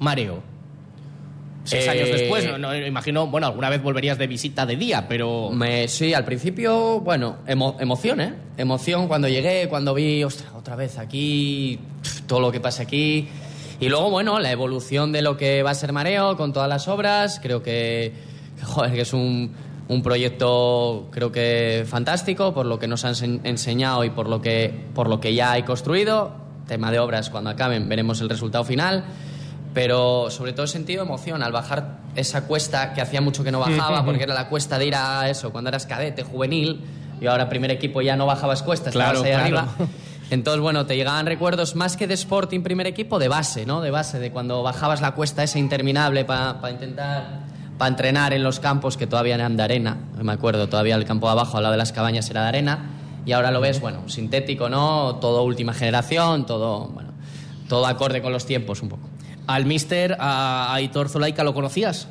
Mareo? 0.00 0.42
Seis 1.64 1.86
Eh, 1.86 1.90
años 1.90 2.08
después, 2.10 2.44
no, 2.46 2.58
no, 2.58 2.76
imagino, 2.76 3.26
bueno, 3.26 3.46
alguna 3.46 3.70
vez 3.70 3.82
volverías 3.82 4.18
de 4.18 4.26
visita 4.26 4.66
de 4.66 4.76
día, 4.76 5.06
pero... 5.08 5.50
Me, 5.50 5.88
sí, 5.88 6.12
al 6.12 6.24
principio, 6.24 7.00
bueno, 7.00 7.38
emo- 7.46 7.76
emoción, 7.80 8.20
¿eh? 8.20 8.34
Emoción 8.58 9.08
cuando 9.08 9.28
llegué, 9.28 9.66
cuando 9.68 9.94
vi, 9.94 10.22
ostras, 10.24 10.52
otra 10.54 10.76
vez 10.76 10.98
aquí, 10.98 11.78
todo 12.26 12.40
lo 12.40 12.52
que 12.52 12.60
pasa 12.60 12.82
aquí. 12.82 13.28
Y 13.80 13.88
luego, 13.88 14.10
bueno, 14.10 14.38
la 14.40 14.52
evolución 14.52 15.10
de 15.10 15.22
lo 15.22 15.36
que 15.38 15.62
va 15.62 15.70
a 15.70 15.74
ser 15.74 15.92
Mareo 15.92 16.36
con 16.36 16.52
todas 16.52 16.68
las 16.68 16.86
obras, 16.86 17.40
creo 17.42 17.62
que, 17.62 18.12
joder, 18.62 18.92
que 18.92 19.00
es 19.00 19.12
un, 19.14 19.52
un 19.88 20.02
proyecto, 20.02 21.08
creo 21.10 21.32
que 21.32 21.84
fantástico, 21.88 22.52
por 22.52 22.66
lo 22.66 22.78
que 22.78 22.86
nos 22.88 23.04
han 23.06 23.14
ense- 23.14 23.40
enseñado 23.44 24.04
y 24.04 24.10
por 24.10 24.28
lo, 24.28 24.42
que, 24.42 24.70
por 24.94 25.08
lo 25.08 25.18
que 25.18 25.34
ya 25.34 25.52
hay 25.52 25.62
construido. 25.62 26.32
Tema 26.68 26.90
de 26.92 26.98
obras, 26.98 27.30
cuando 27.30 27.50
acaben, 27.50 27.88
veremos 27.88 28.20
el 28.20 28.28
resultado 28.28 28.64
final 28.64 29.04
pero 29.74 30.30
sobre 30.30 30.52
todo 30.52 30.66
sentido 30.66 31.02
emoción 31.02 31.42
al 31.42 31.52
bajar 31.52 31.98
esa 32.14 32.46
cuesta 32.46 32.94
que 32.94 33.00
hacía 33.00 33.20
mucho 33.20 33.42
que 33.44 33.50
no 33.50 33.58
bajaba, 33.58 34.04
porque 34.04 34.22
era 34.22 34.32
la 34.32 34.48
cuesta 34.48 34.78
de 34.78 34.86
ir 34.86 34.94
a 34.94 35.28
eso, 35.28 35.50
cuando 35.50 35.68
eras 35.68 35.84
cadete, 35.84 36.22
juvenil, 36.22 36.80
y 37.20 37.26
ahora 37.26 37.48
primer 37.48 37.70
equipo 37.72 38.00
ya 38.00 38.16
no 38.16 38.24
bajabas 38.26 38.62
cuestas, 38.62 38.92
Claro, 38.92 39.18
estabas 39.24 39.44
ahí 39.44 39.50
claro. 39.50 39.68
arriba. 39.68 39.88
Entonces, 40.30 40.60
bueno, 40.60 40.86
te 40.86 40.96
llegaban 40.96 41.26
recuerdos 41.26 41.74
más 41.76 41.96
que 41.96 42.06
de 42.06 42.14
Sporting 42.14 42.62
primer 42.62 42.86
equipo, 42.86 43.18
de 43.18 43.28
base, 43.28 43.66
¿no? 43.66 43.80
De 43.80 43.90
base, 43.90 44.18
de 44.18 44.30
cuando 44.30 44.62
bajabas 44.62 45.00
la 45.00 45.12
cuesta 45.12 45.42
esa 45.42 45.58
interminable 45.58 46.24
para 46.24 46.70
intentar, 46.70 47.40
para 47.76 47.88
entrenar 47.88 48.32
en 48.32 48.42
los 48.42 48.58
campos 48.58 48.96
que 48.96 49.06
todavía 49.06 49.34
eran 49.34 49.56
de 49.56 49.62
arena. 49.64 49.98
Me 50.16 50.32
acuerdo, 50.32 50.68
todavía 50.68 50.94
el 50.94 51.04
campo 51.04 51.26
de 51.26 51.32
abajo, 51.32 51.56
al 51.56 51.64
lado 51.64 51.72
de 51.72 51.78
las 51.78 51.92
cabañas, 51.92 52.30
era 52.30 52.42
de 52.42 52.48
arena. 52.48 52.90
Y 53.26 53.32
ahora 53.32 53.50
lo 53.50 53.60
ves, 53.60 53.80
bueno, 53.80 54.08
sintético, 54.08 54.68
¿no? 54.68 55.16
Todo 55.16 55.42
última 55.42 55.74
generación, 55.74 56.46
todo, 56.46 56.88
bueno, 56.88 57.10
todo 57.68 57.86
acorde 57.86 58.22
con 58.22 58.32
los 58.32 58.46
tiempos 58.46 58.80
un 58.82 58.88
poco. 58.88 59.08
¿Al 59.46 59.66
mister, 59.66 60.16
a 60.18 60.72
Aitor 60.74 61.08
Zulaika, 61.08 61.44
lo 61.44 61.52
conocías? 61.54 62.08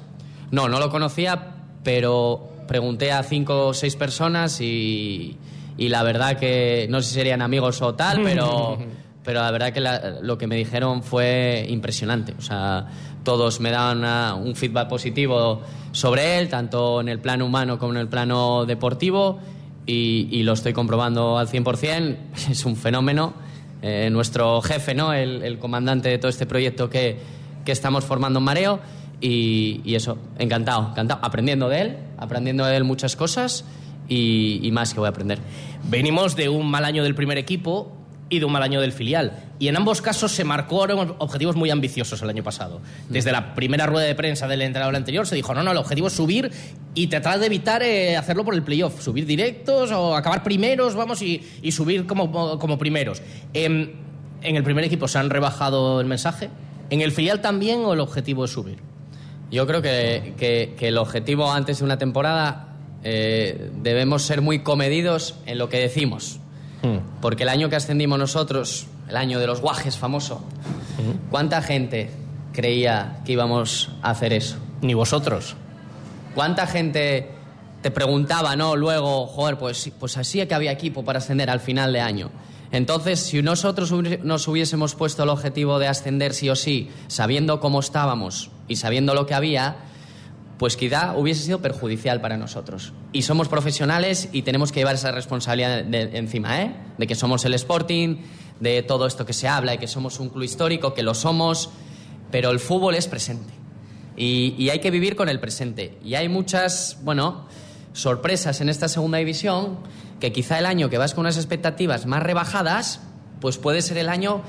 No, 0.51 0.69
no 0.69 0.79
lo 0.79 0.89
conocía, 0.89 1.55
pero 1.83 2.49
pregunté 2.67 3.11
a 3.11 3.23
cinco 3.23 3.67
o 3.67 3.73
seis 3.73 3.95
personas 3.95 4.61
y, 4.61 5.37
y 5.77 5.89
la 5.89 6.03
verdad 6.03 6.37
que 6.37 6.87
no 6.89 7.01
sé 7.01 7.09
si 7.09 7.13
serían 7.15 7.41
amigos 7.41 7.81
o 7.81 7.95
tal, 7.95 8.21
pero, 8.23 8.77
pero 9.23 9.41
la 9.41 9.49
verdad 9.51 9.73
que 9.73 9.79
la- 9.79 10.17
lo 10.21 10.37
que 10.37 10.47
me 10.47 10.55
dijeron 10.55 11.01
fue 11.03 11.65
impresionante. 11.69 12.35
O 12.37 12.41
sea, 12.41 12.87
todos 13.23 13.59
me 13.59 13.71
daban 13.71 13.99
una- 13.99 14.35
un 14.35 14.55
feedback 14.55 14.87
positivo 14.87 15.61
sobre 15.91 16.37
él, 16.37 16.49
tanto 16.49 17.01
en 17.01 17.09
el 17.09 17.19
plano 17.19 17.45
humano 17.45 17.79
como 17.79 17.93
en 17.93 17.99
el 17.99 18.07
plano 18.07 18.65
deportivo, 18.65 19.39
y, 19.85 20.27
y 20.31 20.43
lo 20.43 20.53
estoy 20.53 20.71
comprobando 20.73 21.37
al 21.39 21.47
100%. 21.49 22.17
Es 22.51 22.63
un 22.65 22.75
fenómeno. 22.75 23.33
Eh, 23.85 24.09
nuestro 24.09 24.61
jefe, 24.61 24.95
¿no? 24.95 25.11
el, 25.11 25.43
el 25.43 25.59
comandante 25.59 26.07
de 26.07 26.17
todo 26.17 26.29
este 26.29 26.45
proyecto 26.45 26.89
que, 26.89 27.17
que 27.65 27.73
estamos 27.73 28.05
formando 28.05 28.39
en 28.39 28.45
Mareo. 28.45 28.79
Y, 29.19 29.81
y 29.83 29.95
eso, 29.95 30.17
encantado, 30.39 30.91
encantado. 30.91 31.19
Aprendiendo 31.21 31.67
de 31.67 31.81
él, 31.81 31.97
aprendiendo 32.17 32.65
de 32.65 32.77
él 32.77 32.85
muchas 32.85 33.17
cosas 33.17 33.65
y, 34.07 34.61
y 34.63 34.71
más 34.71 34.93
que 34.93 35.01
voy 35.01 35.07
a 35.07 35.09
aprender. 35.09 35.39
Venimos 35.89 36.37
de 36.37 36.47
un 36.47 36.71
mal 36.71 36.85
año 36.85 37.03
del 37.03 37.13
primer 37.13 37.37
equipo 37.37 37.91
y 38.29 38.39
de 38.39 38.45
un 38.45 38.51
mal 38.51 38.63
año 38.63 38.81
del 38.81 38.91
filial. 38.93 39.43
Y 39.59 39.67
en 39.67 39.75
ambos 39.77 40.01
casos 40.01 40.31
se 40.31 40.43
marcaron 40.43 41.15
objetivos 41.19 41.55
muy 41.55 41.69
ambiciosos 41.69 42.21
el 42.21 42.29
año 42.29 42.43
pasado. 42.43 42.81
Desde 43.09 43.31
la 43.31 43.53
primera 43.53 43.85
rueda 43.85 44.05
de 44.07 44.15
prensa 44.15 44.47
del 44.47 44.61
entrenador 44.61 44.95
anterior 44.95 45.27
se 45.27 45.35
dijo, 45.35 45.53
no, 45.53 45.61
no, 45.63 45.71
el 45.71 45.77
objetivo 45.77 46.07
es 46.07 46.13
subir 46.13 46.51
y 46.95 47.07
tratar 47.07 47.39
de 47.39 47.45
evitar 47.45 47.83
eh, 47.83 48.17
hacerlo 48.17 48.43
por 48.43 48.53
el 48.55 48.63
playoff. 48.63 49.01
Subir 49.03 49.25
directos 49.25 49.91
o 49.91 50.15
acabar 50.15 50.41
primeros, 50.43 50.95
vamos, 50.95 51.21
y, 51.21 51.41
y 51.61 51.71
subir 51.71 52.05
como, 52.07 52.57
como 52.57 52.77
primeros. 52.77 53.21
Em, 53.53 53.91
en 54.41 54.55
el 54.55 54.63
primer 54.63 54.83
equipo 54.83 55.07
se 55.07 55.19
han 55.19 55.29
rebajado 55.29 56.01
el 56.01 56.07
mensaje. 56.07 56.49
¿En 56.89 57.01
el 57.01 57.11
filial 57.11 57.41
también 57.41 57.79
o 57.85 57.93
el 57.93 57.99
objetivo 57.99 58.45
es 58.45 58.51
subir? 58.51 58.77
Yo 59.51 59.67
creo 59.67 59.81
que, 59.81 60.33
que- 60.37 60.73
que 60.77 60.87
el 60.87 60.97
objetivo 60.97 61.51
antes 61.51 61.77
de 61.79 61.85
una 61.85 61.97
temporada 61.97 62.69
eh, 63.03 63.69
debemos 63.81 64.23
ser 64.23 64.41
muy 64.41 64.59
comedidos 64.63 65.35
en 65.45 65.57
lo 65.59 65.69
que 65.69 65.77
decimos. 65.79 66.39
Porque 67.21 67.43
el 67.43 67.49
año 67.49 67.69
que 67.69 67.77
ascendimos 67.77 68.19
nosotros, 68.19 68.87
el 69.07 69.15
año 69.15 69.39
de 69.39 69.47
los 69.47 69.61
guajes 69.61 69.97
famoso, 69.97 70.43
¿cuánta 71.29 71.61
gente 71.61 72.11
creía 72.51 73.21
que 73.25 73.33
íbamos 73.33 73.91
a 74.01 74.11
hacer 74.11 74.33
eso? 74.33 74.57
Ni 74.81 74.93
vosotros. 74.93 75.55
¿Cuánta 76.35 76.67
gente 76.67 77.29
te 77.81 77.91
preguntaba, 77.91 78.55
no? 78.55 78.75
Luego, 78.75 79.27
joder, 79.27 79.57
pues, 79.57 79.91
pues 79.99 80.17
así 80.17 80.45
que 80.45 80.53
había 80.53 80.71
equipo 80.71 81.05
para 81.05 81.19
ascender 81.19 81.49
al 81.49 81.59
final 81.59 81.93
de 81.93 82.01
año. 82.01 82.31
Entonces, 82.71 83.19
si 83.19 83.41
nosotros 83.43 83.91
nos 84.23 84.47
hubiésemos 84.47 84.95
puesto 84.95 85.23
el 85.23 85.29
objetivo 85.29 85.77
de 85.77 85.87
ascender 85.87 86.33
sí 86.33 86.49
o 86.49 86.55
sí, 86.55 86.89
sabiendo 87.07 87.59
cómo 87.59 87.79
estábamos 87.79 88.49
y 88.67 88.77
sabiendo 88.77 89.13
lo 89.13 89.27
que 89.27 89.35
había, 89.35 89.75
pues 90.63 90.77
quizá 90.77 91.13
hubiese 91.17 91.43
sido 91.43 91.59
perjudicial 91.59 92.21
para 92.21 92.37
nosotros. 92.37 92.93
Y 93.11 93.23
somos 93.23 93.49
profesionales 93.49 94.29
y 94.31 94.43
tenemos 94.43 94.71
que 94.71 94.79
llevar 94.79 94.95
esa 94.95 95.11
responsabilidad 95.11 95.83
de- 95.83 96.07
de- 96.07 96.17
encima, 96.17 96.61
¿eh? 96.61 96.73
De 96.97 97.05
que 97.05 97.15
somos 97.15 97.43
el 97.43 97.53
Sporting, 97.55 98.19
de 98.61 98.81
todo 98.81 99.05
esto 99.05 99.25
que 99.25 99.33
se 99.33 99.49
habla 99.49 99.73
y 99.73 99.77
que 99.77 99.87
somos 99.89 100.21
un 100.21 100.29
club 100.29 100.43
histórico, 100.43 100.93
que 100.93 101.03
lo 101.03 101.15
somos, 101.15 101.69
pero 102.31 102.49
el 102.49 102.61
fútbol 102.61 102.95
es 102.95 103.09
presente. 103.09 103.51
Y, 104.15 104.55
y 104.57 104.69
hay 104.69 104.79
que 104.79 104.89
vivir 104.89 105.17
con 105.17 105.27
el 105.27 105.41
presente. 105.41 105.97
Y 106.01 106.15
hay 106.15 106.29
muchas, 106.29 106.97
bueno, 107.03 107.45
sorpresas 107.91 108.61
en 108.61 108.69
esta 108.69 108.87
segunda 108.87 109.17
división 109.17 109.79
que 110.21 110.31
quizá 110.31 110.59
el 110.59 110.65
año 110.65 110.89
que 110.89 110.97
vas 110.97 111.13
con 111.13 111.23
unas 111.25 111.35
expectativas 111.35 112.05
más 112.05 112.23
rebajadas, 112.23 113.01
pues 113.39 113.57
puede 113.57 113.81
ser 113.81 113.97
el 113.97 114.09
año 114.09 114.41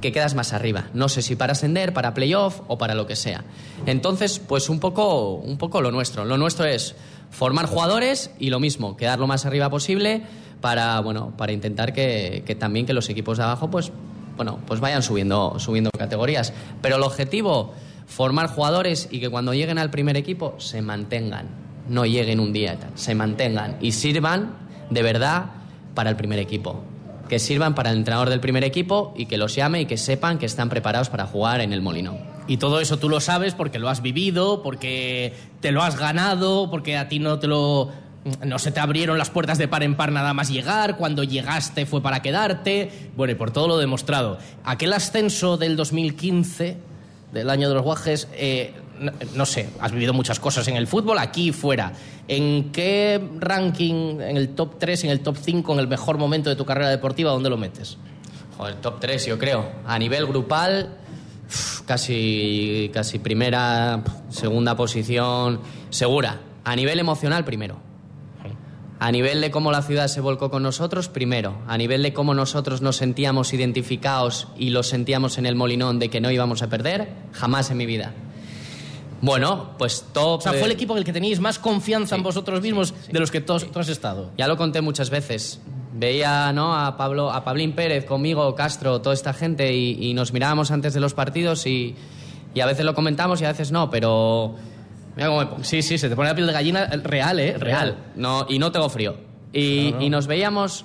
que 0.00 0.12
quedas 0.12 0.34
más 0.34 0.52
arriba. 0.52 0.84
No 0.94 1.08
sé 1.08 1.22
si 1.22 1.36
para 1.36 1.52
ascender, 1.52 1.92
para 1.92 2.14
playoff 2.14 2.60
o 2.68 2.78
para 2.78 2.94
lo 2.94 3.06
que 3.06 3.16
sea. 3.16 3.44
Entonces, 3.86 4.38
pues 4.38 4.68
un 4.68 4.80
poco, 4.80 5.34
un 5.34 5.58
poco 5.58 5.80
lo 5.80 5.90
nuestro. 5.90 6.24
Lo 6.24 6.36
nuestro 6.36 6.64
es 6.66 6.94
formar 7.30 7.66
jugadores 7.66 8.30
y 8.38 8.50
lo 8.50 8.60
mismo, 8.60 8.96
quedar 8.96 9.18
lo 9.18 9.26
más 9.26 9.46
arriba 9.46 9.70
posible 9.70 10.22
para, 10.60 11.00
bueno, 11.00 11.32
para 11.36 11.52
intentar 11.52 11.92
que, 11.92 12.44
también 12.58 12.86
que 12.86 12.92
los 12.92 13.08
equipos 13.08 13.38
de 13.38 13.44
abajo, 13.44 13.70
pues, 13.70 13.90
bueno, 14.36 14.60
pues 14.66 14.80
vayan 14.80 15.02
subiendo, 15.02 15.58
subiendo 15.58 15.90
categorías. 15.90 16.52
Pero 16.80 16.96
el 16.96 17.02
objetivo, 17.02 17.72
formar 18.06 18.48
jugadores 18.48 19.08
y 19.10 19.20
que 19.20 19.28
cuando 19.28 19.54
lleguen 19.54 19.78
al 19.78 19.90
primer 19.90 20.16
equipo 20.16 20.54
se 20.58 20.82
mantengan, 20.82 21.48
no 21.88 22.06
lleguen 22.06 22.38
un 22.38 22.52
día 22.52 22.78
se 22.94 23.14
mantengan 23.14 23.76
y 23.80 23.92
sirvan 23.92 24.54
de 24.90 25.02
verdad 25.02 25.46
para 25.94 26.10
el 26.10 26.16
primer 26.16 26.38
equipo. 26.38 26.82
Que 27.32 27.38
sirvan 27.38 27.74
para 27.74 27.92
el 27.92 27.96
entrenador 27.96 28.28
del 28.28 28.40
primer 28.40 28.62
equipo 28.62 29.14
y 29.16 29.24
que 29.24 29.38
los 29.38 29.54
llame 29.54 29.80
y 29.80 29.86
que 29.86 29.96
sepan 29.96 30.36
que 30.36 30.44
están 30.44 30.68
preparados 30.68 31.08
para 31.08 31.26
jugar 31.26 31.62
en 31.62 31.72
el 31.72 31.80
Molinón. 31.80 32.18
Y 32.46 32.58
todo 32.58 32.78
eso 32.78 32.98
tú 32.98 33.08
lo 33.08 33.20
sabes 33.20 33.54
porque 33.54 33.78
lo 33.78 33.88
has 33.88 34.02
vivido, 34.02 34.62
porque 34.62 35.32
te 35.60 35.72
lo 35.72 35.82
has 35.82 35.98
ganado, 35.98 36.68
porque 36.70 36.98
a 36.98 37.08
ti 37.08 37.20
no 37.20 37.38
te 37.38 37.46
lo 37.46 37.90
no 38.44 38.58
se 38.58 38.70
te 38.70 38.80
abrieron 38.80 39.16
las 39.16 39.30
puertas 39.30 39.56
de 39.56 39.66
par 39.66 39.82
en 39.82 39.96
par 39.96 40.12
nada 40.12 40.34
más 40.34 40.50
llegar, 40.50 40.98
cuando 40.98 41.24
llegaste 41.24 41.86
fue 41.86 42.02
para 42.02 42.20
quedarte, 42.20 42.90
bueno, 43.16 43.32
y 43.32 43.36
por 43.36 43.50
todo 43.50 43.66
lo 43.66 43.78
demostrado. 43.78 44.36
Aquel 44.62 44.92
ascenso 44.92 45.56
del 45.56 45.74
2015, 45.74 46.76
del 47.32 47.48
año 47.48 47.70
de 47.70 47.74
los 47.76 47.82
guajes, 47.82 48.28
eh, 48.34 48.74
no, 49.34 49.46
sé, 49.46 49.68
has 49.80 49.92
vivido 49.92 50.12
muchas 50.12 50.40
cosas 50.40 50.66
en 50.68 50.76
el 50.76 50.86
fútbol, 50.86 51.18
aquí 51.18 51.48
y 51.48 51.52
fuera. 51.52 51.92
¿En 52.28 52.72
qué 52.72 53.20
ranking, 53.38 54.20
en 54.20 54.36
el 54.36 54.50
top 54.50 54.78
3, 54.78 55.04
en 55.04 55.10
el 55.10 55.20
top 55.20 55.36
5, 55.40 55.72
en 55.72 55.78
el 55.78 55.88
mejor 55.88 56.18
momento 56.18 56.50
de 56.50 56.56
tu 56.56 56.64
carrera 56.64 56.88
deportiva, 56.88 57.30
dónde 57.30 57.50
lo 57.50 57.56
metes? 57.56 57.98
Joder, 58.56 58.76
top 58.76 59.00
3, 59.00 59.26
yo 59.26 59.38
creo. 59.38 59.70
A 59.86 59.98
nivel 59.98 60.26
grupal, 60.26 60.96
casi, 61.86 62.90
casi 62.92 63.18
primera, 63.18 64.02
segunda 64.30 64.76
posición, 64.76 65.60
segura. 65.90 66.40
A 66.64 66.76
nivel 66.76 66.98
emocional, 66.98 67.44
primero. 67.44 67.92
A 69.02 69.10
nivel 69.10 69.40
de 69.40 69.50
cómo 69.50 69.72
la 69.72 69.82
ciudad 69.82 70.06
se 70.06 70.20
volcó 70.20 70.48
con 70.48 70.62
nosotros, 70.62 71.08
primero. 71.08 71.58
A 71.66 71.76
nivel 71.76 72.04
de 72.04 72.12
cómo 72.12 72.34
nosotros 72.34 72.82
nos 72.82 72.98
sentíamos 72.98 73.52
identificados 73.52 74.46
y 74.56 74.70
lo 74.70 74.84
sentíamos 74.84 75.38
en 75.38 75.46
el 75.46 75.56
molinón 75.56 75.98
de 75.98 76.08
que 76.08 76.20
no 76.20 76.30
íbamos 76.30 76.62
a 76.62 76.68
perder, 76.68 77.08
jamás 77.32 77.68
en 77.72 77.78
mi 77.78 77.86
vida. 77.86 78.14
Bueno, 79.22 79.70
pues 79.78 80.04
top. 80.12 80.38
O 80.38 80.40
sea, 80.40 80.52
fue 80.52 80.64
el 80.64 80.72
equipo 80.72 80.92
en 80.94 80.98
el 80.98 81.04
que 81.04 81.12
teníais 81.12 81.38
más 81.38 81.58
confianza 81.58 82.16
sí, 82.16 82.18
en 82.18 82.24
vosotros 82.24 82.60
mismos 82.60 82.92
sí, 83.06 83.12
de 83.12 83.20
los 83.20 83.30
que 83.30 83.40
tú, 83.40 83.56
tú 83.58 83.78
has 83.78 83.88
estado. 83.88 84.32
Ya 84.36 84.48
lo 84.48 84.56
conté 84.56 84.80
muchas 84.80 85.10
veces. 85.10 85.60
Veía 85.94 86.52
¿no? 86.52 86.76
a, 86.76 86.96
Pablo, 86.96 87.30
a 87.30 87.44
Pablín 87.44 87.72
Pérez, 87.72 88.04
conmigo, 88.04 88.54
Castro, 88.56 89.00
toda 89.00 89.14
esta 89.14 89.32
gente 89.32 89.72
y, 89.72 90.10
y 90.10 90.14
nos 90.14 90.32
mirábamos 90.32 90.72
antes 90.72 90.92
de 90.92 91.00
los 91.00 91.14
partidos 91.14 91.66
y, 91.66 91.94
y, 92.52 92.60
a 92.60 92.66
veces 92.66 92.84
lo 92.84 92.94
comentamos 92.94 93.40
y 93.40 93.44
a 93.44 93.48
veces 93.48 93.70
no, 93.70 93.88
pero. 93.88 94.56
Mira 95.14 95.28
cómo 95.28 95.40
me 95.40 95.46
pongo. 95.46 95.64
Sí, 95.64 95.82
sí, 95.82 95.98
se 95.98 96.08
te 96.08 96.16
pone 96.16 96.28
la 96.28 96.34
piel 96.34 96.48
de 96.48 96.52
gallina 96.52 96.86
real, 96.86 97.38
¿eh? 97.38 97.56
Real. 97.56 97.96
No, 98.16 98.46
y 98.48 98.58
no 98.58 98.72
tengo 98.72 98.88
frío. 98.90 99.14
Y, 99.52 99.94
y 100.00 100.10
nos 100.10 100.26
veíamos 100.26 100.84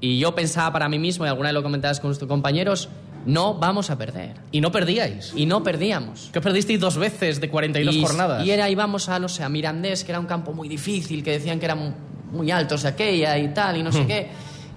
y 0.00 0.18
yo 0.18 0.34
pensaba 0.34 0.72
para 0.72 0.88
mí 0.88 0.98
mismo, 0.98 1.24
y 1.24 1.28
alguna 1.28 1.48
vez 1.48 1.54
lo 1.54 1.62
comentabas 1.62 2.00
con 2.00 2.08
nuestros 2.08 2.28
compañeros, 2.28 2.88
no 3.28 3.52
vamos 3.52 3.90
a 3.90 3.98
perder. 3.98 4.36
Y 4.52 4.62
no 4.62 4.72
perdíais. 4.72 5.34
Y 5.36 5.44
no 5.44 5.62
perdíamos. 5.62 6.30
Que 6.32 6.40
perdisteis 6.40 6.80
dos 6.80 6.96
veces 6.96 7.42
de 7.42 7.50
42 7.50 7.94
y, 7.94 8.00
jornadas. 8.00 8.46
Y 8.46 8.50
era, 8.50 8.70
íbamos 8.70 9.10
a, 9.10 9.18
no 9.18 9.28
sé, 9.28 9.44
a 9.44 9.50
Mirandés, 9.50 10.02
que 10.02 10.12
era 10.12 10.18
un 10.18 10.24
campo 10.24 10.54
muy 10.54 10.66
difícil, 10.66 11.22
que 11.22 11.32
decían 11.32 11.58
que 11.58 11.66
eran 11.66 11.94
muy 12.32 12.50
altos 12.50 12.84
de 12.84 12.88
aquella 12.88 13.36
y 13.36 13.48
tal, 13.48 13.76
y 13.76 13.82
no 13.82 13.92
sé 13.92 14.06
qué. 14.06 14.28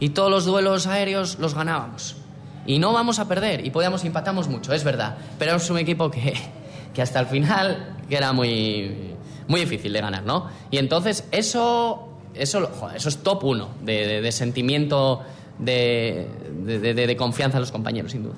Y 0.02 0.10
todos 0.10 0.30
los 0.30 0.44
duelos 0.44 0.86
aéreos 0.86 1.40
los 1.40 1.56
ganábamos. 1.56 2.18
Y 2.66 2.78
no 2.78 2.92
vamos 2.92 3.20
a 3.20 3.28
perder. 3.30 3.66
Y 3.66 3.70
podíamos, 3.70 4.04
empatamos 4.04 4.50
mucho, 4.50 4.74
es 4.74 4.84
verdad. 4.84 5.16
Pero 5.40 5.56
es 5.56 5.70
un 5.70 5.78
equipo 5.78 6.12
que, 6.12 6.34
que 6.94 7.02
hasta 7.02 7.22
el 7.22 7.28
final 7.28 8.00
que 8.10 8.18
era 8.18 8.34
muy, 8.34 9.16
muy 9.48 9.62
difícil 9.62 9.94
de 9.94 10.02
ganar, 10.02 10.24
¿no? 10.24 10.50
Y 10.70 10.78
entonces 10.78 11.26
eso, 11.32 12.18
eso, 12.34 12.70
joder, 12.78 12.98
eso 12.98 13.08
es 13.08 13.20
top 13.20 13.46
uno 13.46 13.70
de, 13.82 14.06
de, 14.06 14.22
de 14.22 14.32
sentimiento 14.34 15.22
de, 15.62 16.28
de, 16.66 16.94
de, 16.94 17.16
confianza 17.16 17.58
en 17.58 17.62
los 17.62 17.72
compañeros, 17.72 18.12
sin 18.12 18.24
duda. 18.24 18.36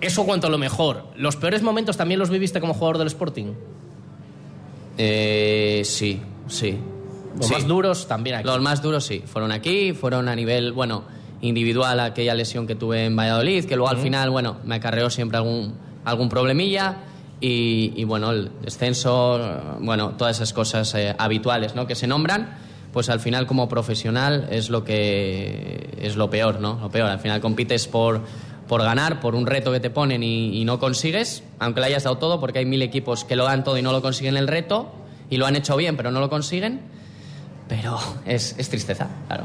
Eso 0.00 0.24
cuanto 0.24 0.46
a 0.46 0.50
lo 0.50 0.58
mejor. 0.58 1.04
¿Los 1.16 1.36
peores 1.36 1.62
momentos 1.62 1.96
también 1.96 2.20
los 2.20 2.30
viviste 2.30 2.60
como 2.60 2.74
jugador 2.74 2.98
del 2.98 3.08
Sporting? 3.08 3.52
Eh, 4.96 5.82
sí, 5.84 6.20
sí. 6.46 6.78
Los 7.36 7.46
sí. 7.46 7.52
más 7.54 7.66
duros 7.66 8.06
también 8.06 8.36
aquí. 8.36 8.46
Los 8.46 8.60
más 8.60 8.82
duros 8.82 9.04
sí. 9.04 9.22
Fueron 9.26 9.50
aquí, 9.50 9.92
fueron 9.92 10.28
a 10.28 10.36
nivel, 10.36 10.72
bueno, 10.72 11.04
individual 11.40 12.00
aquella 12.00 12.34
lesión 12.34 12.66
que 12.66 12.74
tuve 12.74 13.06
en 13.06 13.16
Valladolid, 13.16 13.64
que 13.64 13.76
luego 13.76 13.90
al 13.90 13.98
final, 13.98 14.30
bueno, 14.30 14.58
me 14.64 14.76
acarreó 14.76 15.10
siempre 15.10 15.38
algún, 15.38 15.74
algún 16.04 16.28
problemilla. 16.28 16.96
Y, 17.40 17.92
y, 17.96 18.04
bueno, 18.04 18.30
el 18.30 18.50
descenso, 18.62 19.76
bueno, 19.80 20.10
todas 20.16 20.36
esas 20.36 20.52
cosas 20.52 20.94
eh, 20.94 21.14
habituales 21.18 21.74
¿no? 21.74 21.86
que 21.86 21.94
se 21.94 22.06
nombran, 22.06 22.56
pues 22.94 23.08
al 23.08 23.18
final 23.18 23.46
como 23.46 23.68
profesional 23.68 24.46
es 24.52 24.70
lo 24.70 24.84
que 24.84 25.90
es 26.00 26.14
lo 26.14 26.30
peor, 26.30 26.60
¿no? 26.60 26.78
Lo 26.80 26.90
peor, 26.90 27.10
al 27.10 27.18
final 27.18 27.40
compites 27.40 27.88
por, 27.88 28.20
por 28.68 28.82
ganar, 28.82 29.18
por 29.18 29.34
un 29.34 29.46
reto 29.46 29.72
que 29.72 29.80
te 29.80 29.90
ponen 29.90 30.22
y, 30.22 30.60
y, 30.60 30.64
no 30.64 30.78
consigues, 30.78 31.42
aunque 31.58 31.80
le 31.80 31.86
hayas 31.86 32.04
dado 32.04 32.18
todo, 32.18 32.38
porque 32.38 32.60
hay 32.60 32.66
mil 32.66 32.82
equipos 32.82 33.24
que 33.24 33.34
lo 33.34 33.46
dan 33.46 33.64
todo 33.64 33.76
y 33.76 33.82
no 33.82 33.90
lo 33.90 34.00
consiguen 34.00 34.36
el 34.36 34.46
reto, 34.46 34.92
y 35.28 35.38
lo 35.38 35.46
han 35.46 35.56
hecho 35.56 35.76
bien, 35.76 35.96
pero 35.96 36.12
no 36.12 36.20
lo 36.20 36.30
consiguen, 36.30 36.82
pero 37.68 37.98
es, 38.26 38.54
es 38.58 38.68
tristeza, 38.68 39.08
claro. 39.26 39.44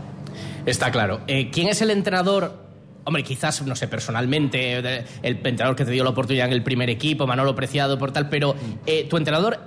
Está 0.68 0.92
claro. 0.92 1.22
Eh, 1.26 1.50
¿Quién 1.52 1.70
es 1.70 1.82
el 1.82 1.90
entrenador 1.90 2.70
Hombre, 3.06 3.24
quizás, 3.24 3.64
no 3.64 3.76
sé, 3.76 3.88
personalmente, 3.88 4.78
el 4.78 5.06
entrenador 5.24 5.76
que 5.76 5.84
te 5.84 5.90
dio 5.90 6.04
la 6.04 6.12
oportunidad 6.12 6.46
en 6.46 6.54
el 6.54 6.62
primer 6.62 6.92
equipo, 6.92 7.26
Manolo 7.26 7.56
Preciado, 7.56 7.98
por 7.98 8.12
tal, 8.12 8.30
pero 8.30 8.56
eh, 8.86 9.08
tu 9.10 9.18
entrenador 9.18 9.60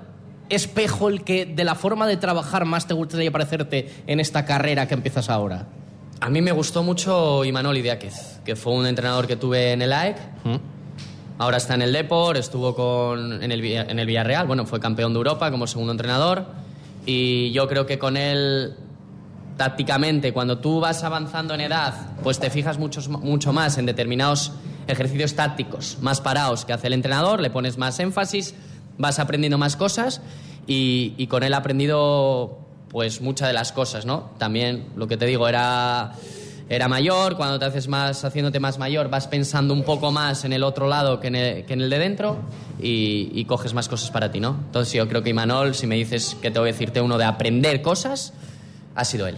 espejo 0.49 1.09
el 1.09 1.24
que 1.24 1.47
de 1.47 1.64
la 1.64 1.74
forma 1.74 2.07
de 2.07 2.16
trabajar 2.16 2.64
más 2.64 2.86
te 2.86 2.95
gustaría 2.95 3.30
parecerte 3.30 3.90
en 4.07 4.20
esta 4.20 4.45
carrera 4.45 4.86
que 4.88 4.95
empiezas 4.95 5.30
ahora? 5.30 5.66
A 6.20 6.30
mí 6.30 6.40
me 6.40 6.53
gustó 6.53 6.82
mucho 6.82 7.45
Imanol 7.45 7.76
Idiáquez, 7.78 8.40
que 8.45 8.55
fue 8.55 8.72
un 8.74 8.86
entrenador 8.86 9.26
que 9.26 9.36
tuve 9.36 9.72
en 9.72 9.82
el 9.82 9.93
AEC. 9.93 10.16
¿Mm? 10.45 10.57
Ahora 11.38 11.57
está 11.57 11.74
en 11.74 11.82
el 11.82 11.93
Depor, 11.93 12.36
estuvo 12.36 12.74
con, 12.74 13.43
en, 13.43 13.51
el, 13.51 13.64
en 13.64 13.99
el 13.99 14.07
Villarreal, 14.07 14.47
bueno, 14.47 14.64
fue 14.64 14.78
campeón 14.78 15.12
de 15.12 15.16
Europa 15.16 15.51
como 15.51 15.66
segundo 15.66 15.90
entrenador. 15.90 16.47
Y 17.05 17.51
yo 17.51 17.66
creo 17.66 17.86
que 17.86 17.99
con 17.99 18.16
él 18.16 18.76
tácticamente, 19.57 20.32
cuando 20.32 20.59
tú 20.59 20.80
vas 20.80 21.03
avanzando 21.05 21.55
en 21.55 21.62
edad, 21.62 21.95
pues 22.22 22.38
te 22.38 22.51
fijas 22.51 22.78
mucho, 22.78 23.01
mucho 23.11 23.53
más 23.53 23.78
en 23.78 23.86
determinados 23.86 24.53
ejercicios 24.86 25.34
tácticos 25.34 25.99
más 26.01 26.20
parados 26.20 26.64
que 26.64 26.72
hace 26.72 26.86
el 26.88 26.93
entrenador, 26.93 27.40
le 27.40 27.51
pones 27.51 27.78
más 27.78 27.99
énfasis, 28.01 28.55
vas 28.99 29.18
aprendiendo 29.18 29.59
más 29.59 29.76
cosas 29.76 30.20
y, 30.66 31.26
con 31.26 31.43
él 31.43 31.53
he 31.53 31.57
aprendido 31.57 32.59
pues 32.88 33.20
muchas 33.20 33.49
de 33.49 33.55
las 33.55 33.72
cosas, 33.72 34.05
¿no? 34.05 34.30
También 34.38 34.86
lo 34.97 35.07
que 35.07 35.16
te 35.16 35.26
digo 35.26 35.49
era 35.49 36.12
era 36.68 36.88
mayor, 36.88 37.36
cuando 37.36 37.59
te 37.59 37.66
haces 37.66 37.86
más, 37.86 38.24
haciéndote 38.24 38.59
más 38.59 38.78
mayor, 38.78 39.11
vas 39.11 39.26
pensando 39.26 39.74
un 39.74 39.82
poco 39.82 40.11
más 40.11 40.45
en 40.45 40.55
el 40.55 40.62
otro 40.62 40.88
lado 40.88 41.20
que 41.20 41.26
en 41.26 41.34
el, 41.36 41.90
de 41.90 41.99
dentro 41.99 42.38
y, 42.80 43.30
y, 43.34 43.45
coges 43.45 43.74
más 43.74 43.88
cosas 43.88 44.11
para 44.11 44.30
ti, 44.32 44.40
¿no? 44.40 44.57
Entonces 44.66 44.95
yo 44.95 45.07
creo 45.07 45.22
que 45.22 45.30
Imanol, 45.30 45.74
si 45.74 45.86
me 45.86 45.97
dices 45.97 46.34
que 46.40 46.51
tengo 46.51 46.64
que 46.64 46.72
decirte 46.72 47.01
uno 47.03 47.18
de 47.18 47.24
aprender 47.24 47.82
cosas, 47.82 48.32
ha 48.95 49.05
sido 49.05 49.26
él. 49.26 49.36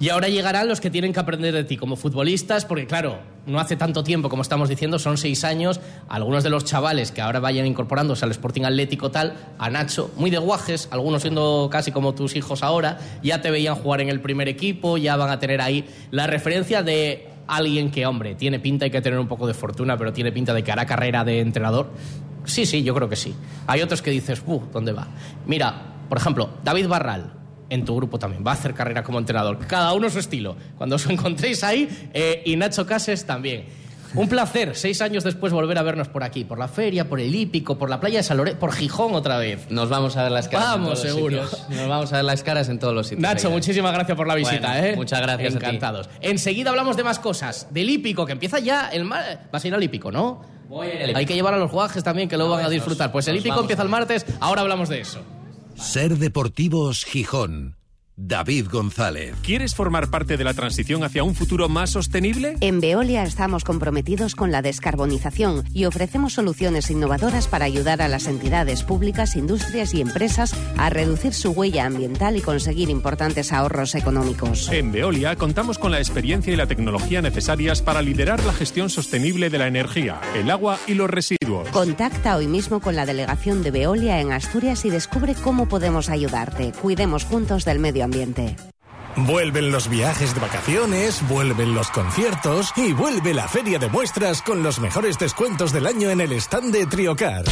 Y 0.00 0.08
ahora 0.08 0.28
llegarán 0.28 0.66
los 0.66 0.80
que 0.80 0.88
tienen 0.88 1.12
que 1.12 1.20
aprender 1.20 1.52
de 1.52 1.62
ti 1.62 1.76
como 1.76 1.94
futbolistas, 1.94 2.64
porque 2.64 2.86
claro, 2.86 3.18
no 3.44 3.60
hace 3.60 3.76
tanto 3.76 4.02
tiempo, 4.02 4.30
como 4.30 4.40
estamos 4.40 4.70
diciendo, 4.70 4.98
son 4.98 5.18
seis 5.18 5.44
años. 5.44 5.78
Algunos 6.08 6.42
de 6.42 6.48
los 6.48 6.64
chavales 6.64 7.12
que 7.12 7.20
ahora 7.20 7.38
vayan 7.38 7.66
incorporándose 7.66 8.24
al 8.24 8.30
Sporting 8.30 8.62
Atlético 8.62 9.10
tal, 9.10 9.36
a 9.58 9.68
Nacho, 9.68 10.10
muy 10.16 10.30
de 10.30 10.38
guajes, 10.38 10.88
algunos 10.90 11.20
siendo 11.20 11.68
casi 11.70 11.92
como 11.92 12.14
tus 12.14 12.34
hijos 12.34 12.62
ahora, 12.62 12.98
ya 13.22 13.42
te 13.42 13.50
veían 13.50 13.74
jugar 13.74 14.00
en 14.00 14.08
el 14.08 14.22
primer 14.22 14.48
equipo, 14.48 14.96
ya 14.96 15.16
van 15.16 15.28
a 15.28 15.38
tener 15.38 15.60
ahí 15.60 15.84
la 16.10 16.26
referencia 16.26 16.82
de 16.82 17.28
alguien 17.46 17.90
que, 17.90 18.06
hombre, 18.06 18.34
tiene 18.36 18.58
pinta, 18.58 18.86
hay 18.86 18.90
que 18.90 19.02
tener 19.02 19.18
un 19.18 19.28
poco 19.28 19.46
de 19.46 19.52
fortuna, 19.52 19.98
pero 19.98 20.14
tiene 20.14 20.32
pinta 20.32 20.54
de 20.54 20.64
que 20.64 20.72
hará 20.72 20.86
carrera 20.86 21.24
de 21.24 21.40
entrenador. 21.40 21.90
Sí, 22.44 22.64
sí, 22.64 22.82
yo 22.82 22.94
creo 22.94 23.10
que 23.10 23.16
sí. 23.16 23.34
Hay 23.66 23.82
otros 23.82 24.00
que 24.00 24.10
dices. 24.10 24.42
¿Dónde 24.72 24.92
va? 24.92 25.08
Mira, 25.44 25.74
por 26.08 26.16
ejemplo, 26.16 26.48
David 26.64 26.88
Barral, 26.88 27.39
en 27.70 27.84
tu 27.84 27.96
grupo 27.96 28.18
también. 28.18 28.44
Va 28.46 28.50
a 28.50 28.54
hacer 28.54 28.74
carrera 28.74 29.02
como 29.02 29.18
entrenador. 29.18 29.58
Cada 29.66 29.92
uno 29.94 30.10
su 30.10 30.18
estilo. 30.18 30.56
Cuando 30.76 30.96
os 30.96 31.06
encontréis 31.06 31.64
ahí, 31.64 31.88
eh, 32.12 32.42
y 32.44 32.56
Nacho 32.56 32.84
Cases 32.86 33.24
también. 33.24 33.64
Un 34.12 34.28
placer, 34.28 34.74
seis 34.74 35.00
años 35.02 35.22
después, 35.22 35.52
volver 35.52 35.78
a 35.78 35.82
vernos 35.84 36.08
por 36.08 36.24
aquí, 36.24 36.42
por 36.42 36.58
la 36.58 36.66
feria, 36.66 37.08
por 37.08 37.20
el 37.20 37.32
hípico, 37.32 37.78
por 37.78 37.88
la 37.88 38.00
playa 38.00 38.18
de 38.18 38.22
Saloré, 38.24 38.56
por 38.56 38.72
Gijón 38.72 39.14
otra 39.14 39.38
vez. 39.38 39.70
Nos 39.70 39.88
vamos 39.88 40.16
a 40.16 40.24
ver 40.24 40.32
las 40.32 40.48
caras 40.48 40.66
Vamos, 40.70 40.88
en 40.88 40.94
todos 40.94 41.14
seguro. 41.14 41.36
los 41.36 41.50
sitios. 41.50 41.68
Nos 41.70 41.88
vamos 41.88 42.12
a 42.12 42.16
ver 42.16 42.24
las 42.24 42.42
caras 42.42 42.68
en 42.68 42.80
todos 42.80 42.92
los 42.92 43.06
sitios. 43.06 43.22
Nacho, 43.22 43.50
muchísimas 43.52 43.92
gracias 43.92 44.16
por 44.16 44.26
la 44.26 44.34
visita, 44.34 44.72
Bueno, 44.72 44.84
¿eh? 44.84 44.96
muchas 44.96 45.20
gracias 45.20 45.54
a 45.54 45.58
ti. 45.60 45.64
Encantados. 45.64 46.10
Enseguida 46.22 46.70
hablamos 46.70 46.96
de 46.96 47.04
más 47.04 47.20
cosas. 47.20 47.68
Del 47.70 47.88
hípico, 47.88 48.26
que 48.26 48.32
empieza 48.32 48.58
ya 48.58 48.88
el 48.88 49.04
mar... 49.04 49.46
Vas 49.52 49.62
a 49.64 49.68
ir 49.68 49.74
al 49.76 49.82
hípico, 49.84 50.10
¿no? 50.10 50.42
Voy 50.68 50.88
a 50.88 50.90
ir 50.90 50.96
al 50.96 51.02
hípico. 51.04 51.18
Hay 51.20 51.26
que 51.26 51.34
llevar 51.34 51.54
a 51.54 51.58
los 51.58 51.70
guajes 51.70 52.02
también, 52.02 52.28
que 52.28 52.36
luego 52.36 52.50
No, 52.50 52.56
van 52.56 52.66
a 52.66 52.68
disfrutar. 52.68 53.12
Pues 53.12 53.28
el 53.28 53.36
hípico 53.36 53.60
empieza 53.60 53.84
el 53.84 53.88
martes, 53.88 54.26
ahora 54.40 54.62
hablamos 54.62 54.88
de 54.88 55.02
eso. 55.02 55.20
Ser 55.80 56.18
Deportivos 56.18 57.06
Gijón. 57.06 57.76
David 58.14 58.66
González. 58.70 59.34
¿Quieres 59.42 59.74
formar 59.74 60.10
parte 60.10 60.36
de 60.36 60.44
la 60.44 60.52
transición 60.52 61.02
hacia 61.04 61.24
un 61.24 61.34
futuro 61.34 61.70
más 61.70 61.88
sostenible? 61.88 62.56
En 62.60 62.80
Veolia 62.80 63.22
estamos 63.22 63.64
comprometidos 63.64 64.34
con 64.34 64.52
la 64.52 64.60
descarbonización 64.60 65.64
y 65.72 65.86
ofrecemos 65.86 66.34
soluciones 66.34 66.90
innovadoras 66.90 67.48
para 67.48 67.64
ayudar 67.64 68.02
a 68.02 68.08
las 68.08 68.26
entidades 68.26 68.82
públicas, 68.82 69.36
industrias 69.36 69.94
y 69.94 70.02
empresas 70.02 70.54
a 70.76 70.90
reducir 70.90 71.32
su 71.32 71.52
huella 71.52 71.86
ambiental 71.86 72.36
y 72.36 72.42
conseguir 72.42 72.90
importantes 72.90 73.50
ahorros 73.50 73.94
económicos. 73.94 74.70
En 74.70 74.92
Veolia 74.92 75.34
contamos 75.36 75.78
con 75.78 75.92
la 75.92 75.98
experiencia 75.98 76.52
y 76.52 76.56
la 76.56 76.66
tecnología 76.66 77.22
necesarias 77.22 77.80
para 77.80 78.02
liderar 78.02 78.44
la 78.44 78.52
gestión 78.52 78.90
sostenible 78.90 79.48
de 79.48 79.58
la 79.58 79.66
energía, 79.66 80.20
el 80.36 80.50
agua 80.50 80.78
y 80.86 80.92
los 80.92 81.08
residuos. 81.08 81.39
Contacta 81.72 82.36
hoy 82.36 82.46
mismo 82.46 82.80
con 82.80 82.96
la 82.96 83.06
delegación 83.06 83.62
de 83.62 83.70
Veolia 83.70 84.20
en 84.20 84.32
Asturias 84.32 84.84
y 84.84 84.90
descubre 84.90 85.34
cómo 85.34 85.66
podemos 85.66 86.08
ayudarte. 86.08 86.72
Cuidemos 86.72 87.24
juntos 87.24 87.64
del 87.64 87.78
medio 87.78 88.04
ambiente. 88.04 88.56
Vuelven 89.16 89.72
los 89.72 89.88
viajes 89.88 90.34
de 90.34 90.40
vacaciones, 90.40 91.26
vuelven 91.28 91.74
los 91.74 91.90
conciertos 91.90 92.72
y 92.76 92.92
vuelve 92.92 93.34
la 93.34 93.48
feria 93.48 93.78
de 93.78 93.88
muestras 93.88 94.40
con 94.40 94.62
los 94.62 94.80
mejores 94.80 95.18
descuentos 95.18 95.72
del 95.72 95.86
año 95.86 96.10
en 96.10 96.20
el 96.20 96.32
stand 96.32 96.72
de 96.72 96.86
Triocar. 96.86 97.44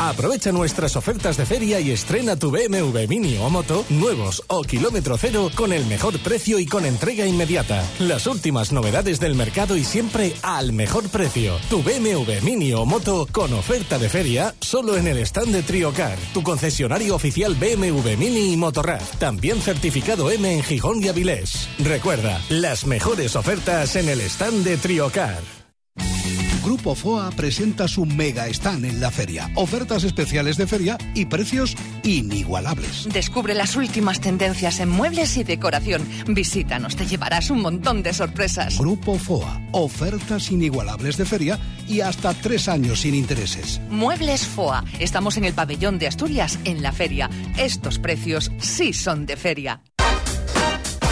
Aprovecha 0.00 0.50
nuestras 0.50 0.96
ofertas 0.96 1.36
de 1.36 1.44
feria 1.44 1.78
y 1.78 1.90
estrena 1.90 2.34
tu 2.34 2.50
BMW 2.50 3.06
Mini 3.06 3.36
o 3.36 3.50
Moto 3.50 3.84
nuevos 3.90 4.42
o 4.46 4.62
kilómetro 4.62 5.18
cero 5.18 5.50
con 5.54 5.74
el 5.74 5.84
mejor 5.84 6.18
precio 6.20 6.58
y 6.58 6.64
con 6.64 6.86
entrega 6.86 7.26
inmediata. 7.26 7.84
Las 7.98 8.26
últimas 8.26 8.72
novedades 8.72 9.20
del 9.20 9.34
mercado 9.34 9.76
y 9.76 9.84
siempre 9.84 10.32
al 10.40 10.72
mejor 10.72 11.10
precio. 11.10 11.58
Tu 11.68 11.82
BMW 11.82 12.42
Mini 12.42 12.72
o 12.72 12.86
Moto 12.86 13.28
con 13.30 13.52
oferta 13.52 13.98
de 13.98 14.08
feria 14.08 14.54
solo 14.58 14.96
en 14.96 15.06
el 15.06 15.18
stand 15.18 15.52
de 15.52 15.62
Triocar, 15.62 16.16
tu 16.32 16.42
concesionario 16.42 17.14
oficial 17.14 17.54
BMW 17.54 18.16
Mini 18.16 18.54
y 18.54 18.56
Motorrad. 18.56 19.02
También 19.18 19.60
certificado 19.60 20.30
M 20.30 20.50
en 20.50 20.62
Gijón 20.62 21.04
y 21.04 21.08
Avilés. 21.08 21.68
Recuerda, 21.78 22.40
las 22.48 22.86
mejores 22.86 23.36
ofertas 23.36 23.96
en 23.96 24.08
el 24.08 24.22
stand 24.22 24.64
de 24.64 24.78
Triocar. 24.78 25.59
Grupo 26.62 26.94
FOA 26.94 27.30
presenta 27.30 27.88
su 27.88 28.04
mega 28.04 28.46
stand 28.48 28.84
en 28.84 29.00
la 29.00 29.10
feria. 29.10 29.50
Ofertas 29.54 30.04
especiales 30.04 30.58
de 30.58 30.66
feria 30.66 30.98
y 31.14 31.24
precios 31.24 31.74
inigualables. 32.02 33.08
Descubre 33.12 33.54
las 33.54 33.76
últimas 33.76 34.20
tendencias 34.20 34.78
en 34.80 34.90
muebles 34.90 35.36
y 35.38 35.44
decoración. 35.44 36.06
Visítanos, 36.28 36.96
te 36.96 37.06
llevarás 37.06 37.50
un 37.50 37.62
montón 37.62 38.02
de 38.02 38.12
sorpresas. 38.12 38.78
Grupo 38.78 39.18
FOA, 39.18 39.60
ofertas 39.72 40.50
inigualables 40.50 41.16
de 41.16 41.24
feria 41.24 41.58
y 41.88 42.02
hasta 42.02 42.34
tres 42.34 42.68
años 42.68 43.00
sin 43.00 43.14
intereses. 43.14 43.80
Muebles 43.88 44.46
FOA. 44.46 44.84
Estamos 44.98 45.38
en 45.38 45.44
el 45.44 45.54
pabellón 45.54 45.98
de 45.98 46.08
Asturias, 46.08 46.58
en 46.64 46.82
la 46.82 46.92
feria. 46.92 47.30
Estos 47.56 47.98
precios 47.98 48.52
sí 48.58 48.92
son 48.92 49.24
de 49.24 49.36
feria. 49.36 49.82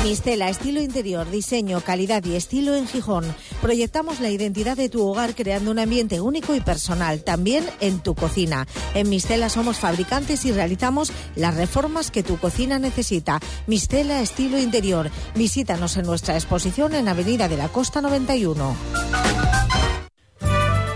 Mistela, 0.05 0.49
estilo 0.49 0.80
interior, 0.80 1.28
diseño, 1.28 1.80
calidad 1.80 2.24
y 2.24 2.36
estilo 2.36 2.74
en 2.74 2.86
Gijón. 2.86 3.24
Proyectamos 3.61 4.20
la 4.20 4.30
identidad 4.30 4.76
de 4.76 4.88
tu 4.88 5.05
hogar 5.07 5.34
creando 5.34 5.70
un 5.70 5.78
ambiente 5.78 6.20
único 6.20 6.55
y 6.55 6.61
personal, 6.61 7.24
también 7.24 7.64
en 7.80 7.99
tu 7.99 8.14
cocina. 8.14 8.66
En 8.94 9.09
Mistela 9.09 9.49
somos 9.49 9.78
fabricantes 9.78 10.44
y 10.44 10.53
realizamos 10.53 11.12
las 11.34 11.57
reformas 11.57 12.11
que 12.11 12.22
tu 12.22 12.38
cocina 12.38 12.78
necesita. 12.78 13.40
Mistela, 13.66 14.22
estilo 14.22 14.59
interior. 14.59 15.11
Visítanos 15.34 15.96
en 15.96 16.07
nuestra 16.07 16.34
exposición 16.34 16.94
en 16.94 17.09
Avenida 17.09 17.49
de 17.49 17.57
la 17.57 17.68
Costa 17.68 18.01
91. 18.01 18.76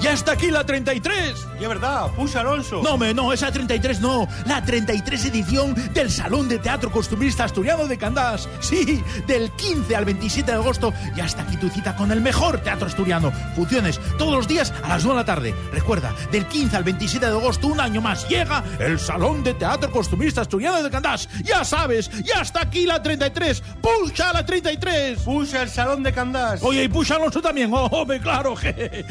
¡Ya 0.03 0.12
está 0.12 0.32
aquí 0.32 0.50
la 0.50 0.66
33! 0.66 1.46
Y 1.61 1.62
es 1.62 1.68
verdad, 1.68 2.09
puxa 2.16 2.40
Alonso. 2.40 2.82
No, 2.82 2.98
me, 2.98 3.14
no, 3.14 3.32
esa 3.32 3.53
33 3.53 4.00
no. 4.00 4.26
La 4.46 4.64
33 4.64 5.26
edición 5.26 5.74
del 5.94 6.11
Salón 6.11 6.48
de 6.48 6.59
Teatro 6.59 6.90
Costumbrista 6.90 7.44
Asturiano 7.44 7.86
de 7.86 7.96
Candás. 7.96 8.48
Sí, 8.61 9.03
del 9.28 9.50
15 9.53 9.94
al 9.94 10.05
27 10.05 10.50
de 10.50 10.57
agosto. 10.57 10.92
Ya 11.14 11.26
está 11.26 11.42
aquí 11.42 11.57
tu 11.57 11.68
cita 11.68 11.94
con 11.94 12.11
el 12.11 12.20
mejor 12.20 12.59
teatro 12.59 12.88
asturiano. 12.88 13.30
Funciones 13.55 14.00
todos 14.18 14.32
los 14.32 14.48
días 14.48 14.72
a 14.82 14.88
las 14.88 15.05
2 15.05 15.12
de 15.12 15.16
la 15.16 15.24
tarde. 15.24 15.55
Recuerda, 15.72 16.12
del 16.32 16.46
15 16.46 16.76
al 16.76 16.84
27 16.84 17.24
de 17.26 17.32
agosto, 17.32 17.68
un 17.68 17.78
año 17.80 18.00
más, 18.00 18.28
llega 18.28 18.64
el 18.80 18.98
Salón 18.98 19.44
de 19.44 19.55
Teatro 19.55 19.92
Costumbrista 19.92 20.40
Asturiano 20.40 20.82
de 20.82 20.90
Candás. 20.90 21.28
Ya 21.44 21.64
sabes, 21.64 22.11
ya 22.24 22.42
está 22.42 22.62
aquí 22.62 22.86
la 22.86 23.00
33. 23.00 23.62
¡Puxa 23.80 24.32
la 24.32 24.44
33! 24.44 25.20
Puxa 25.20 25.62
el 25.62 25.70
Salón 25.70 26.03
de 26.03 26.12
Candás. 26.12 26.61
Oye, 26.64 26.82
y 26.82 26.88
puxa 26.88 27.14
Alonso 27.14 27.40
también. 27.40 27.72
¡Oh, 27.72 27.86
hombre, 27.92 28.18
claro! 28.20 28.57
je. 28.57 29.05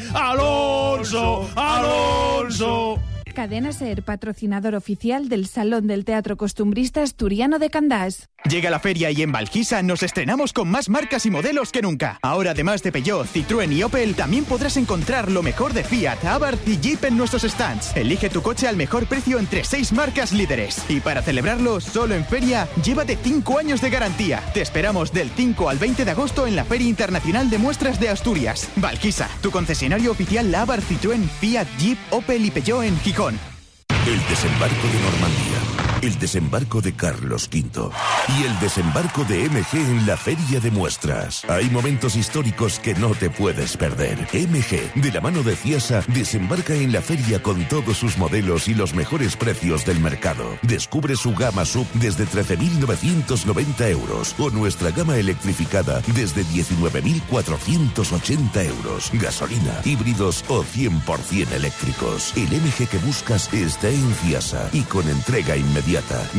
¡Alonso! 0.81 1.47
¡Alonso! 1.55 2.99
Cadena 3.33 3.71
Ser, 3.71 4.03
patrocinador 4.03 4.75
oficial 4.75 5.29
del 5.29 5.47
Salón 5.47 5.87
del 5.87 6.05
Teatro 6.05 6.37
Costumbrista 6.37 7.03
Asturiano 7.03 7.59
de 7.59 7.69
Candás. 7.69 8.29
Llega 8.49 8.71
la 8.71 8.79
feria 8.79 9.11
y 9.11 9.21
en 9.21 9.31
Valquisa 9.31 9.83
nos 9.83 10.01
estrenamos 10.01 10.51
con 10.51 10.67
más 10.67 10.89
marcas 10.89 11.27
y 11.27 11.31
modelos 11.31 11.71
que 11.71 11.83
nunca. 11.83 12.17
Ahora, 12.23 12.51
además 12.51 12.81
de 12.81 12.91
Peugeot, 12.91 13.27
Citroën 13.27 13.71
y 13.71 13.83
Opel, 13.83 14.15
también 14.15 14.45
podrás 14.45 14.77
encontrar 14.77 15.29
lo 15.29 15.43
mejor 15.43 15.73
de 15.73 15.83
Fiat, 15.83 16.25
Abarth 16.25 16.67
y 16.67 16.79
Jeep 16.79 17.03
en 17.05 17.17
nuestros 17.17 17.43
stands. 17.43 17.95
Elige 17.95 18.29
tu 18.29 18.41
coche 18.41 18.67
al 18.67 18.77
mejor 18.77 19.05
precio 19.05 19.37
entre 19.37 19.63
seis 19.63 19.93
marcas 19.93 20.31
líderes. 20.33 20.83
Y 20.89 21.01
para 21.01 21.21
celebrarlo, 21.21 21.79
solo 21.79 22.15
en 22.15 22.25
feria, 22.25 22.67
llévate 22.83 23.17
5 23.21 23.59
años 23.59 23.79
de 23.79 23.91
garantía. 23.91 24.41
Te 24.53 24.61
esperamos 24.61 25.13
del 25.13 25.29
5 25.29 25.69
al 25.69 25.77
20 25.77 26.03
de 26.03 26.11
agosto 26.11 26.47
en 26.47 26.55
la 26.55 26.65
Feria 26.65 26.89
Internacional 26.89 27.49
de 27.51 27.59
Muestras 27.59 27.99
de 27.99 28.09
Asturias. 28.09 28.69
Valquisa, 28.77 29.29
tu 29.41 29.51
concesionario 29.51 30.11
oficial 30.11 30.53
Abarth, 30.55 30.89
Citroën, 30.89 31.27
Fiat, 31.39 31.67
Jeep, 31.77 31.99
Opel 32.09 32.45
y 32.45 32.51
Peugeot 32.51 32.83
en 32.83 32.99
Gijón. 33.01 33.20
El 33.21 34.19
desembarco 34.29 34.87
de 34.87 34.99
Normandía, 34.99 35.59
el 36.01 36.17
desembarco 36.17 36.81
de 36.81 36.93
Carlos 36.93 37.47
V 37.51 37.91
y 38.27 38.43
el 38.43 38.59
desembarco 38.59 39.23
de 39.25 39.47
MG 39.47 39.75
en 39.75 40.07
la 40.07 40.17
Feria 40.17 40.59
de 40.59 40.71
Muestras. 40.71 41.45
Hay 41.47 41.69
momentos 41.69 42.15
históricos 42.15 42.79
que 42.79 42.95
no 42.95 43.13
te 43.13 43.29
puedes 43.29 43.77
perder. 43.77 44.17
MG, 44.33 44.91
de 44.95 45.11
la 45.11 45.21
mano 45.21 45.43
de 45.43 45.55
Ciasa, 45.55 46.03
desembarca 46.07 46.73
en 46.73 46.91
la 46.91 47.01
feria 47.01 47.43
con 47.43 47.67
todos 47.67 47.97
sus 47.97 48.17
modelos 48.17 48.67
y 48.67 48.73
los 48.73 48.95
mejores 48.95 49.35
precios 49.35 49.85
del 49.85 49.99
mercado. 49.99 50.57
Descubre 50.63 51.15
su 51.15 51.35
gama 51.35 51.65
sub 51.65 51.85
desde 51.93 52.25
13.990 52.25 53.87
euros 53.89 54.33
o 54.39 54.49
nuestra 54.49 54.89
gama 54.89 55.17
electrificada 55.17 56.01
desde 56.15 56.43
19.480 56.45 58.65
euros. 58.65 59.11
Gasolina, 59.13 59.81
híbridos 59.85 60.43
o 60.47 60.63
100% 60.63 61.51
eléctricos. 61.51 62.33
El 62.35 62.47
MG 62.47 62.87
que 62.89 62.97
buscas 62.99 63.53
está 63.53 63.89
en 63.89 64.15
Ciasa 64.15 64.67
y 64.73 64.81
con 64.81 65.07
entrega 65.07 65.55
inmediata. 65.55 65.90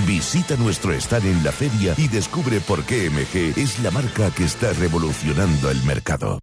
Visita 0.07 0.57
nuestro 0.57 0.92
stand 0.94 1.26
en 1.26 1.44
la 1.44 1.53
feria 1.53 1.94
y 1.98 2.09
descubre 2.09 2.61
por 2.61 2.84
qué 2.84 3.11
MG 3.11 3.59
es 3.59 3.80
la 3.80 3.90
marca 3.90 4.30
que 4.30 4.44
está 4.44 4.72
revolucionando 4.72 5.70
el 5.70 5.82
mercado. 5.82 6.38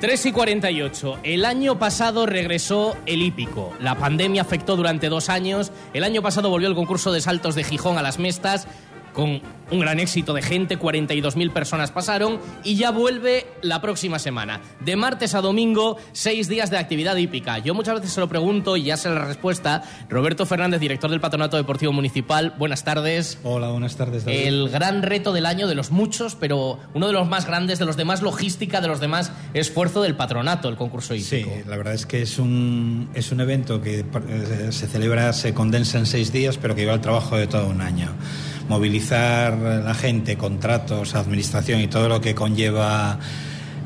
3 0.00 0.26
y 0.26 0.32
48. 0.32 1.18
El 1.22 1.44
año 1.44 1.78
pasado 1.78 2.26
regresó 2.26 2.96
el 3.06 3.22
hípico. 3.22 3.72
La 3.80 3.96
pandemia 3.96 4.42
afectó 4.42 4.74
durante 4.74 5.08
dos 5.08 5.28
años. 5.28 5.70
El 5.92 6.02
año 6.02 6.20
pasado 6.20 6.50
volvió 6.50 6.68
el 6.68 6.74
concurso 6.74 7.12
de 7.12 7.20
saltos 7.20 7.54
de 7.54 7.62
Gijón 7.62 7.96
a 7.96 8.02
las 8.02 8.18
Mestas 8.18 8.66
con 9.18 9.42
un 9.72 9.80
gran 9.80 9.98
éxito 9.98 10.32
de 10.32 10.42
gente, 10.42 10.78
42.000 10.78 11.50
personas 11.50 11.90
pasaron 11.90 12.38
y 12.62 12.76
ya 12.76 12.92
vuelve 12.92 13.48
la 13.62 13.82
próxima 13.82 14.20
semana. 14.20 14.60
De 14.78 14.94
martes 14.94 15.34
a 15.34 15.40
domingo, 15.40 15.96
seis 16.12 16.46
días 16.46 16.70
de 16.70 16.78
actividad 16.78 17.16
hípica. 17.16 17.58
Yo 17.58 17.74
muchas 17.74 17.96
veces 17.96 18.12
se 18.12 18.20
lo 18.20 18.28
pregunto 18.28 18.76
y 18.76 18.84
ya 18.84 18.96
sé 18.96 19.10
la 19.10 19.24
respuesta. 19.24 19.82
Roberto 20.08 20.46
Fernández, 20.46 20.78
director 20.78 21.10
del 21.10 21.20
Patronato 21.20 21.56
Deportivo 21.56 21.92
Municipal, 21.92 22.54
buenas 22.58 22.84
tardes. 22.84 23.38
Hola, 23.42 23.70
buenas 23.70 23.96
tardes. 23.96 24.24
David. 24.24 24.38
El 24.38 24.68
gran 24.68 25.02
reto 25.02 25.32
del 25.32 25.46
año, 25.46 25.66
de 25.66 25.74
los 25.74 25.90
muchos, 25.90 26.36
pero 26.36 26.78
uno 26.94 27.08
de 27.08 27.12
los 27.12 27.28
más 27.28 27.44
grandes, 27.44 27.80
de 27.80 27.86
los 27.86 27.96
demás 27.96 28.22
logística, 28.22 28.80
de 28.80 28.86
los 28.86 29.00
demás 29.00 29.32
esfuerzo 29.52 30.00
del 30.00 30.14
patronato, 30.14 30.68
el 30.68 30.76
concurso 30.76 31.16
hípico. 31.16 31.50
Sí, 31.50 31.62
la 31.66 31.76
verdad 31.76 31.94
es 31.94 32.06
que 32.06 32.22
es 32.22 32.38
un, 32.38 33.10
es 33.14 33.32
un 33.32 33.40
evento 33.40 33.82
que 33.82 33.98
eh, 34.28 34.68
se 34.70 34.86
celebra, 34.86 35.32
se 35.32 35.54
condensa 35.54 35.98
en 35.98 36.06
seis 36.06 36.30
días, 36.30 36.56
pero 36.56 36.76
que 36.76 36.82
lleva 36.82 36.94
el 36.94 37.00
trabajo 37.00 37.36
de 37.36 37.48
todo 37.48 37.66
un 37.66 37.80
año. 37.80 38.14
Movilizar 38.68 39.56
la 39.56 39.94
gente, 39.94 40.36
contratos, 40.36 41.14
administración 41.14 41.80
y 41.80 41.88
todo 41.88 42.08
lo 42.08 42.20
que 42.20 42.34
conlleva 42.34 43.18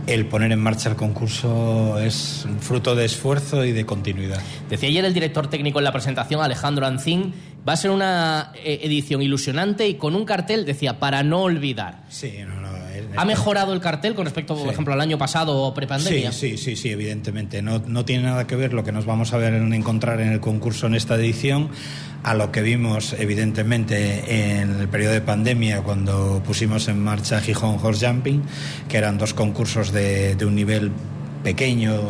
el 0.07 0.27
poner 0.27 0.51
en 0.51 0.59
marcha 0.59 0.89
el 0.89 0.97
concurso 0.97 1.99
es 1.99 2.47
fruto 2.61 2.95
de 2.95 3.05
esfuerzo 3.05 3.65
y 3.65 3.73
de 3.73 3.87
continuidad. 3.87 4.41
Decía 4.69 4.89
ayer 4.89 5.05
el 5.05 5.15
director 5.15 5.49
técnico 5.49 5.79
en 5.79 5.85
la 5.85 5.93
presentación, 5.93 6.43
Alejandro 6.43 6.87
Ancín, 6.87 7.33
va 7.67 7.75
a 7.75 7.77
ser 7.77 7.91
una 7.91 8.53
eh, 8.57 8.81
edición 8.83 9.23
ilusionante 9.23 9.87
y 9.87 9.95
con 9.95 10.17
un 10.17 10.25
cartel, 10.25 10.65
decía, 10.65 10.99
para 10.99 11.23
no 11.23 11.43
olvidar. 11.43 12.03
Sí, 12.09 12.35
no, 12.47 12.61
no, 12.61 12.72
¿Ha 13.17 13.25
mejorado 13.25 13.73
el 13.73 13.81
cartel 13.81 14.15
con 14.15 14.25
respecto, 14.25 14.57
por 14.57 14.71
ejemplo, 14.71 14.95
al 14.95 15.01
año 15.01 15.19
pasado 15.19 15.57
o 15.57 15.75
prepandemia? 15.75 16.33
Sí, 16.33 16.51
sí, 16.51 16.59
sí, 16.59 16.77
sí, 16.77 16.91
evidentemente. 16.91 17.63
No, 17.63 17.79
no 17.87 18.05
tiene 18.05 18.25
nada 18.25 18.47
que 18.47 18.57
ver 18.57 18.73
lo 18.73 18.85
que 18.85 18.93
nos 18.93 19.07
vamos 19.07 19.33
a 19.33 19.39
ver 19.39 19.55
encontrar 19.55 20.21
en 20.21 20.33
el 20.33 20.41
concurso 20.41 20.87
en 20.87 20.95
esta 20.95 21.15
edición 21.17 21.71
a 22.23 22.35
lo 22.35 22.53
que 22.53 22.63
vimos 22.63 23.15
evidentemente 23.19 24.61
en 24.61 24.81
el 24.81 24.89
periodo 24.89 25.13
de 25.13 25.21
pandemia 25.21 25.83
cuando 25.83 26.41
pusimos 26.45 26.87
en 26.89 27.03
marcha 27.03 27.41
Gijón 27.41 27.79
Horse 27.83 28.07
Jumping, 28.07 28.43
que 28.89 28.97
eran 28.97 29.19
dos 29.19 29.35
concursos 29.35 29.93
de, 29.93 30.37
de 30.37 30.45
un 30.45 30.55
nivel 30.55 30.93
pequeño, 31.43 32.01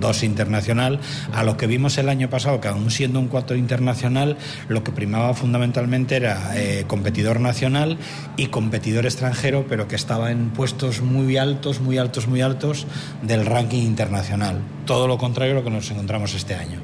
dos 0.00 0.22
internacional, 0.22 1.00
a 1.32 1.42
lo 1.42 1.56
que 1.56 1.66
vimos 1.66 1.98
el 1.98 2.08
año 2.08 2.28
pasado, 2.30 2.60
que 2.60 2.68
aún 2.68 2.90
siendo 2.90 3.18
un 3.18 3.28
cuatro 3.28 3.56
internacional, 3.56 4.36
lo 4.68 4.84
que 4.84 4.92
primaba 4.92 5.34
fundamentalmente 5.34 6.16
era 6.16 6.52
eh, 6.56 6.84
competidor 6.86 7.40
nacional 7.40 7.98
y 8.36 8.46
competidor 8.46 9.06
extranjero, 9.06 9.66
pero 9.68 9.88
que 9.88 9.96
estaba 9.96 10.30
en 10.30 10.50
puestos 10.50 11.02
muy 11.02 11.36
altos, 11.36 11.80
muy 11.80 11.98
altos, 11.98 12.28
muy 12.28 12.40
altos 12.40 12.86
del 13.22 13.46
ranking 13.46 13.82
internacional. 13.82 14.60
Todo 14.84 15.08
lo 15.08 15.18
contrario 15.18 15.54
a 15.54 15.56
lo 15.56 15.64
que 15.64 15.70
nos 15.70 15.90
encontramos 15.90 16.34
este 16.34 16.54
año. 16.54 16.80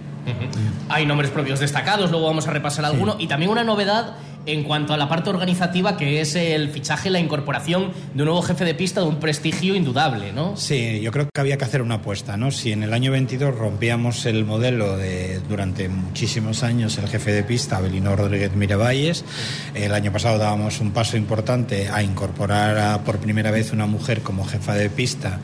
Hay 0.89 1.07
nombres 1.07 1.31
propios 1.31 1.61
destacados, 1.61 2.11
luego 2.11 2.27
vamos 2.27 2.47
a 2.47 2.51
repasar 2.53 2.85
alguno. 2.85 3.17
Y 3.19 3.27
también 3.27 3.51
una 3.51 3.65
novedad 3.65 4.15
en 4.47 4.65
cuanto 4.65 4.93
a 4.93 4.97
la 4.97 5.09
parte 5.09 5.31
organizativa, 5.31 5.97
que 5.97 6.21
es 6.21 6.35
el 6.35 6.69
fichaje, 6.71 7.11
la 7.11 7.21
incorporación 7.21 7.93
de 8.15 8.23
un 8.23 8.27
nuevo 8.27 8.43
jefe 8.43 8.65
de 8.65 8.75
pista 8.75 9.01
de 9.01 9.07
un 9.07 9.17
prestigio 9.17 9.75
indudable, 9.75 10.33
¿no? 10.33 10.57
Sí, 10.57 11.01
yo 11.01 11.11
creo 11.13 11.29
que 11.33 11.41
había 11.41 11.57
que 11.57 11.65
hacer 11.65 11.83
una 11.83 11.97
apuesta, 11.97 12.37
¿no? 12.37 12.51
Si 12.51 12.73
en 12.73 12.83
el 12.83 12.93
año 12.93 13.13
22 13.13 13.55
rompíamos 13.55 14.27
el 14.27 14.45
modelo 14.45 14.97
de 14.97 15.41
durante 15.49 15.89
muchísimos 15.89 16.63
años 16.63 16.99
el 16.99 17.09
jefe 17.09 17.33
de 17.33 17.45
pista, 17.45 17.77
Abelino 17.77 18.17
Rodríguez 18.17 18.55
Miravalles, 18.55 19.25
el 19.75 19.95
año 19.95 20.13
pasado 20.13 20.39
dábamos 20.39 20.81
un 20.81 20.93
paso 20.93 21.17
importante 21.17 21.89
a 21.89 22.03
incorporar 22.03 22.79
a, 22.79 23.05
por 23.05 23.19
primera 23.19 23.51
vez 23.51 23.73
una 23.73 23.87
mujer 23.87 24.23
como 24.23 24.45
jefa 24.45 24.75
de 24.75 24.91
pista 24.91 25.39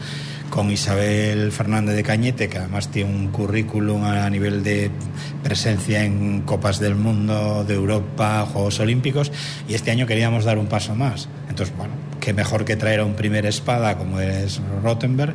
con 0.51 0.70
Isabel 0.70 1.53
Fernández 1.53 1.94
de 1.96 2.03
Cañete, 2.03 2.49
que 2.49 2.59
además 2.59 2.88
tiene 2.88 3.14
un 3.14 3.28
currículum 3.28 4.05
a 4.05 4.28
nivel 4.30 4.62
de 4.62 4.90
presencia 5.42 6.05
en 6.05 6.42
Copas 6.42 6.80
del 6.80 6.94
Mundo, 6.94 7.64
de 7.66 7.74
Europa, 7.74 8.46
Juegos 8.53 8.80
Olímpicos, 8.80 9.30
y 9.68 9.74
este 9.74 9.90
año 9.90 10.07
queríamos 10.07 10.44
dar 10.44 10.59
un 10.59 10.66
paso 10.66 10.94
más. 10.94 11.28
Entonces, 11.49 11.76
bueno, 11.76 11.94
qué 12.20 12.32
mejor 12.32 12.64
que 12.64 12.76
traer 12.76 13.01
a 13.01 13.05
un 13.05 13.14
primer 13.14 13.46
espada 13.46 13.96
como 13.96 14.20
es 14.20 14.61
Rottenberg, 14.82 15.34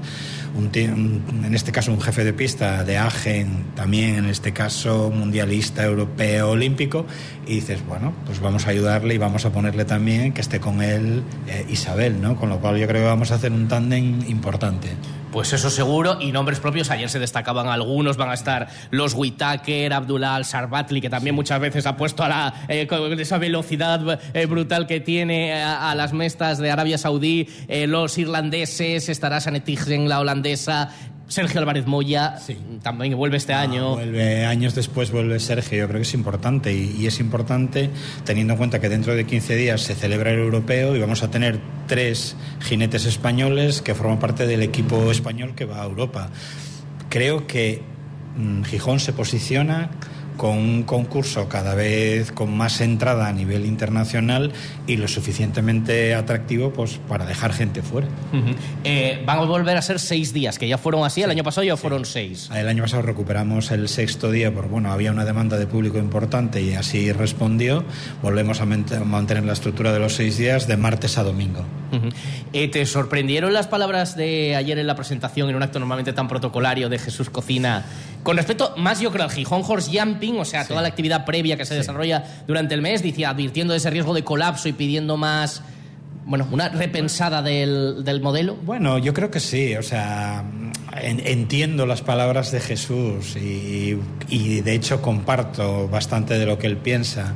un, 0.56 1.24
en 1.46 1.56
este 1.56 1.72
caso 1.72 1.92
un 1.92 2.02
jefe 2.02 2.24
de 2.24 2.34
pista 2.34 2.84
de 2.84 2.98
Agen, 2.98 3.66
también 3.76 4.16
en 4.16 4.26
este 4.26 4.54
caso 4.54 5.12
mundialista, 5.14 5.84
europeo, 5.84 6.52
olímpico, 6.52 7.06
y 7.48 7.56
dices, 7.56 7.86
bueno, 7.86 8.14
pues 8.26 8.40
vamos 8.40 8.68
a 8.68 8.70
ayudarle 8.70 9.16
y 9.16 9.18
vamos 9.18 9.46
a 9.46 9.52
ponerle 9.52 9.86
también 9.86 10.34
que 10.34 10.42
esté 10.42 10.60
con 10.60 10.82
él 10.82 11.24
eh, 11.48 11.66
Isabel, 11.70 12.22
¿no? 12.22 12.36
Con 12.36 12.50
lo 12.50 12.60
cual 12.60 12.78
yo 12.78 12.88
creo 12.88 13.02
que 13.02 13.08
vamos 13.08 13.32
a 13.32 13.36
hacer 13.36 13.52
un 13.52 13.68
tándem 13.68 14.22
importante. 14.28 14.90
Pues 15.32 15.52
eso 15.52 15.72
seguro, 15.72 16.18
y 16.22 16.32
nombres 16.32 16.60
propios, 16.60 16.92
ayer 16.92 17.10
se 17.10 17.18
destacaban 17.18 17.68
algunos, 17.68 18.18
van 18.18 18.30
a 18.30 18.36
estar 18.36 18.68
los 18.92 19.16
Whitaker, 19.16 19.92
Abdullah 19.92 20.36
Al-Sarbatli, 20.36 21.02
que 21.02 21.10
también 21.10 21.36
muchas 21.36 21.60
veces 21.60 21.88
ha 21.88 21.98
puesto 21.98 22.24
a 22.24 22.30
la, 22.30 22.54
eh, 22.68 22.86
con 22.86 23.20
esa 23.20 23.40
velocidad 23.40 24.20
eh, 24.36 24.46
brutal 24.46 24.86
que 24.86 25.00
tiene 25.00 25.54
a, 25.54 25.96
las 25.96 26.14
mestas 26.14 26.60
de 26.60 26.70
Arabia 26.70 27.00
Saudí, 27.00 27.48
los 27.88 28.18
irlandeses, 28.20 29.10
estará 29.10 29.42
Sanet 29.42 29.68
la 30.08 30.20
holandesa, 30.20 30.92
Sergio 31.28 31.60
Álvarez 31.60 31.88
Moya 31.88 32.36
también 32.82 33.16
vuelve 33.16 33.38
este 33.38 33.54
año. 33.54 33.96
Vuelve 33.96 34.46
años 34.46 34.76
después, 34.76 35.12
vuelve 35.12 35.40
Sergio. 35.40 35.80
Yo 35.80 35.88
creo 35.88 36.00
que 36.00 36.08
es 36.08 36.14
importante 36.14 36.74
y, 36.74 37.08
es 37.08 37.20
importante 37.20 37.90
teniendo 38.26 38.54
en 38.54 38.58
cuenta 38.58 38.80
que 38.80 38.90
dentro 38.90 39.16
de 39.16 39.26
15 39.26 39.56
días 39.56 39.82
se 39.82 39.96
celebra 39.96 40.32
el 40.32 40.40
europeo 40.40 40.96
y 40.96 41.00
vamos 41.00 41.24
a 41.24 41.32
tener 41.32 41.60
tres 41.88 42.36
jinetes 42.62 43.06
españoles 43.06 43.82
que 43.82 43.96
forman 43.96 44.20
parte 44.20 44.46
del 44.46 44.62
equipo 44.62 45.12
español 45.12 45.56
que 45.56 45.66
va 45.66 45.82
a 45.82 45.86
Europa. 45.86 46.30
Creo 47.10 47.48
que 47.48 47.82
mm, 48.38 48.64
Gijón 48.64 49.00
se 49.00 49.14
posiciona 49.14 49.92
con 50.38 50.58
un 50.58 50.84
concurso 50.84 51.48
cada 51.48 51.76
vez 51.76 52.32
con 52.32 52.56
más 52.56 52.82
entrada 52.82 53.28
a 53.28 53.34
nivel 53.34 53.66
internacional 53.66 54.52
y 54.88 54.98
lo 54.98 55.08
suficientemente 55.08 56.14
atractivo 56.16 56.72
pues 56.72 57.00
para 57.08 57.26
dejar 57.26 57.54
gente 57.54 57.82
fuera. 57.82 58.08
Eh, 58.84 59.22
van 59.26 59.40
a 59.40 59.46
volver 59.46 59.78
a 59.78 59.82
ser 59.82 60.00
seis 60.00 60.34
días, 60.34 60.60
que 60.60 60.68
ya 60.68 60.78
fueron 60.78 61.06
así, 61.06 61.22
el 61.22 61.30
año 61.30 61.44
pasado 61.44 61.66
ya 61.66 61.78
fueron 61.78 62.06
seis. 62.06 62.50
El 62.54 62.68
año 62.68 62.84
pasado 62.84 63.04
recuperamos 63.04 63.72
el 63.72 63.88
sexto 63.88 64.32
día, 64.32 64.54
porque 64.54 64.70
bueno, 64.70 64.92
había 64.92 65.12
una 65.12 65.26
demanda 65.26 65.58
de 65.58 65.68
público 65.68 65.98
importante 65.98 66.62
y 66.62 66.74
así 66.74 67.12
respondió. 67.12 67.84
Volvemos 68.22 68.62
a 68.62 68.66
mantener 68.66 69.44
la 69.44 69.54
estructura 69.54 69.94
de 69.94 70.00
los 70.00 70.16
seis 70.16 70.38
días 70.38 70.68
de 70.68 70.78
martes 70.78 71.18
a 71.18 71.24
domingo. 71.24 71.64
Eh, 72.54 72.68
¿Te 72.70 72.86
sorprendieron 72.86 73.54
las 73.54 73.68
palabras 73.68 74.16
de 74.16 74.56
ayer 74.56 74.80
en 74.80 74.88
la 74.88 74.96
presentación, 74.96 75.50
en 75.50 75.56
un 75.56 75.64
acto 75.64 75.80
normalmente 75.80 76.14
tan 76.14 76.28
protocolario 76.28 76.90
de 76.90 76.98
Jesús 76.98 77.30
Cocina? 77.30 77.86
Con 78.24 78.38
respecto, 78.38 78.74
más 78.78 79.00
yo 79.00 79.12
creo 79.12 79.26
al 79.26 79.32
Gijón 79.32 79.64
Horse 79.68 79.92
Jumping, 79.98 80.23
o 80.32 80.46
sea, 80.46 80.68
toda 80.68 80.82
la 80.82 80.88
actividad 80.88 81.26
previa 81.26 81.58
que 81.58 81.66
se 81.66 81.76
desarrolla 81.76 82.24
durante 82.48 82.74
el 82.74 82.82
mes, 82.82 83.04
decía, 83.04 83.30
advirtiendo 83.30 83.74
de 83.74 83.78
ese 83.78 83.90
riesgo 83.90 84.14
de 84.14 84.24
colapso 84.24 84.70
y 84.70 84.74
pidiendo 84.74 85.18
más 85.18 85.62
bueno, 86.26 86.48
una 86.52 86.70
repensada 86.70 87.42
del, 87.42 88.04
del, 88.04 88.22
modelo? 88.22 88.56
Bueno, 88.56 88.98
yo 88.98 89.14
creo 89.14 89.30
que 89.30 89.40
sí, 89.40 89.76
o 89.76 89.84
sea, 89.84 90.44
entiendo 91.02 91.86
las 91.86 92.02
palabras 92.02 92.52
de 92.52 92.60
Jesús 92.60 93.36
y, 93.36 93.98
y, 94.30 94.62
de 94.62 94.74
hecho 94.74 95.02
comparto 95.02 95.88
bastante 95.90 96.38
de 96.38 96.46
lo 96.46 96.58
que 96.58 96.68
él 96.68 96.78
piensa. 96.78 97.34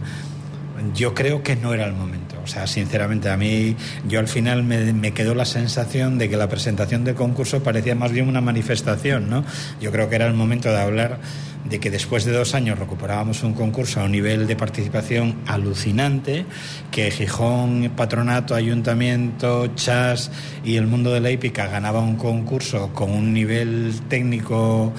Yo 0.93 1.13
creo 1.13 1.43
que 1.43 1.55
no 1.55 1.73
era 1.73 1.85
el 1.85 1.93
momento. 1.93 2.27
O 2.43 2.47
sea, 2.47 2.65
sinceramente, 2.65 3.29
a 3.29 3.35
mí, 3.35 3.75
yo 4.07 4.19
al 4.19 4.27
final 4.27 4.63
me, 4.63 4.93
me, 4.93 5.11
quedó 5.11 5.35
la 5.35 5.43
sensación 5.43 6.17
de 6.17 6.29
que 6.29 6.38
la 6.38 6.47
presentación 6.47 7.03
del 7.03 7.15
concurso 7.15 7.61
parecía 7.61 7.93
más 7.93 8.13
bien 8.13 8.29
una 8.29 8.39
manifestación, 8.39 9.29
¿no? 9.29 9.43
Yo 9.81 9.91
creo 9.91 10.07
que 10.07 10.15
era 10.15 10.27
el 10.27 10.33
momento 10.33 10.69
de 10.69 10.77
hablar 10.77 11.19
de 11.66 11.80
que 11.80 11.91
después 11.91 12.26
de 12.26 12.32
dos 12.32 12.55
años 12.55 12.80
recuperábamos 12.80 13.43
un 13.43 13.53
concurso 13.53 13.99
a 13.99 14.05
un 14.05 14.12
nivel 14.12 14.47
de 14.47 14.55
participación 14.55 15.36
alucinante, 15.47 16.45
que 16.91 17.12
Gijón, 17.12 17.91
Patronato, 17.95 18.55
Ayuntamiento, 18.55 19.68
Chas 19.76 20.32
y 20.64 20.76
el 20.78 20.88
mundo 20.88 21.12
de 21.12 21.20
la 21.20 21.32
hípica 21.32 21.68
ganaba 21.68 21.99
un 21.99 22.16
concurso 22.16 22.91
con 22.93 23.12
un 23.12 23.34
nivel 23.34 23.93
técnico 24.08 24.93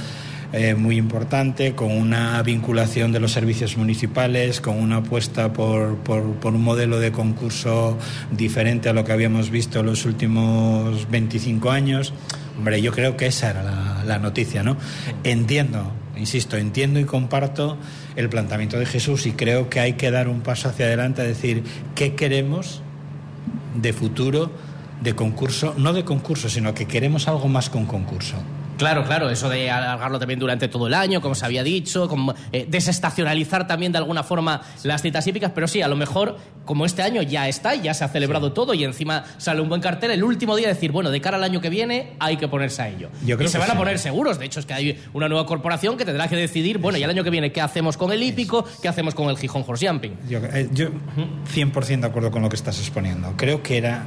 eh, 0.50 0.74
muy 0.74 0.96
importante, 0.96 1.74
con 1.74 1.92
una 1.92 2.42
vinculación 2.42 3.12
de 3.12 3.20
los 3.20 3.32
servicios 3.32 3.76
municipales, 3.76 4.62
con 4.62 4.80
una 4.80 4.96
apuesta 4.96 5.52
por, 5.52 5.96
por, 5.98 6.22
un 6.22 6.62
modelo 6.62 6.98
de 6.98 7.12
concurso 7.12 7.98
diferente 8.30 8.88
a 8.88 8.94
lo 8.94 9.04
que 9.04 9.12
habíamos 9.12 9.50
visto 9.50 9.82
los 9.82 10.06
últimos 10.06 11.10
25 11.10 11.70
años. 11.70 12.14
Hombre, 12.56 12.80
yo 12.80 12.92
creo 12.92 13.14
que 13.14 13.26
esa 13.26 13.50
era 13.50 14.02
la 14.06 14.18
noticia, 14.18 14.62
¿no? 14.62 14.78
Entiendo, 15.22 15.92
insisto, 16.18 16.56
entiendo 16.56 17.00
y 17.00 17.04
comparto 17.04 17.78
el 18.16 18.28
planteamiento 18.28 18.78
de 18.78 18.86
Jesús 18.86 19.26
y 19.26 19.32
creo 19.32 19.70
que 19.70 19.80
hay 19.80 19.94
que 19.94 20.10
dar 20.10 20.28
un 20.28 20.40
paso 20.40 20.68
hacia 20.68 20.86
adelante 20.86 21.22
a 21.22 21.24
decir 21.24 21.62
qué 21.94 22.14
queremos 22.14 22.82
de 23.74 23.92
futuro 23.92 24.50
de 25.00 25.14
concurso, 25.14 25.74
no 25.78 25.92
de 25.92 26.04
concurso, 26.04 26.48
sino 26.48 26.74
que 26.74 26.86
queremos 26.86 27.28
algo 27.28 27.48
más 27.48 27.70
con 27.70 27.86
concurso. 27.86 28.36
Claro, 28.78 29.04
claro, 29.04 29.28
eso 29.28 29.48
de 29.48 29.70
alargarlo 29.70 30.20
también 30.20 30.38
durante 30.38 30.68
todo 30.68 30.86
el 30.86 30.94
año, 30.94 31.20
como 31.20 31.34
se 31.34 31.44
había 31.44 31.64
dicho, 31.64 32.08
como, 32.08 32.32
eh, 32.52 32.64
desestacionalizar 32.68 33.66
también 33.66 33.90
de 33.90 33.98
alguna 33.98 34.22
forma 34.22 34.62
las 34.84 35.02
citas 35.02 35.26
hípicas, 35.26 35.50
pero 35.52 35.66
sí, 35.66 35.82
a 35.82 35.88
lo 35.88 35.96
mejor, 35.96 36.36
como 36.64 36.86
este 36.86 37.02
año 37.02 37.20
ya 37.22 37.48
está, 37.48 37.74
ya 37.74 37.92
se 37.92 38.04
ha 38.04 38.08
celebrado 38.08 38.52
todo 38.52 38.74
y 38.74 38.84
encima 38.84 39.24
sale 39.36 39.60
un 39.60 39.68
buen 39.68 39.80
cartel, 39.80 40.12
el 40.12 40.22
último 40.22 40.54
día 40.54 40.68
decir, 40.68 40.92
bueno, 40.92 41.10
de 41.10 41.20
cara 41.20 41.38
al 41.38 41.44
año 41.44 41.60
que 41.60 41.70
viene 41.70 42.12
hay 42.20 42.36
que 42.36 42.46
ponerse 42.46 42.82
a 42.82 42.88
ello. 42.88 43.08
Yo 43.26 43.36
creo 43.36 43.48
y 43.48 43.50
se 43.50 43.58
van 43.58 43.70
a 43.70 43.76
poner 43.76 43.98
seguros, 43.98 44.38
de 44.38 44.46
hecho 44.46 44.60
es 44.60 44.66
que 44.66 44.74
hay 44.74 45.02
una 45.12 45.28
nueva 45.28 45.44
corporación 45.44 45.96
que 45.96 46.04
tendrá 46.04 46.28
que 46.28 46.36
decidir, 46.36 46.78
bueno, 46.78 46.98
y 46.98 47.02
el 47.02 47.10
año 47.10 47.24
que 47.24 47.30
viene, 47.30 47.50
¿qué 47.50 47.60
hacemos 47.60 47.96
con 47.96 48.12
el 48.12 48.22
hípico? 48.22 48.64
¿Qué 48.80 48.86
hacemos 48.86 49.14
con 49.14 49.28
el 49.28 49.36
Gijón 49.36 49.64
Horse 49.66 49.88
Jumping? 49.88 50.16
Yo, 50.28 50.38
eh, 50.38 50.68
yo 50.72 50.90
100% 51.52 52.00
de 52.00 52.06
acuerdo 52.06 52.30
con 52.30 52.42
lo 52.42 52.48
que 52.48 52.56
estás 52.56 52.78
exponiendo. 52.78 53.34
Creo 53.36 53.60
que 53.60 53.76
era, 53.76 54.04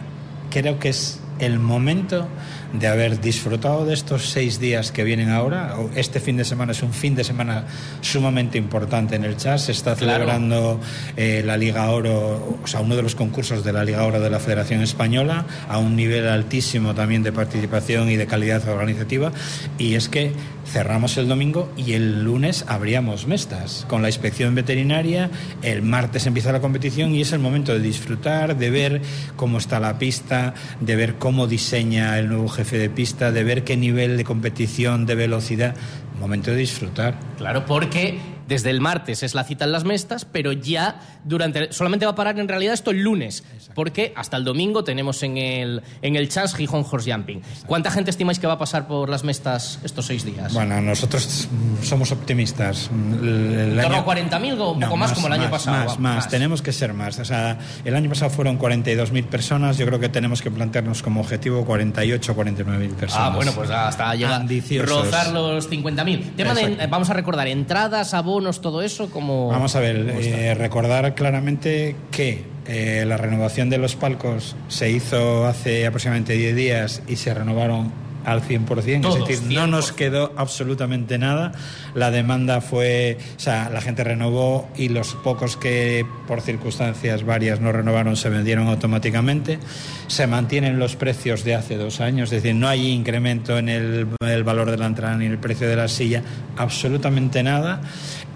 creo 0.49 0.79
que 0.79 0.89
es 0.89 1.19
el 1.41 1.59
momento 1.59 2.27
de 2.71 2.87
haber 2.87 3.19
disfrutado 3.19 3.85
de 3.85 3.93
estos 3.93 4.29
seis 4.29 4.59
días 4.59 4.91
que 4.91 5.03
vienen 5.03 5.29
ahora. 5.29 5.75
Este 5.95 6.19
fin 6.19 6.37
de 6.37 6.45
semana 6.45 6.71
es 6.71 6.83
un 6.83 6.93
fin 6.93 7.15
de 7.15 7.23
semana 7.23 7.65
sumamente 8.01 8.57
importante 8.57 9.15
en 9.15 9.25
el 9.25 9.35
CHAS. 9.35 9.63
Se 9.65 9.71
está 9.71 9.95
celebrando 9.95 10.79
eh, 11.17 11.41
la 11.45 11.57
Liga 11.57 11.89
Oro, 11.89 12.59
o 12.63 12.67
sea, 12.67 12.79
uno 12.79 12.95
de 12.95 13.03
los 13.03 13.15
concursos 13.15 13.63
de 13.63 13.73
la 13.73 13.83
Liga 13.83 14.05
Oro 14.05 14.19
de 14.19 14.29
la 14.29 14.39
Federación 14.39 14.81
Española, 14.81 15.45
a 15.67 15.79
un 15.79 15.95
nivel 15.95 16.27
altísimo 16.29 16.93
también 16.93 17.23
de 17.23 17.31
participación 17.31 18.09
y 18.09 18.15
de 18.15 18.27
calidad 18.27 18.67
organizativa. 18.69 19.31
Y 19.77 19.95
es 19.95 20.07
que 20.07 20.31
cerramos 20.65 21.17
el 21.17 21.27
domingo 21.27 21.71
y 21.75 21.93
el 21.93 22.23
lunes 22.23 22.63
abríamos 22.67 23.27
mestas 23.27 23.85
con 23.89 24.01
la 24.01 24.09
inspección 24.09 24.55
veterinaria. 24.55 25.29
El 25.63 25.81
martes 25.81 26.27
empieza 26.27 26.51
la 26.51 26.61
competición 26.61 27.13
y 27.15 27.21
es 27.21 27.33
el 27.33 27.39
momento 27.39 27.73
de 27.73 27.79
disfrutar, 27.79 28.55
de 28.55 28.69
ver 28.69 29.01
cómo 29.35 29.57
está 29.57 29.79
la 29.79 29.97
pista, 29.97 30.53
de 30.79 30.95
ver 30.95 31.15
cómo 31.15 31.30
diseña 31.47 32.19
el 32.19 32.27
nuevo 32.27 32.47
jefe 32.47 32.77
de 32.77 32.89
pista, 32.89 33.31
de 33.31 33.43
ver 33.43 33.63
qué 33.63 33.77
nivel 33.77 34.17
de 34.17 34.23
competición, 34.23 35.05
de 35.05 35.15
velocidad. 35.15 35.75
Momento 36.21 36.51
de 36.51 36.57
disfrutar. 36.57 37.15
Claro, 37.37 37.65
porque 37.65 38.19
Desde 38.47 38.69
el 38.69 38.81
martes 38.81 39.23
es 39.23 39.33
la 39.33 39.45
cita 39.45 39.63
en 39.63 39.71
las 39.71 39.85
mestas, 39.85 40.25
pero 40.25 40.51
ya 40.51 40.99
durante 41.23 41.71
solamente 41.71 42.05
va 42.05 42.11
a 42.11 42.15
parar 42.15 42.37
en 42.37 42.49
realidad 42.49 42.73
esto 42.73 42.91
el 42.91 43.01
lunes, 43.01 43.45
porque 43.75 44.11
hasta 44.17 44.35
el 44.35 44.43
domingo 44.43 44.83
tenemos 44.83 45.23
en 45.23 45.37
el 45.37 45.81
en 46.01 46.17
el 46.17 46.27
Chance 46.27 46.57
Gijón 46.57 46.83
Horse 46.89 47.09
Jumping. 47.13 47.41
¿Cuánta 47.65 47.91
gente 47.91 48.11
estimáis 48.11 48.39
que 48.39 48.47
va 48.47 48.53
a 48.53 48.57
pasar 48.57 48.87
por 48.89 49.07
las 49.07 49.23
mestas 49.23 49.79
estos 49.85 50.05
seis 50.07 50.25
días? 50.25 50.53
Bueno, 50.53 50.81
nosotros 50.81 51.47
somos 51.81 52.11
optimistas. 52.11 52.89
El, 53.21 53.53
¿En 53.53 53.59
el 53.71 53.79
año- 53.79 53.95
a 53.95 54.05
40.000 54.05 54.59
o 54.59 54.71
un 54.71 54.79
No, 54.81 54.87
poco 54.87 54.97
más, 54.97 55.13
como 55.13 55.27
el 55.27 55.33
año 55.33 55.49
pasado? 55.49 55.85
Más, 55.85 55.99
más, 55.99 56.27
tenemos 56.27 56.61
que 56.61 56.73
ser 56.73 56.93
más. 56.93 57.19
O 57.19 57.23
sea, 57.25 57.57
el 57.85 57.95
año 57.95 58.09
pasado 58.09 58.31
fueron 58.31 58.57
42.000 58.59 59.27
personas, 59.27 59.77
yo 59.77 59.85
creo 59.85 59.99
que 59.99 60.09
tenemos 60.09 60.41
que 60.41 60.51
plantearnos 60.51 61.01
como 61.01 61.21
objetivo 61.21 61.63
48 61.63 62.31
o 62.33 62.35
49.000 62.35 62.89
personas. 62.95 63.27
Ah, 63.31 63.33
bueno, 63.33 63.53
pues 63.53 63.69
hasta 63.69 64.13
llegar 64.15 64.45
rozar 64.85 65.31
los 65.31 65.69
50.000. 65.69 66.10
Tema 66.17 66.53
de, 66.53 66.87
vamos 66.87 67.09
a 67.09 67.13
recordar, 67.13 67.47
entradas, 67.47 68.13
abonos, 68.13 68.61
todo 68.61 68.81
eso, 68.81 69.09
como... 69.09 69.47
Vamos 69.47 69.75
a 69.75 69.79
ver, 69.79 70.15
eh, 70.21 70.53
recordar 70.53 71.15
claramente 71.15 71.95
que 72.11 72.43
eh, 72.67 73.05
la 73.07 73.17
renovación 73.17 73.69
de 73.69 73.77
los 73.77 73.95
palcos 73.95 74.55
se 74.67 74.91
hizo 74.91 75.45
hace 75.45 75.87
aproximadamente 75.87 76.33
10 76.33 76.55
días 76.55 77.01
y 77.07 77.15
se 77.15 77.33
renovaron 77.33 77.91
al 78.25 78.41
100%, 78.41 79.01
Todos, 79.01 79.17
es 79.17 79.27
decir, 79.27 79.53
no 79.53 79.67
nos 79.67 79.91
quedó 79.91 80.33
absolutamente 80.35 81.17
nada. 81.17 81.51
La 81.95 82.11
demanda 82.11 82.61
fue, 82.61 83.17
o 83.35 83.39
sea, 83.39 83.69
la 83.69 83.81
gente 83.81 84.03
renovó 84.03 84.69
y 84.75 84.89
los 84.89 85.15
pocos 85.15 85.57
que 85.57 86.05
por 86.27 86.41
circunstancias 86.41 87.23
varias 87.23 87.59
no 87.59 87.71
renovaron 87.71 88.15
se 88.15 88.29
vendieron 88.29 88.67
automáticamente. 88.67 89.59
Se 90.07 90.27
mantienen 90.27 90.79
los 90.79 90.95
precios 90.95 91.43
de 91.43 91.55
hace 91.55 91.77
dos 91.77 92.01
años, 92.01 92.31
es 92.31 92.43
decir, 92.43 92.55
no 92.55 92.67
hay 92.67 92.89
incremento 92.89 93.57
en 93.57 93.69
el, 93.69 94.07
el 94.19 94.43
valor 94.43 94.71
de 94.71 94.77
la 94.77 94.85
entrada 94.85 95.17
ni 95.17 95.25
el 95.25 95.37
precio 95.37 95.67
de 95.67 95.75
la 95.75 95.87
silla, 95.87 96.23
absolutamente 96.57 97.43
nada. 97.43 97.81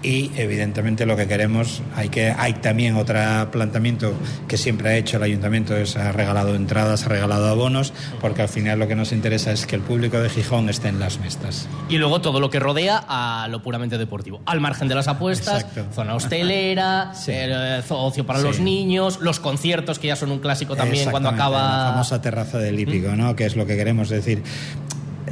Y 0.02 0.30
evidentemente 0.36 1.04
lo 1.06 1.16
que 1.16 1.26
queremos, 1.26 1.82
hay 1.96 2.10
que 2.10 2.30
hay 2.30 2.52
también 2.54 2.94
otro 2.96 3.16
planteamiento 3.50 4.12
que 4.46 4.56
siempre 4.56 4.90
ha 4.90 4.96
hecho 4.96 5.16
el 5.16 5.22
ayuntamiento, 5.24 5.76
es 5.76 5.96
ha 5.96 6.12
regalado 6.12 6.54
entradas, 6.54 7.06
ha 7.06 7.08
regalado 7.08 7.48
abonos, 7.48 7.92
porque 8.20 8.42
al 8.42 8.48
final 8.48 8.78
lo 8.78 8.86
que 8.88 8.94
nos 8.94 9.10
interesa 9.12 9.52
es 9.52 9.66
que 9.66 9.74
el 9.74 9.82
público 9.82 10.20
de 10.20 10.28
Gijón 10.28 10.68
esté 10.68 10.88
en 10.88 11.00
las 11.00 11.18
mestas. 11.18 11.66
Y 11.88 11.96
luego 11.98 12.20
todo 12.20 12.40
lo 12.40 12.50
que 12.50 12.60
rodea 12.60 13.04
a 13.08 13.48
lo 13.48 13.62
puramente 13.62 13.98
deportivo. 13.98 14.40
Al 14.46 14.60
margen 14.60 14.86
de 14.86 14.94
las 14.94 15.08
apuestas, 15.08 15.62
Exacto. 15.62 15.86
zona 15.94 16.14
hostelera, 16.14 17.12
eh, 17.26 17.82
zo- 17.88 17.96
ocio 18.06 18.24
para 18.26 18.38
Sí. 18.40 18.44
los 18.44 18.60
niños, 18.60 19.18
los 19.20 19.40
conciertos, 19.40 19.98
que 19.98 20.08
ya 20.08 20.16
son 20.16 20.30
un 20.30 20.38
clásico 20.40 20.76
también 20.76 21.10
cuando 21.10 21.30
acaba... 21.30 21.84
La 21.86 21.90
famosa 21.92 22.20
terraza 22.20 22.58
del 22.58 22.78
hípico, 22.78 23.16
¿no? 23.16 23.34
Que 23.34 23.46
es 23.46 23.56
lo 23.56 23.66
que 23.66 23.76
queremos 23.76 24.08
decir 24.08 24.42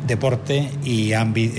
deporte 0.07 0.71
y, 0.85 1.13